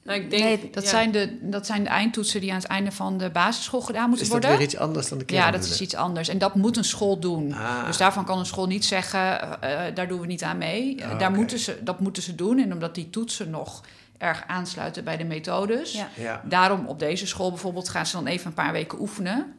Nou, 0.04 0.20
ik 0.20 0.30
denk, 0.30 0.42
Nee, 0.42 0.70
dat, 0.72 0.82
ja. 0.82 0.88
zijn 0.88 1.10
de, 1.10 1.38
dat 1.42 1.66
zijn 1.66 1.82
de 1.82 1.88
eindtoetsen 1.88 2.40
die 2.40 2.50
aan 2.50 2.56
het 2.58 2.66
einde 2.66 2.92
van 2.92 3.18
de 3.18 3.30
basisschool 3.30 3.80
gedaan 3.80 4.08
moeten 4.08 4.26
Is 4.26 4.32
dat 4.32 4.40
worden. 4.42 4.58
weer 4.58 4.66
iets 4.68 4.76
anders 4.78 5.08
dan 5.08 5.18
de 5.18 5.24
Ja, 5.26 5.50
dat 5.50 5.64
is 5.64 5.80
iets 5.80 5.94
anders. 5.94 6.28
En 6.28 6.38
dat 6.38 6.54
moet 6.54 6.76
een 6.76 6.84
school 6.84 7.18
doen. 7.18 7.52
Ah. 7.54 7.86
Dus 7.86 7.96
daarvan 7.96 8.24
kan 8.24 8.38
een 8.38 8.46
school 8.46 8.66
niet 8.66 8.84
zeggen, 8.84 9.60
eh, 9.62 9.94
daar 9.94 10.08
doen 10.08 10.20
we 10.20 10.26
niet 10.26 10.42
aan 10.42 10.58
mee. 10.58 10.96
Eh, 11.00 11.10
Ah, 11.10 11.18
daar 11.18 11.30
moeten 11.32 11.58
ze, 11.58 11.78
dat 11.82 12.00
moeten 12.00 12.22
ze 12.22 12.34
doen. 12.34 12.58
En 12.58 12.72
omdat 12.72 12.94
die 12.94 13.10
toetsen 13.10 13.50
nog 13.50 13.82
erg 14.18 14.44
aansluiten 14.46 15.04
bij 15.04 15.16
de 15.16 15.24
methodes. 15.24 15.92
Ja. 15.92 16.08
Ja. 16.14 16.42
Daarom 16.44 16.86
op 16.86 16.98
deze 16.98 17.26
school 17.26 17.48
bijvoorbeeld 17.50 17.88
gaan 17.88 18.06
ze 18.06 18.16
dan 18.16 18.26
even 18.26 18.46
een 18.46 18.54
paar 18.54 18.72
weken 18.72 19.00
oefenen. 19.00 19.54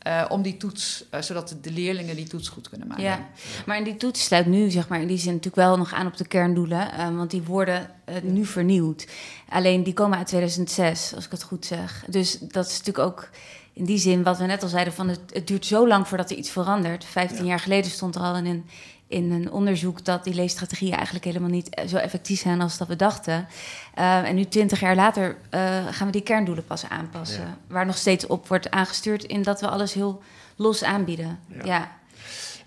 Eh, 0.00 0.24
om 0.28 0.42
die 0.42 0.56
toets, 0.56 1.04
eh, 1.10 1.20
zodat 1.20 1.56
de 1.60 1.72
leerlingen 1.72 2.16
die 2.16 2.28
toets 2.28 2.48
goed 2.48 2.68
kunnen 2.68 2.88
maken. 2.88 3.04
Ja, 3.04 3.28
maar 3.66 3.76
in 3.76 3.84
die 3.84 3.96
toets 3.96 4.24
sluit 4.24 4.46
nu, 4.46 4.70
zeg 4.70 4.88
maar, 4.88 5.00
in 5.00 5.06
die 5.06 5.18
zin 5.18 5.34
natuurlijk 5.34 5.66
wel 5.66 5.76
nog 5.76 5.92
aan 5.92 6.06
op 6.06 6.16
de 6.16 6.26
kerndoelen. 6.26 6.92
eh, 6.92 7.16
want 7.16 7.30
die 7.30 7.42
worden 7.42 7.90
nu 8.22 8.44
vernieuwd. 8.44 9.06
Alleen 9.48 9.82
die 9.82 9.92
komen 9.92 10.18
uit 10.18 10.26
2006, 10.26 11.14
als 11.14 11.24
ik 11.24 11.30
het 11.30 11.42
goed 11.42 11.66
zeg. 11.66 12.04
Dus 12.06 12.38
dat 12.38 12.66
is 12.66 12.78
natuurlijk 12.78 13.06
ook 13.06 13.28
in 13.72 13.84
die 13.84 13.98
zin 13.98 14.22
wat 14.22 14.38
we 14.38 14.44
net 14.44 14.62
al 14.62 14.68
zeiden: 14.68 14.92
van 14.92 15.08
het, 15.08 15.20
het 15.32 15.46
duurt 15.46 15.66
zo 15.66 15.88
lang 15.88 16.08
voordat 16.08 16.30
er 16.30 16.36
iets 16.36 16.50
verandert. 16.50 17.04
Vijftien 17.04 17.46
jaar 17.46 17.60
geleden 17.60 17.90
stond 17.90 18.14
er 18.14 18.20
al 18.20 18.36
in 18.36 18.46
een, 18.46 18.66
in 19.10 19.32
een 19.32 19.50
onderzoek 19.52 20.04
dat 20.04 20.24
die 20.24 20.34
leesstrategieën 20.34 20.94
eigenlijk 20.94 21.24
helemaal 21.24 21.48
niet 21.50 21.68
eh, 21.68 21.86
zo 21.86 21.96
effectief 21.96 22.40
zijn 22.40 22.60
als 22.60 22.78
dat 22.78 22.88
we 22.88 22.96
dachten. 22.96 23.46
Eh, 23.94 24.28
en 24.28 24.34
nu, 24.34 24.44
twintig 24.44 24.80
jaar 24.80 24.94
later, 24.94 25.36
eh, 25.50 25.86
gaan 25.90 26.06
we 26.06 26.12
die 26.12 26.22
kerndoelen 26.22 26.64
pas 26.64 26.88
aanpassen. 26.88 27.40
Ja. 27.40 27.56
Waar 27.66 27.86
nog 27.86 27.96
steeds 27.96 28.26
op 28.26 28.48
wordt 28.48 28.70
aangestuurd 28.70 29.24
in 29.24 29.42
dat 29.42 29.60
we 29.60 29.68
alles 29.68 29.92
heel 29.92 30.22
los 30.56 30.84
aanbieden. 30.84 31.38
Ja. 31.46 31.64
ja. 31.64 31.98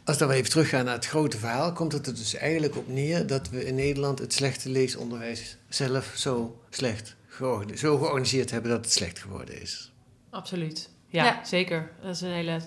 Als 0.06 0.18
dan 0.18 0.28
we 0.28 0.34
even 0.34 0.50
teruggaan 0.50 0.86
naar 0.86 0.94
het 0.94 1.06
grote 1.06 1.38
verhaal, 1.38 1.74
komt 1.74 1.92
het 1.92 2.08
er 2.08 2.16
dus 2.16 2.36
eigenlijk 2.36 2.78
op 2.78 2.88
neer 2.88 3.28
dat 3.28 3.50
we 3.50 3.66
in 3.66 3.76
Nederland 3.76 4.20
het 4.20 4.34
slechte 4.34 4.70
leesonderwijs 4.70 5.58
zelf 5.70 6.12
zo 6.16 6.62
slecht 6.70 7.16
georganiseerd, 7.28 7.80
zo 7.80 7.98
georganiseerd 7.98 8.52
hebben 8.52 8.72
dat 8.72 8.86
het 8.86 8.94
slecht 8.94 9.20
geworden 9.20 9.62
is. 9.62 9.92
Absoluut. 10.30 10.90
Ja, 11.08 11.24
Ja. 11.24 11.40
zeker. 11.44 11.92
Dat 12.02 12.16
is 12.16 12.22
een 12.22 12.32
hele 12.32 12.60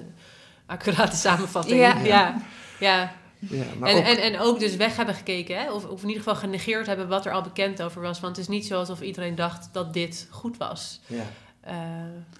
accurate 0.67 1.17
samenvatting. 1.27 1.81
Ja. 1.81 2.41
Ja, 2.79 3.15
ja. 3.39 3.65
maar 3.79 3.89
En, 3.91 3.97
ook, 3.97 4.05
en, 4.05 4.17
en 4.17 4.39
ook 4.41 4.59
dus 4.59 4.77
weg 4.77 4.97
hebben 4.97 5.15
gekeken, 5.15 5.59
hè? 5.59 5.73
Of, 5.73 5.85
of 5.85 6.03
in 6.03 6.09
ieder 6.09 6.23
geval 6.23 6.39
genegeerd 6.41 6.87
hebben 6.87 7.09
wat 7.09 7.27
er 7.27 7.33
al 7.33 7.43
bekend 7.43 7.83
over 7.83 8.03
was. 8.03 8.21
Want 8.21 8.37
het 8.37 8.45
is 8.49 8.51
niet 8.53 8.67
zo 8.67 8.79
alsof 8.79 9.01
iedereen 9.01 9.35
dacht 9.35 9.69
dat 9.73 9.93
dit 9.93 10.27
goed 10.31 10.57
was. 10.57 11.01
ja. 11.07 11.23
Eh, 11.61 11.75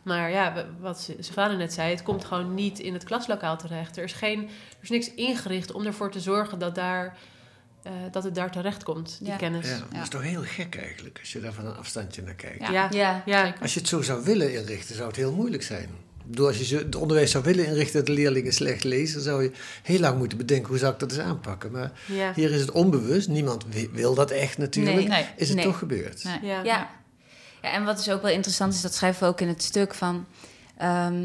maar 0.03 0.31
ja, 0.31 0.67
wat 0.81 1.11
Savannah 1.21 1.59
net 1.59 1.73
zei, 1.73 1.91
het 1.91 2.03
komt 2.03 2.25
gewoon 2.25 2.55
niet 2.55 2.79
in 2.79 2.93
het 2.93 3.05
klaslokaal 3.05 3.57
terecht. 3.59 3.97
Er 3.97 4.05
is, 4.05 4.13
geen, 4.13 4.43
er 4.43 4.49
is 4.83 4.89
niks 4.91 5.15
ingericht 5.15 5.73
om 5.73 5.87
ervoor 5.87 6.11
te 6.11 6.21
zorgen 6.21 6.59
dat, 6.59 6.75
daar, 6.75 7.17
eh, 7.83 7.93
dat 8.11 8.25
het 8.25 8.35
daar 8.35 8.51
terecht 8.51 8.83
komt, 8.83 9.17
die 9.19 9.29
Ja. 9.29 9.37
kennis. 9.37 9.69
Ja, 9.69 9.79
dat 9.93 10.03
is 10.03 10.09
toch 10.09 10.23
heel 10.23 10.43
gek 10.43 10.77
eigenlijk, 10.77 11.19
als 11.21 11.33
je 11.33 11.41
daar 11.41 11.53
van 11.53 11.67
een 11.67 11.77
afstandje 11.77 12.23
naar 12.23 12.35
kijkt. 12.35 12.61
Ja. 12.61 12.71
Ja, 12.71 12.89
Ja. 12.91 13.23
ja. 13.27 13.55
Als 13.61 13.75
je 13.75 13.81
het 13.81 13.89
zo 13.89 14.03
zou 14.03 14.25
willen 14.25 14.55
inrichten, 14.55 14.95
zou 14.95 15.07
het 15.09 15.17
heel 15.17 15.33
moeilijk 15.33 15.63
zijn. 15.63 15.89
Bedoel, 16.27 16.47
als 16.47 16.69
je 16.69 16.77
het 16.77 16.97
onderwijs 16.97 17.31
zou 17.31 17.45
willen 17.45 17.67
inrichten 17.67 17.97
dat 17.97 18.07
de 18.07 18.13
leerlingen 18.13 18.53
slecht 18.53 18.85
lezen, 18.85 19.21
zou 19.21 19.43
je 19.43 19.51
heel 19.83 19.99
lang 20.01 20.19
moeten 20.19 20.39
bedenken 20.39 20.69
hoe 20.69 20.79
zou 20.79 20.93
ik 20.93 20.99
dat 20.99 21.11
eens 21.11 21.21
aanpakken. 21.21 21.71
Maar 21.71 21.93
ja. 22.07 22.33
hier 22.35 22.51
is 22.53 22.61
het 22.61 22.71
onbewust, 22.71 23.29
niemand 23.29 23.65
wi- 23.71 23.91
wil 23.93 24.15
dat 24.15 24.31
echt 24.31 24.59
natuurlijk. 24.59 24.97
Nee. 24.97 25.09
Nee. 25.09 25.27
Is 25.37 25.49
het 25.49 25.57
Nee. 25.57 25.67
toch 25.67 25.79
gebeurd? 25.79 26.25
Nee. 26.25 26.39
ja. 26.43 26.63
Ja. 26.63 26.91
ja, 27.63 27.73
en 27.73 27.85
wat 27.85 27.97
dus 27.97 28.11
ook 28.11 28.23
wel 28.23 28.31
interessant 28.31 28.75
is, 28.75 28.81
dat 28.81 28.95
schrijven 28.95 29.23
we 29.23 29.29
ook 29.29 29.41
in 29.41 29.49
het 29.49 29.63
stuk 29.63 29.95
van. 29.95 30.27
ehm, 30.77 31.25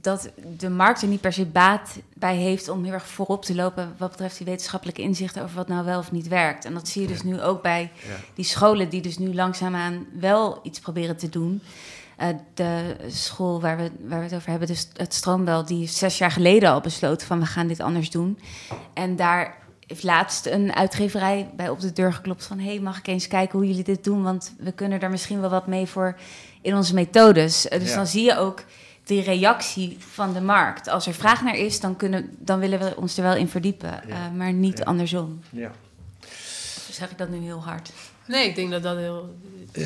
dat 0.00 0.30
de 0.58 0.70
markt 0.70 1.02
er 1.02 1.08
niet 1.08 1.20
per 1.20 1.32
se 1.32 1.44
baat 1.46 1.90
bij 2.14 2.36
heeft 2.36 2.68
om 2.68 2.84
heel 2.84 2.92
erg 2.92 3.06
voorop 3.06 3.44
te 3.44 3.54
lopen 3.54 3.94
wat 3.98 4.10
betreft 4.10 4.36
die 4.36 4.46
wetenschappelijke 4.46 5.02
inzichten 5.02 5.42
over 5.42 5.56
wat 5.56 5.68
nou 5.68 5.84
wel 5.84 5.98
of 5.98 6.12
niet 6.12 6.28
werkt. 6.28 6.64
En 6.64 6.74
dat 6.74 6.88
zie 6.88 7.02
je 7.02 7.08
dus 7.08 7.22
nu 7.22 7.40
ook 7.42 7.62
bij 7.62 7.90
Ja. 8.08 8.14
die 8.34 8.44
scholen 8.44 8.88
die 8.88 9.02
dus 9.02 9.18
nu 9.18 9.34
langzaamaan 9.34 10.06
wel 10.20 10.60
iets 10.62 10.80
proberen 10.80 11.16
te 11.16 11.28
doen. 11.28 11.62
Eh, 12.28 12.36
de 12.54 12.96
school 13.08 13.60
waar 13.60 13.76
we, 13.76 13.90
waar 14.04 14.18
we 14.18 14.24
het 14.24 14.34
over 14.34 14.50
hebben, 14.50 14.68
dus 14.68 14.88
het 14.96 15.14
Stroombel, 15.14 15.64
die 15.64 15.88
zes 15.88 16.18
jaar 16.18 16.30
geleden 16.30 16.70
al 16.70 16.80
besloten 16.80 17.26
van 17.26 17.38
we 17.40 17.46
gaan 17.46 17.66
dit 17.66 17.80
anders 17.80 18.10
doen. 18.10 18.38
En 18.94 19.16
daar 19.16 19.56
heeft 19.86 20.02
laatst 20.02 20.46
een 20.46 20.74
uitgeverij 20.74 21.50
bij 21.56 21.68
op 21.68 21.80
de 21.80 21.92
deur 21.92 22.12
geklopt 22.12 22.44
van... 22.44 22.58
hé, 22.58 22.66
hey, 22.66 22.80
mag 22.80 22.98
ik 22.98 23.06
eens 23.06 23.26
kijken 23.28 23.58
hoe 23.58 23.68
jullie 23.68 23.84
dit 23.84 24.04
doen? 24.04 24.22
Want 24.22 24.54
we 24.58 24.72
kunnen 24.72 25.00
daar 25.00 25.10
misschien 25.10 25.40
wel 25.40 25.50
wat 25.50 25.66
mee 25.66 25.86
voor 25.86 26.16
in 26.62 26.74
onze 26.76 26.94
methodes. 26.94 27.68
Eh, 27.68 27.78
Dus 27.80 27.88
Ja. 27.88 27.96
dan 27.96 28.06
zie 28.06 28.24
je 28.24 28.36
ook 28.38 28.62
die 29.04 29.22
reactie 29.22 29.96
van 29.98 30.32
de 30.32 30.40
markt. 30.40 30.88
Als 30.88 31.06
er 31.06 31.14
vraag 31.14 31.42
naar 31.42 31.56
is, 31.56 31.80
dan, 31.80 31.96
kunnen, 31.96 32.30
dan 32.38 32.58
willen 32.58 32.78
we 32.78 32.96
ons 32.96 33.16
er 33.16 33.22
wel 33.22 33.34
in 33.36 33.48
verdiepen. 33.48 33.90
Ja. 33.90 34.14
eh, 34.14 34.30
maar 34.36 34.52
niet 34.52 34.78
Ja. 34.78 34.84
andersom. 34.84 35.40
Ja. 35.50 35.70
Of 36.88 36.88
zeg 36.90 37.10
ik 37.10 37.18
dat 37.18 37.28
nu 37.28 37.38
heel 37.38 37.62
hard? 37.64 37.90
Nee, 38.26 38.48
ik 38.48 38.54
denk 38.54 38.70
dat 38.70 38.82
dat 38.82 38.96
heel... 38.96 39.34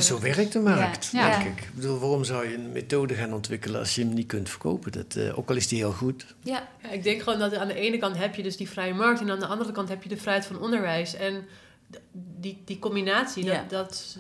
Zo 0.01 0.21
werkt 0.21 0.53
de 0.53 0.59
markt, 0.61 1.07
Ja. 1.13 1.31
denk 1.31 1.43
Ja. 1.43 1.51
ik. 1.51 1.61
Ik 1.61 1.75
bedoel, 1.75 1.99
waarom 1.99 2.25
zou 2.25 2.49
je 2.49 2.55
een 2.55 2.73
methode 2.73 3.15
gaan 3.15 3.33
ontwikkelen 3.35 3.81
als 3.81 3.95
je 3.95 4.01
hem 4.05 4.15
niet 4.15 4.27
kunt 4.27 4.49
verkopen? 4.49 4.93
Dat, 4.93 5.15
eh, 5.17 5.39
ook 5.39 5.49
al 5.51 5.57
is 5.57 5.69
die 5.69 5.79
heel 5.79 5.93
goed. 5.93 6.35
Ja, 6.43 6.69
Ja, 6.83 6.91
ik 6.91 7.03
denk 7.03 7.23
gewoon 7.23 7.39
dat 7.39 7.55
aan 7.55 7.69
de 7.69 7.75
ene 7.75 7.99
kant 7.99 8.17
heb 8.19 8.35
je 8.35 8.43
dus 8.43 8.57
die 8.57 8.69
vrije 8.69 8.95
markt... 8.95 9.21
en 9.21 9.31
aan 9.31 9.39
de 9.41 9.47
andere 9.47 9.73
kant 9.73 9.89
heb 9.89 10.03
je 10.03 10.09
de 10.09 10.17
vrijheid 10.17 10.47
van 10.47 10.61
onderwijs. 10.61 11.15
En 11.15 11.45
die, 12.13 12.63
die 12.65 12.79
combinatie, 12.79 13.45
Ja. 13.45 13.55
dat, 13.55 13.71
dat, 13.71 14.17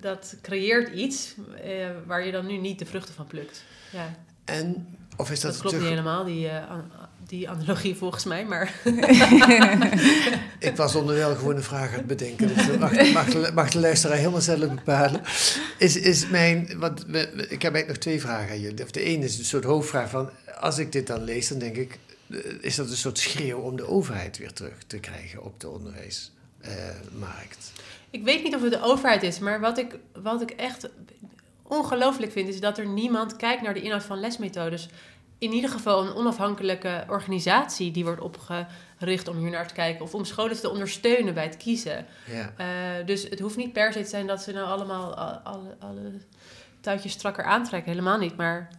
dat 0.00 0.36
creëert 0.42 0.94
iets... 0.94 1.34
eh, 1.64 1.86
waar 2.06 2.26
je 2.26 2.32
dan 2.32 2.46
nu 2.46 2.56
niet 2.56 2.78
de 2.78 2.86
vruchten 2.86 3.14
van 3.14 3.26
plukt. 3.26 3.64
Ja, 3.92 4.14
En, 4.44 4.96
of 5.16 5.30
is 5.30 5.40
dat, 5.40 5.52
dat, 5.52 5.60
klopt 5.60 5.76
te- 5.76 5.80
niet 5.82 5.90
helemaal, 5.90 6.24
die, 6.24 6.48
eh, 6.48 6.70
die 7.30 7.48
analogie 7.48 7.96
volgens 7.96 8.24
mij, 8.24 8.44
maar... 8.44 8.74
Ik 10.58 10.76
was 10.76 10.94
onderwijl 10.94 11.34
gewoon 11.34 11.56
een 11.56 11.62
vraag 11.62 11.88
aan 11.90 11.94
het 11.98 12.06
bedenken. 12.06 12.54
Dus 12.54 12.66
dat 12.66 12.78
mag, 12.78 13.12
mag, 13.12 13.26
de, 13.26 13.50
mag 13.54 13.70
de 13.70 13.80
luisteraar 13.80 14.16
helemaal 14.16 14.40
zelf 14.40 14.74
bepalen. 14.74 15.20
Is, 15.78 15.96
is 15.96 16.28
mijn, 16.28 16.78
want 16.78 17.04
we, 17.06 17.18
ik 17.48 17.62
heb 17.62 17.74
eigenlijk 17.74 17.86
nog 17.86 17.96
twee 17.96 18.20
vragen 18.20 18.50
aan 18.50 18.60
jullie. 18.60 18.84
Of 18.84 18.90
de 18.90 19.02
ene 19.02 19.24
is 19.24 19.38
een 19.38 19.44
soort 19.44 19.64
hoofdvraag 19.64 20.10
van... 20.10 20.30
Als 20.60 20.78
ik 20.78 20.92
dit 20.92 21.06
dan 21.06 21.24
lees, 21.24 21.48
dan 21.48 21.58
denk 21.58 21.76
ik... 21.76 21.98
eh, 22.30 22.38
Is 22.60 22.74
dat 22.74 22.90
een 22.90 22.96
soort 22.96 23.18
schreeuw 23.18 23.58
om 23.58 23.76
de 23.76 23.88
overheid 23.88 24.38
weer 24.38 24.52
terug 24.52 24.74
te 24.86 24.98
krijgen 24.98 25.42
op 25.42 25.60
de 25.60 25.68
onderwijsmarkt? 25.68 27.72
Ik 28.10 28.24
weet 28.24 28.42
niet 28.42 28.54
of 28.54 28.62
het 28.62 28.72
de 28.72 28.82
overheid 28.82 29.22
is, 29.22 29.38
maar 29.38 29.60
wat 29.60 29.78
ik, 29.78 29.94
wat 30.22 30.42
ik 30.42 30.50
echt 30.50 30.88
ongelooflijk 31.62 32.32
vind, 32.32 32.48
is 32.48 32.60
dat 32.60 32.78
er 32.78 32.86
niemand 32.86 33.36
kijkt 33.36 33.62
naar 33.62 33.74
de 33.74 33.82
inhoud 33.82 34.04
van 34.04 34.20
lesmethodes. 34.20 34.88
In 35.40 35.52
ieder 35.52 35.70
geval 35.70 36.06
een 36.06 36.14
onafhankelijke 36.14 37.04
organisatie 37.08 37.90
die 37.90 38.04
wordt 38.04 38.20
opgericht 38.20 39.28
om 39.28 39.36
hier 39.36 39.50
naar 39.50 39.68
te 39.68 39.74
kijken. 39.74 40.04
Of 40.04 40.14
om 40.14 40.24
scholen 40.24 40.60
te 40.60 40.70
ondersteunen 40.70 41.34
bij 41.34 41.44
het 41.44 41.56
kiezen. 41.56 42.06
ja. 42.26 42.52
Eh, 42.56 43.06
dus 43.06 43.22
het 43.22 43.40
hoeft 43.40 43.56
niet 43.56 43.72
per 43.72 43.92
se 43.92 44.02
te 44.02 44.08
zijn 44.08 44.26
dat 44.26 44.42
ze 44.42 44.52
nou 44.52 44.66
allemaal 44.66 45.14
alle, 45.14 45.76
alle 45.78 46.12
touwtjes 46.80 47.12
strakker 47.12 47.44
aantrekken. 47.44 47.90
Helemaal 47.90 48.18
niet. 48.18 48.36
Maar 48.36 48.70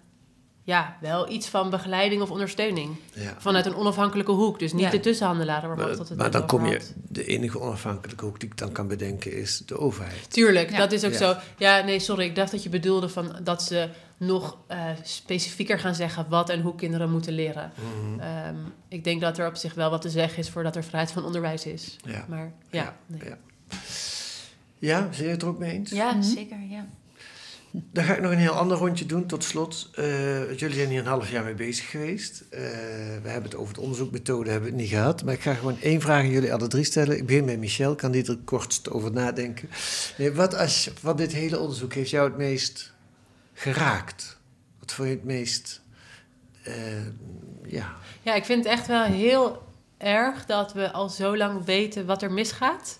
ja, 0.71 0.97
wel 1.01 1.29
iets 1.31 1.47
van 1.47 1.69
begeleiding 1.69 2.21
of 2.21 2.31
ondersteuning. 2.31 2.95
ja. 3.13 3.35
Vanuit 3.37 3.65
een 3.65 3.75
onafhankelijke 3.75 4.31
hoek. 4.31 4.59
Dus 4.59 4.73
niet 4.73 4.81
Ja. 4.81 4.89
de 4.89 4.99
tussenhandelaren 4.99 5.69
Maar, 5.77 5.89
het 5.89 5.97
maar 6.09 6.17
net 6.17 6.31
dan 6.31 6.47
kom 6.47 6.65
je... 6.65 6.81
De 7.07 7.25
enige 7.25 7.59
onafhankelijke 7.59 8.25
hoek 8.25 8.39
die 8.39 8.49
ik 8.49 8.57
dan 8.57 8.71
kan 8.71 8.87
bedenken 8.87 9.33
is 9.37 9.63
de 9.65 9.77
overheid. 9.77 10.31
Tuurlijk, 10.31 10.71
Ja. 10.71 10.77
dat 10.77 10.91
is 10.91 11.03
ook 11.05 11.11
Ja. 11.11 11.17
zo. 11.17 11.35
Ja, 11.57 11.81
nee, 11.81 11.99
sorry. 11.99 12.25
Ik 12.25 12.35
dacht 12.35 12.51
dat 12.51 12.63
je 12.63 12.69
bedoelde 12.69 13.09
van 13.09 13.35
dat 13.43 13.63
ze 13.63 13.89
nog 14.17 14.57
eh, 14.67 14.85
specifieker 15.03 15.79
gaan 15.79 15.95
zeggen 15.95 16.25
wat 16.29 16.49
en 16.49 16.61
hoe 16.61 16.75
kinderen 16.75 17.11
moeten 17.11 17.33
leren. 17.33 17.71
Mhm. 17.75 18.19
Ehm, 18.19 18.55
ik 18.87 19.03
denk 19.03 19.21
dat 19.21 19.37
er 19.37 19.47
op 19.47 19.55
zich 19.55 19.73
wel 19.73 19.89
wat 19.89 20.01
te 20.01 20.09
zeggen 20.09 20.37
is 20.39 20.49
voordat 20.49 20.75
er 20.75 20.83
vrijheid 20.83 21.11
van 21.13 21.25
onderwijs 21.25 21.65
is. 21.65 21.97
Ja. 22.05 22.25
Maar 22.29 22.51
ja, 22.69 22.81
Ja. 22.83 22.95
nee. 23.07 23.21
Ja. 23.29 23.37
Ja, 24.79 24.97
zijn 24.99 25.11
jullie 25.15 25.31
het 25.31 25.41
er 25.41 25.47
ook 25.47 25.59
mee 25.59 25.71
eens? 25.71 25.89
ja 25.91 26.11
Mhm. 26.11 26.21
zeker. 26.21 26.57
Ja. 26.69 26.87
Dan 27.71 28.03
ga 28.03 28.13
ik 28.13 28.21
nog 28.21 28.31
een 28.31 28.37
heel 28.37 28.51
ander 28.51 28.77
rondje 28.77 29.05
doen 29.05 29.25
tot 29.25 29.43
slot. 29.43 29.89
Eh, 29.93 30.59
jullie 30.59 30.75
zijn 30.75 30.89
hier 30.89 30.99
een 30.99 31.05
half 31.05 31.31
jaar 31.31 31.43
mee 31.43 31.53
bezig 31.53 31.89
geweest. 31.89 32.43
Eh, 32.49 32.59
we 33.21 33.29
hebben 33.29 33.43
het 33.43 33.55
over 33.55 33.73
de 33.73 33.81
onderzoekmethode 33.81 34.49
hebben 34.49 34.69
het 34.69 34.77
niet 34.77 34.89
gehad. 34.89 35.23
Maar 35.23 35.33
ik 35.33 35.41
ga 35.41 35.53
gewoon 35.53 35.77
één 35.81 36.01
vraag 36.01 36.19
aan 36.19 36.29
jullie 36.29 36.53
alle 36.53 36.67
drie 36.67 36.83
stellen. 36.83 37.17
Ik 37.17 37.25
begin 37.25 37.45
met 37.45 37.59
Michel, 37.59 37.95
kan 37.95 38.11
die 38.11 38.27
er 38.27 38.37
kortst 38.45 38.89
over 38.89 39.11
nadenken. 39.11 39.69
Nee, 40.17 40.31
wat 40.31 40.55
als, 40.55 40.91
van 40.99 41.15
dit 41.15 41.33
hele 41.33 41.59
onderzoek 41.59 41.93
heeft 41.93 42.09
jou 42.09 42.27
het 42.27 42.37
meest 42.37 42.93
geraakt? 43.53 44.39
Wat 44.79 44.91
vond 44.91 45.07
je 45.07 45.13
het 45.13 45.23
meest... 45.23 45.81
eh, 46.63 46.73
ja, 47.65 47.95
ja, 48.21 48.33
ik 48.35 48.45
vind 48.45 48.63
het 48.63 48.73
echt 48.73 48.87
wel 48.87 49.03
heel 49.03 49.63
erg 49.97 50.45
dat 50.45 50.73
we 50.73 50.91
al 50.91 51.09
zo 51.09 51.37
lang 51.37 51.65
weten 51.65 52.05
wat 52.05 52.21
er 52.21 52.31
misgaat. 52.31 52.99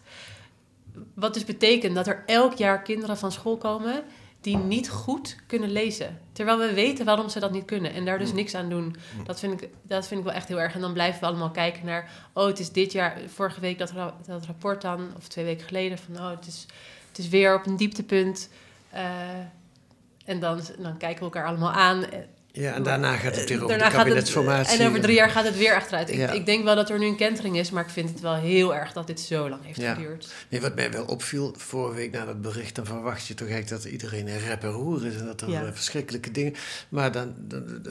Wat 1.14 1.34
dus 1.34 1.46
betekent 1.46 1.96
dat 1.96 2.08
er 2.08 2.24
elk 2.26 2.54
jaar 2.54 2.82
kinderen 2.82 3.18
van 3.18 3.32
school 3.32 3.58
komen 3.58 4.04
die 4.42 4.58
niet 4.58 4.90
goed 4.90 5.36
kunnen 5.48 5.72
lezen. 5.72 6.20
Terwijl 6.32 6.58
we 6.58 6.74
weten 6.74 7.06
waarom 7.06 7.30
ze 7.30 7.40
dat 7.40 7.52
niet 7.52 7.66
kunnen 7.66 7.94
en 7.94 8.06
daar 8.06 8.20
dus 8.20 8.34
niks 8.34 8.56
aan 8.56 8.70
doen. 8.70 8.96
Dat 9.24 9.40
vind 9.40 9.62
ik, 9.62 9.70
dat 9.82 10.08
vind 10.08 10.20
ik 10.20 10.26
wel 10.26 10.36
echt 10.36 10.48
heel 10.48 10.62
erg. 10.62 10.74
En 10.74 10.82
dan 10.82 10.94
blijven 10.94 11.20
we 11.20 11.26
allemaal 11.26 11.52
kijken 11.52 11.86
naar... 11.86 12.10
oh, 12.34 12.46
het 12.46 12.60
is 12.60 12.72
dit 12.72 12.92
jaar, 12.92 13.18
vorige 13.28 13.60
week 13.60 13.78
dat, 13.78 13.92
ra- 13.92 14.16
dat 14.26 14.46
rapport 14.46 14.82
dan... 14.82 15.08
of 15.18 15.28
twee 15.28 15.46
weken 15.46 15.68
geleden 15.68 15.98
van... 15.98 16.18
oh, 16.18 16.30
het 16.30 16.48
is, 16.48 16.66
het 17.08 17.18
is 17.18 17.30
weer 17.30 17.56
op 17.56 17.66
een 17.66 17.78
dieptepunt. 17.78 18.50
Eh, 18.90 19.04
en 20.26 20.40
dan, 20.40 20.62
dan 20.80 20.98
kijken 20.98 21.18
we 21.20 21.24
elkaar 21.24 21.46
allemaal 21.46 21.72
aan. 21.72 22.06
Ja, 22.54 22.74
en 22.74 22.84
daarna 22.84 23.16
gaat 23.16 23.36
het 23.36 23.50
weer 23.50 23.58
over 23.64 23.70
Daarna 23.78 23.90
de 23.90 23.96
kabinetsformatie. 23.96 24.80
en 24.80 24.88
over 24.88 25.02
drie 25.02 25.16
jaar 25.16 25.30
gaat 25.30 25.44
het 25.46 25.58
weer 25.58 25.74
achteruit. 25.76 26.10
Ik, 26.10 26.16
Ja. 26.18 26.32
ik 26.32 26.46
denk 26.46 26.64
wel 26.64 26.76
dat 26.76 26.90
er 26.90 27.00
nu 27.00 27.06
een 27.06 27.16
kentering 27.16 27.58
is, 27.58 27.72
maar 27.72 27.84
ik 27.84 27.90
vind 27.90 28.10
het 28.10 28.20
wel 28.20 28.34
heel 28.36 28.76
erg 28.76 28.94
dat 28.94 29.08
dit 29.08 29.20
zo 29.20 29.50
lang 29.50 29.66
heeft 29.66 29.80
Ja. 29.82 29.94
geduurd. 29.94 30.34
Nee, 30.50 30.62
wat 30.62 30.76
mij 30.76 30.92
wel 30.92 31.06
opviel 31.06 31.54
vorige 31.58 31.96
week 31.96 32.12
na 32.12 32.26
dat 32.26 32.42
bericht, 32.42 32.76
dan 32.76 32.86
verwacht 32.86 33.28
je 33.28 33.34
toch 33.34 33.48
eigenlijk 33.50 33.84
dat 33.84 33.92
iedereen 33.92 34.28
een 34.28 34.40
rep 34.40 34.64
en 34.64 34.70
roer 34.70 35.06
is 35.06 35.16
en 35.16 35.26
dat 35.26 35.42
er 35.42 35.50
Ja. 35.50 35.66
eh, 35.66 35.72
verschrikkelijke 35.74 36.32
dingen. 36.32 36.54
Maar 36.90 37.12
dan, 37.12 37.34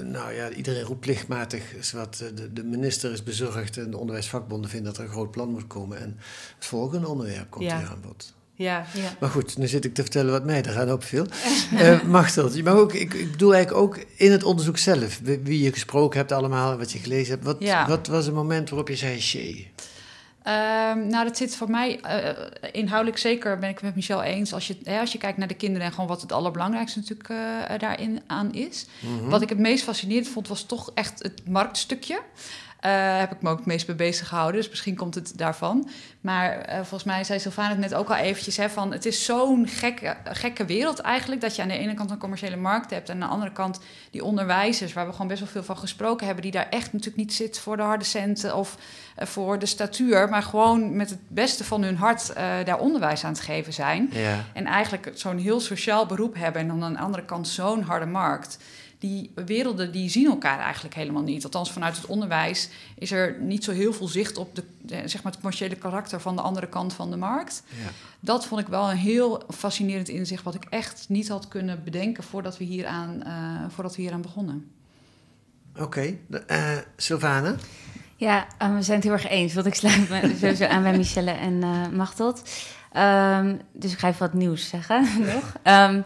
nou 0.05 0.33
ja, 0.33 0.51
iedereen 0.51 0.83
roept 0.83 1.01
plichtmatig, 1.01 1.63
zowat, 1.81 2.21
eh, 2.21 2.29
de, 2.37 2.53
de 2.53 2.65
minister 2.65 3.13
is 3.13 3.23
bezorgd 3.23 3.77
en 3.77 3.91
de 3.91 3.97
onderwijsvakbonden 3.99 4.71
vinden 4.71 4.89
dat 4.93 4.99
er 5.01 5.05
een 5.07 5.13
groot 5.15 5.31
plan 5.31 5.49
moet 5.51 5.67
komen. 5.67 5.99
En 5.99 6.19
het 6.57 6.67
volgende 6.67 7.09
onderwerp 7.09 7.51
komt 7.51 7.65
Ja. 7.65 7.79
weer 7.79 7.89
aan 7.89 8.01
bod. 8.01 8.35
Ja. 8.63 8.85
Maar 9.21 9.31
goed, 9.31 9.59
nu 9.59 9.67
zit 9.67 9.85
ik 9.85 9.95
te 9.95 10.03
vertellen 10.03 10.33
wat 10.33 10.45
mij 10.45 10.63
eraan 10.63 10.93
opviel. 10.93 11.27
Eh 11.79 12.03
Machtel, 12.03 12.53
je 12.53 12.63
mag 12.63 12.75
ook, 12.75 12.93
ik, 12.93 13.15
ik 13.15 13.31
bedoel 13.31 13.55
eigenlijk 13.55 13.83
ook 13.85 13.99
in 14.17 14.31
het 14.33 14.45
onderzoek 14.45 14.79
zelf, 14.79 15.21
wie 15.23 15.63
je 15.63 15.73
gesproken 15.73 16.19
hebt 16.19 16.33
allemaal, 16.33 16.79
wat 16.79 16.93
je 16.93 16.99
gelezen 16.99 17.31
hebt. 17.33 17.45
Wat, 17.45 17.57
Ja. 17.59 17.87
wat 17.89 18.07
was 18.07 18.27
een 18.27 18.35
moment 18.35 18.69
waarop 18.69 18.89
je 18.89 18.97
zei, 18.97 19.21
shee? 19.21 19.71
Ehm, 20.43 21.07
nou, 21.07 21.25
dat 21.25 21.37
zit 21.37 21.57
voor 21.57 21.71
mij 21.71 22.01
eh, 22.01 22.69
inhoudelijk 22.73 23.19
zeker, 23.19 23.59
ben 23.59 23.69
ik 23.69 23.75
het 23.75 23.85
met 23.85 23.95
Michel 23.95 24.23
eens. 24.23 24.53
Als 24.53 24.67
je, 24.67 24.77
hè, 24.85 25.01
als 25.01 25.13
je 25.13 25.19
kijkt 25.19 25.39
naar 25.39 25.49
de 25.49 25.55
kinderen 25.55 25.87
en 25.87 25.93
gewoon 25.93 26.09
wat 26.09 26.21
het 26.21 26.33
allerbelangrijkste 26.33 26.99
natuurlijk 26.99 27.29
eh, 27.29 27.79
daarin 27.79 28.21
aan 28.27 28.55
is. 28.55 28.87
Mhm. 29.01 29.29
Wat 29.29 29.43
ik 29.43 29.49
het 29.49 29.59
meest 29.59 29.85
fascinerend 29.85 30.29
vond, 30.29 30.49
was 30.49 30.63
toch 30.63 30.91
echt 30.95 31.23
het 31.23 31.49
marktstukje. 31.49 32.21
Eh 32.81 33.19
heb 33.19 33.33
ik 33.33 33.43
me 33.43 33.51
ook 33.51 33.57
het 33.57 33.67
meest 33.67 33.87
mee 33.87 33.97
bezig 33.97 34.29
gehouden, 34.29 34.61
dus 34.61 34.71
misschien 34.71 34.97
komt 34.97 35.15
het 35.15 35.39
daarvan. 35.39 35.89
Maar 36.21 36.59
eh, 36.59 36.77
volgens 36.77 37.05
mij 37.05 37.25
zei 37.25 37.39
Sylvana 37.39 37.69
het 37.69 37.79
net 37.79 37.95
ook 37.95 38.09
al 38.09 38.17
eventjes, 38.17 38.57
hè, 38.57 38.71
van 38.71 38.93
het 38.93 39.07
is 39.07 39.25
zo'n 39.25 39.69
gekke, 39.69 40.17
gekke 40.25 40.65
wereld 40.65 40.99
eigenlijk, 40.99 41.41
dat 41.41 41.57
je 41.57 41.63
aan 41.63 41.69
de 41.69 41.79
ene 41.79 41.95
kant 41.95 42.11
een 42.11 42.19
commerciële 42.19 42.57
markt 42.57 42.91
hebt 42.91 43.09
en 43.09 43.15
aan 43.15 43.29
de 43.29 43.35
andere 43.35 43.53
kant 43.53 43.81
die 44.11 44.25
onderwijzers, 44.25 44.93
waar 44.93 45.07
we 45.07 45.13
gewoon 45.13 45.29
best 45.29 45.41
wel 45.41 45.49
veel 45.49 45.63
van 45.63 45.79
gesproken 45.79 46.27
hebben, 46.27 46.43
die 46.43 46.53
daar 46.53 46.69
echt 46.71 46.93
natuurlijk 46.93 47.17
niet 47.17 47.35
zit 47.35 47.59
voor 47.59 47.77
de 47.77 47.83
harde 47.83 48.05
centen 48.05 48.57
of 48.57 48.77
eh, 49.17 49.27
voor 49.27 49.59
de 49.59 49.67
statuur, 49.67 50.29
maar 50.29 50.43
gewoon 50.43 50.97
met 50.97 51.11
het 51.11 51.21
beste 51.29 51.65
van 51.65 51.83
hun 51.83 51.97
hart 51.97 52.33
daar 52.65 52.79
onderwijs 52.79 53.25
aan 53.25 53.33
het 53.33 53.41
geven 53.41 53.73
zijn. 53.73 54.09
Ja. 54.13 54.45
En 54.53 54.67
eigenlijk 54.67 55.11
zo'n 55.15 55.39
heel 55.39 55.61
sociaal 55.61 56.07
beroep 56.07 56.35
hebben 56.35 56.63
en 56.63 56.69
dan 56.69 56.85
aan 56.85 56.93
de 56.93 56.99
andere 56.99 57.25
kant 57.25 57.49
zo'n 57.49 57.83
harde 57.83 58.07
markt. 58.07 58.59
Die 59.01 59.33
werelden 59.35 59.93
die 59.93 60.11
zien 60.11 60.27
elkaar 60.27 60.59
eigenlijk 60.59 60.95
helemaal 60.95 61.23
niet. 61.23 61.45
Althans, 61.45 61.73
vanuit 61.73 61.97
het 61.97 62.07
onderwijs 62.07 62.69
is 62.99 63.11
er 63.11 63.37
niet 63.41 63.65
zo 63.65 63.73
heel 63.73 63.93
veel 63.93 64.09
zicht 64.09 64.37
op 64.37 64.55
de, 64.55 64.65
de, 64.83 64.95
zeg 64.95 65.23
maar 65.23 65.33
het 65.33 65.41
commerciële 65.41 65.75
karakter 65.75 66.21
van 66.21 66.37
de 66.37 66.43
andere 66.43 66.69
kant 66.69 66.93
van 66.93 67.11
de 67.11 67.17
markt. 67.17 67.63
Ja. 67.69 67.91
Dat 68.21 68.47
vond 68.47 68.61
ik 68.61 68.67
wel 68.67 68.91
een 68.91 68.97
heel 68.97 69.43
fascinerend 69.49 70.09
inzicht, 70.09 70.43
wat 70.43 70.55
ik 70.55 70.65
echt 70.65 71.05
niet 71.09 71.29
had 71.29 71.49
kunnen 71.49 71.85
bedenken 71.85 72.25
voordat 72.25 72.59
we 72.59 72.65
hieraan, 72.65 73.23
eh 73.23 73.73
voordat 73.75 73.97
we 73.97 74.03
hieraan 74.03 74.23
begonnen. 74.23 74.71
Oké, 75.79 76.17
eh 76.47 76.77
Sylvana? 76.97 77.55
Ja, 78.21 78.47
eh, 78.59 78.75
we 78.75 78.83
zijn 78.83 78.97
het 78.97 79.05
heel 79.05 79.13
erg 79.13 79.29
eens. 79.29 79.55
Want 79.55 79.67
ik 79.67 79.75
sluit 79.75 80.09
me 80.09 80.33
sowieso 80.41 80.65
aan 80.65 80.83
bij 80.83 80.97
Michelle 80.97 81.31
en 81.31 81.63
eh. 81.63 82.33
Ehm, 82.93 83.57
dus 83.73 83.93
ik 83.93 83.99
ga 83.99 84.09
even 84.09 84.21
wat 84.21 84.33
nieuws 84.33 84.69
zeggen 84.69 85.09
nog. 85.35 85.55
Ehm, 85.63 86.01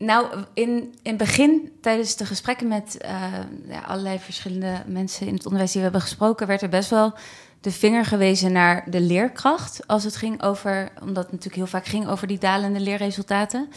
nou, 0.00 0.44
in, 0.54 0.68
in 0.68 0.94
het 1.02 1.16
begin, 1.16 1.72
tijdens 1.80 2.16
de 2.16 2.26
gesprekken 2.26 2.68
met 2.68 2.98
eh, 2.98 3.22
ja, 3.68 3.80
allerlei 3.80 4.18
verschillende 4.18 4.82
mensen 4.86 5.26
in 5.26 5.34
het 5.34 5.44
onderwijs 5.44 5.72
die 5.72 5.80
we 5.80 5.86
hebben 5.90 6.08
gesproken, 6.08 6.46
werd 6.46 6.62
er 6.62 6.68
best 6.68 6.90
wel 6.90 7.12
de 7.60 7.70
vinger 7.70 8.04
gewezen 8.04 8.52
naar 8.52 8.90
de 8.90 9.00
leerkracht. 9.00 9.86
Als 9.86 10.04
het 10.04 10.16
ging 10.16 10.42
over, 10.42 10.88
omdat 11.00 11.22
het 11.22 11.32
natuurlijk 11.32 11.54
heel 11.54 11.66
vaak 11.66 11.86
ging 11.86 12.08
over 12.08 12.26
die 12.26 12.38
dalende 12.38 12.80
leerresultaten. 12.80 13.68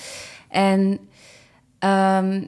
En 0.49 0.99
ehm, 1.80 2.43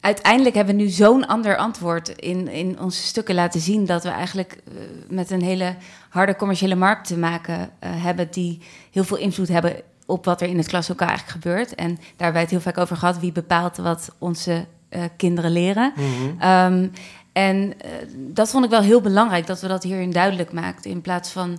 uiteindelijk 0.00 0.54
hebben 0.54 0.76
we 0.76 0.82
nu 0.82 0.88
zo'n 0.88 1.26
ander 1.26 1.56
antwoord 1.56 2.08
in, 2.08 2.48
in 2.48 2.80
onze 2.80 3.02
stukken 3.02 3.34
laten 3.34 3.60
zien 3.60 3.86
dat 3.86 4.02
we 4.02 4.10
eigenlijk 4.10 4.52
eh, 4.52 4.72
met 5.08 5.30
een 5.30 5.42
hele 5.42 5.76
harde 6.08 6.36
commerciële 6.36 6.74
markt 6.74 7.06
te 7.06 7.18
maken 7.18 7.70
eh, 7.78 8.02
hebben 8.02 8.30
die 8.30 8.60
heel 8.90 9.04
veel 9.04 9.16
invloed 9.16 9.48
hebben 9.48 9.82
op 10.06 10.24
wat 10.24 10.40
er 10.40 10.48
in 10.48 10.56
het 10.56 10.68
klaslokaal 10.68 11.08
eigenlijk 11.08 11.44
gebeurt. 11.44 11.74
En 11.74 11.94
daar 11.94 12.04
hebben 12.08 12.32
wij 12.32 12.42
het 12.42 12.50
heel 12.50 12.60
vaak 12.60 12.78
over 12.78 12.96
gehad. 12.96 13.18
Wie 13.18 13.32
bepaalt 13.32 13.76
wat 13.76 14.14
onze 14.18 14.66
eh, 14.88 15.02
kinderen 15.16 15.50
leren? 15.50 15.92
Ehm, 16.38 16.88
en 17.32 17.80
eh, 17.80 17.90
dat 18.16 18.50
vond 18.50 18.64
ik 18.64 18.70
wel 18.70 18.80
heel 18.80 19.00
belangrijk, 19.00 19.46
dat 19.46 19.60
we 19.60 19.68
dat 19.68 19.82
hierin 19.82 20.10
duidelijk 20.10 20.52
maakten. 20.52 20.90
In 20.90 21.00
plaats 21.00 21.30
van 21.30 21.58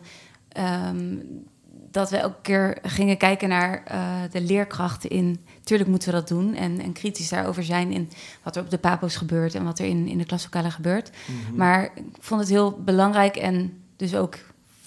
ehm, 0.49 1.15
dat 1.91 2.09
we 2.09 2.17
elke 2.17 2.41
keer 2.41 2.77
gingen 2.81 3.17
kijken 3.17 3.49
naar 3.49 3.83
eh, 3.85 4.01
de 4.31 4.41
leerkrachten 4.41 5.09
in... 5.09 5.45
Tuurlijk 5.63 5.89
moeten 5.89 6.09
we 6.09 6.15
dat 6.15 6.27
doen 6.27 6.55
en, 6.55 6.79
en 6.81 6.93
kritisch 6.93 7.29
daarover 7.29 7.63
zijn... 7.63 7.91
in 7.91 8.09
wat 8.43 8.55
er 8.55 8.61
op 8.61 8.69
de 8.69 8.77
papo's 8.77 9.15
gebeurt 9.15 9.55
en 9.55 9.63
wat 9.63 9.79
er 9.79 9.85
in, 9.85 10.07
in 10.07 10.17
de 10.17 10.25
klaslokalen 10.25 10.71
gebeurt. 10.71 11.09
Maar 11.55 11.83
ik 11.83 12.03
vond 12.19 12.39
het 12.39 12.49
heel 12.49 12.81
belangrijk 12.85 13.35
en 13.35 13.83
dus 13.95 14.15
ook... 14.15 14.35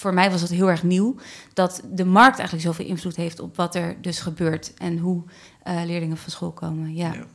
Voor 0.00 0.14
mij 0.14 0.30
was 0.30 0.40
het 0.40 0.50
heel 0.50 0.70
erg 0.70 0.82
nieuw 0.82 1.16
dat 1.52 1.82
de 1.92 2.04
markt 2.04 2.38
eigenlijk 2.38 2.68
zoveel 2.68 2.86
invloed 2.86 3.16
heeft 3.16 3.40
op 3.40 3.56
wat 3.56 3.74
er 3.74 3.96
dus 4.02 4.20
gebeurt 4.20 4.74
en 4.74 4.98
hoe 4.98 5.22
eh, 5.62 5.82
leerlingen 5.84 6.16
van 6.16 6.30
school 6.30 6.52
komen. 6.52 6.94
Ja. 6.94 7.12
Ja. 7.12 7.26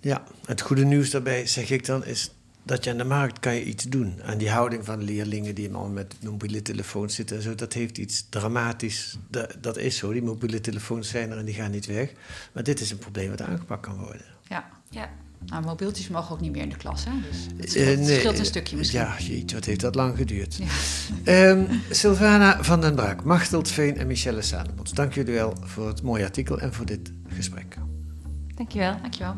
Ja, 0.00 0.24
het 0.44 0.60
goede 0.60 0.84
nieuws 0.84 1.10
daarbij, 1.10 1.46
zeg 1.46 1.70
ik 1.70 1.86
dan, 1.86 2.04
is 2.04 2.30
dat 2.62 2.84
je 2.84 2.90
aan 2.90 2.96
de 2.96 3.04
markt 3.04 3.38
kan 3.38 3.54
je 3.54 3.64
iets 3.64 3.84
doen. 3.84 4.22
Aan 4.22 4.38
die 4.38 4.50
houding 4.50 4.84
van 4.84 5.02
leerlingen 5.02 5.54
die 5.54 5.68
allemaal 5.68 5.88
met 5.88 6.14
mobiele 6.22 6.62
telefoons 6.62 7.14
zitten 7.14 7.36
en 7.36 7.42
zo. 7.42 7.54
Dat 7.54 7.72
heeft 7.72 7.98
iets 7.98 8.26
dramatisch. 8.28 9.18
Dat, 9.28 9.56
dat 9.60 9.76
is 9.76 9.96
zo, 9.96 10.12
die 10.12 10.22
mobiele 10.22 10.60
telefoons 10.60 11.08
zijn 11.08 11.30
er 11.30 11.38
en 11.38 11.44
die 11.44 11.54
gaan 11.54 11.70
niet 11.70 11.86
weg. 11.86 12.12
Maar 12.52 12.62
dit 12.62 12.80
is 12.80 12.90
een 12.90 12.98
probleem 12.98 13.30
wat 13.30 13.42
aangepakt 13.42 13.86
kan 13.86 13.98
worden. 13.98 14.24
Ja. 14.48 14.70
Ja. 14.90 15.10
Nou, 15.46 15.64
mobieltjes 15.64 16.08
mogen 16.08 16.34
ook 16.34 16.40
niet 16.40 16.52
meer 16.52 16.62
in 16.62 16.68
de 16.68 16.76
klas, 16.76 17.04
hè? 17.04 17.10
Dus 17.30 17.46
het 17.56 17.64
Eh, 17.64 17.70
scheelt, 17.70 17.98
nee, 18.00 18.18
scheelt 18.18 18.38
een 18.38 18.44
stukje 18.44 18.76
misschien. 18.76 19.00
Ja, 19.00 19.14
jeetje, 19.18 19.56
wat 19.56 19.64
heeft 19.64 19.80
dat 19.80 19.94
lang 19.94 20.16
geduurd. 20.16 20.56
Ja. 20.56 20.66
Ehm, 21.50 21.64
Sylvana 21.90 22.62
van 22.62 22.80
den 22.80 22.94
Braak, 22.94 23.24
Machteld 23.24 23.68
Veen 23.68 23.96
en 23.98 24.06
Michelle 24.06 24.42
Salomons. 24.42 24.90
Dank 24.92 25.14
jullie 25.14 25.34
wel 25.34 25.54
voor 25.62 25.86
het 25.88 26.02
mooie 26.02 26.24
artikel 26.24 26.60
en 26.60 26.72
voor 26.72 26.86
dit 26.86 27.12
gesprek. 27.28 27.76
Dankjewel. 28.54 28.96
Dankjewel. 29.02 29.36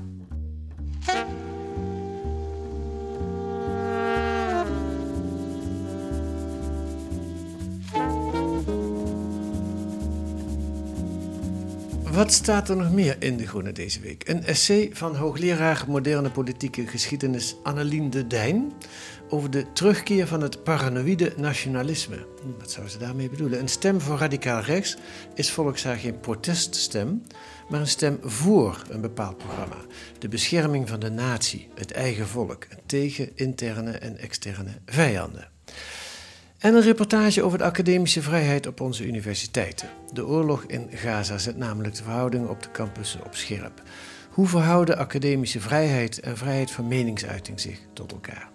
Wat 12.14 12.32
staat 12.32 12.68
er 12.68 12.76
nog 12.76 12.92
meer 12.92 13.16
in 13.18 13.36
De 13.36 13.46
Groene 13.46 13.72
deze 13.72 14.00
week? 14.00 14.28
Een 14.28 14.44
essay 14.44 14.90
van 14.92 15.16
hoogleraar 15.16 15.84
moderne 15.88 16.30
politieke 16.30 16.86
geschiedenis 16.86 17.56
Annelien 17.62 18.10
de 18.10 18.26
Dijn 18.26 18.72
over 19.28 19.50
de 19.50 19.72
terugkeer 19.72 20.26
van 20.26 20.40
het 20.40 20.64
paranoïde 20.64 21.32
nationalisme. 21.36 22.26
Wat 22.58 22.70
zou 22.70 22.88
ze 22.88 22.98
daarmee 22.98 23.28
bedoelen? 23.28 23.60
Een 23.60 23.68
stem 23.68 24.00
voor 24.00 24.18
radicaal 24.18 24.60
rechts 24.60 24.96
is 25.34 25.50
volgens 25.50 25.84
haar 25.84 25.96
geen 25.96 26.20
proteststem, 26.20 27.22
maar 27.68 27.80
een 27.80 27.86
stem 27.86 28.18
voor 28.22 28.82
een 28.88 29.00
bepaald 29.00 29.38
programma. 29.38 29.78
De 30.18 30.28
bescherming 30.28 30.88
van 30.88 31.00
de 31.00 31.10
natie, 31.10 31.68
het 31.74 31.92
eigen 31.92 32.26
volk, 32.26 32.64
en 32.64 32.78
tegen 32.86 33.30
interne 33.34 33.90
en 33.90 34.18
externe 34.18 34.80
vijanden. 34.86 35.53
En 36.64 36.74
een 36.74 36.82
reportage 36.82 37.42
over 37.42 37.58
de 37.58 37.64
academische 37.64 38.22
vrijheid 38.22 38.66
op 38.66 38.80
onze 38.80 39.06
universiteiten. 39.06 39.88
De 40.12 40.26
oorlog 40.26 40.64
in 40.66 40.88
Gaza 40.90 41.38
zet 41.38 41.56
namelijk 41.56 41.94
de 41.94 42.02
verhoudingen 42.02 42.48
op 42.48 42.62
de 42.62 42.70
campussen 42.70 43.24
op 43.24 43.34
scherp. 43.34 43.82
Hoe 44.30 44.46
verhouden 44.46 44.98
academische 44.98 45.60
vrijheid 45.60 46.20
en 46.20 46.36
vrijheid 46.36 46.70
van 46.70 46.88
meningsuiting 46.88 47.60
zich 47.60 47.78
tot 47.92 48.12
elkaar? 48.12 48.48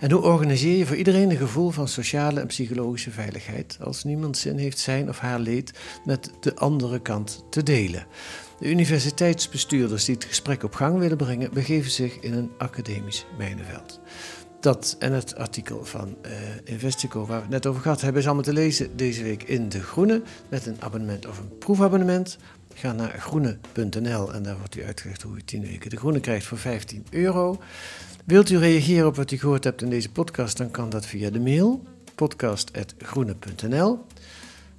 En 0.00 0.10
hoe 0.10 0.22
organiseer 0.22 0.76
je 0.76 0.86
voor 0.86 0.96
iedereen 0.96 1.30
een 1.30 1.36
gevoel 1.36 1.70
van 1.70 1.88
sociale 1.88 2.40
en 2.40 2.46
psychologische 2.46 3.10
veiligheid 3.10 3.78
als 3.80 4.04
niemand 4.04 4.36
zin 4.36 4.58
heeft 4.58 4.78
zijn 4.78 5.08
of 5.08 5.18
haar 5.18 5.40
leed 5.40 5.72
met 6.04 6.30
de 6.40 6.56
andere 6.56 7.00
kant 7.02 7.44
te 7.50 7.62
delen? 7.62 8.06
De 8.58 8.70
universiteitsbestuurders 8.70 10.04
die 10.04 10.14
het 10.14 10.24
gesprek 10.24 10.62
op 10.62 10.74
gang 10.74 10.98
willen 10.98 11.16
brengen, 11.16 11.52
begeven 11.52 11.90
zich 11.90 12.20
in 12.20 12.32
een 12.32 12.50
academisch 12.58 13.26
mijnenveld. 13.38 14.00
Dat 14.64 14.96
en 14.98 15.12
het 15.12 15.36
artikel 15.36 15.84
van 15.84 16.16
eh, 16.22 16.32
Investico, 16.64 17.26
waar 17.26 17.36
we 17.36 17.42
het 17.42 17.50
net 17.50 17.66
over 17.66 17.82
gehad 17.82 18.00
hebben, 18.00 18.20
is 18.20 18.26
allemaal 18.26 18.44
te 18.44 18.52
lezen 18.52 18.96
deze 18.96 19.22
week 19.22 19.42
in 19.42 19.68
De 19.68 19.80
Groene. 19.80 20.22
Met 20.48 20.66
een 20.66 20.76
abonnement 20.78 21.26
of 21.26 21.38
een 21.38 21.58
proefabonnement. 21.58 22.38
Ga 22.74 22.92
naar 22.92 23.18
groene.nl 23.18 24.32
en 24.32 24.42
daar 24.42 24.58
wordt 24.58 24.76
u 24.76 24.84
uitgelegd 24.84 25.22
hoe 25.22 25.36
u 25.36 25.42
10 25.42 25.62
weken 25.62 25.90
De 25.90 25.96
Groene 25.96 26.20
krijgt 26.20 26.46
voor 26.46 26.58
15 26.58 27.06
euro. 27.10 27.60
Wilt 28.24 28.50
u 28.50 28.58
reageren 28.58 29.06
op 29.06 29.16
wat 29.16 29.30
u 29.30 29.38
gehoord 29.38 29.64
hebt 29.64 29.82
in 29.82 29.90
deze 29.90 30.10
podcast, 30.10 30.56
dan 30.56 30.70
kan 30.70 30.90
dat 30.90 31.06
via 31.06 31.30
de 31.30 31.40
mail 31.40 31.82
podcast.groene.nl. 32.14 34.04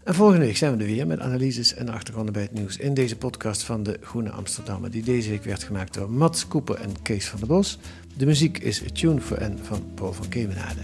En 0.03 0.15
volgende 0.15 0.45
week 0.45 0.57
zijn 0.57 0.77
we 0.77 0.83
er 0.83 0.89
weer 0.89 1.07
met 1.07 1.19
analyses 1.19 1.73
en 1.73 1.89
achtergronden 1.89 2.33
bij 2.33 2.41
het 2.41 2.53
nieuws 2.53 2.77
in 2.77 2.93
deze 2.93 3.15
podcast 3.15 3.63
van 3.63 3.83
de 3.83 3.97
Groene 4.01 4.29
Amsterdammer, 4.29 4.91
die 4.91 5.03
deze 5.03 5.29
week 5.29 5.43
werd 5.43 5.63
gemaakt 5.63 5.93
door 5.93 6.11
Mats 6.11 6.47
Koeper 6.47 6.75
en 6.75 7.01
Kees 7.01 7.27
van 7.27 7.39
der 7.39 7.47
Bos. 7.47 7.79
De 8.17 8.25
muziek 8.25 8.57
is 8.59 8.81
Tune 8.93 9.21
for 9.21 9.41
N 9.41 9.59
van 9.63 9.83
Paul 9.95 10.13
van 10.13 10.27
Kemenade. 10.27 10.81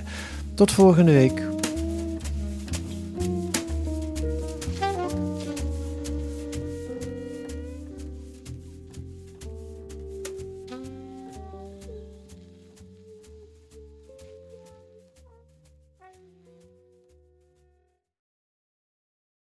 Tot 0.54 0.72
volgende 0.72 1.12
week. 1.12 1.61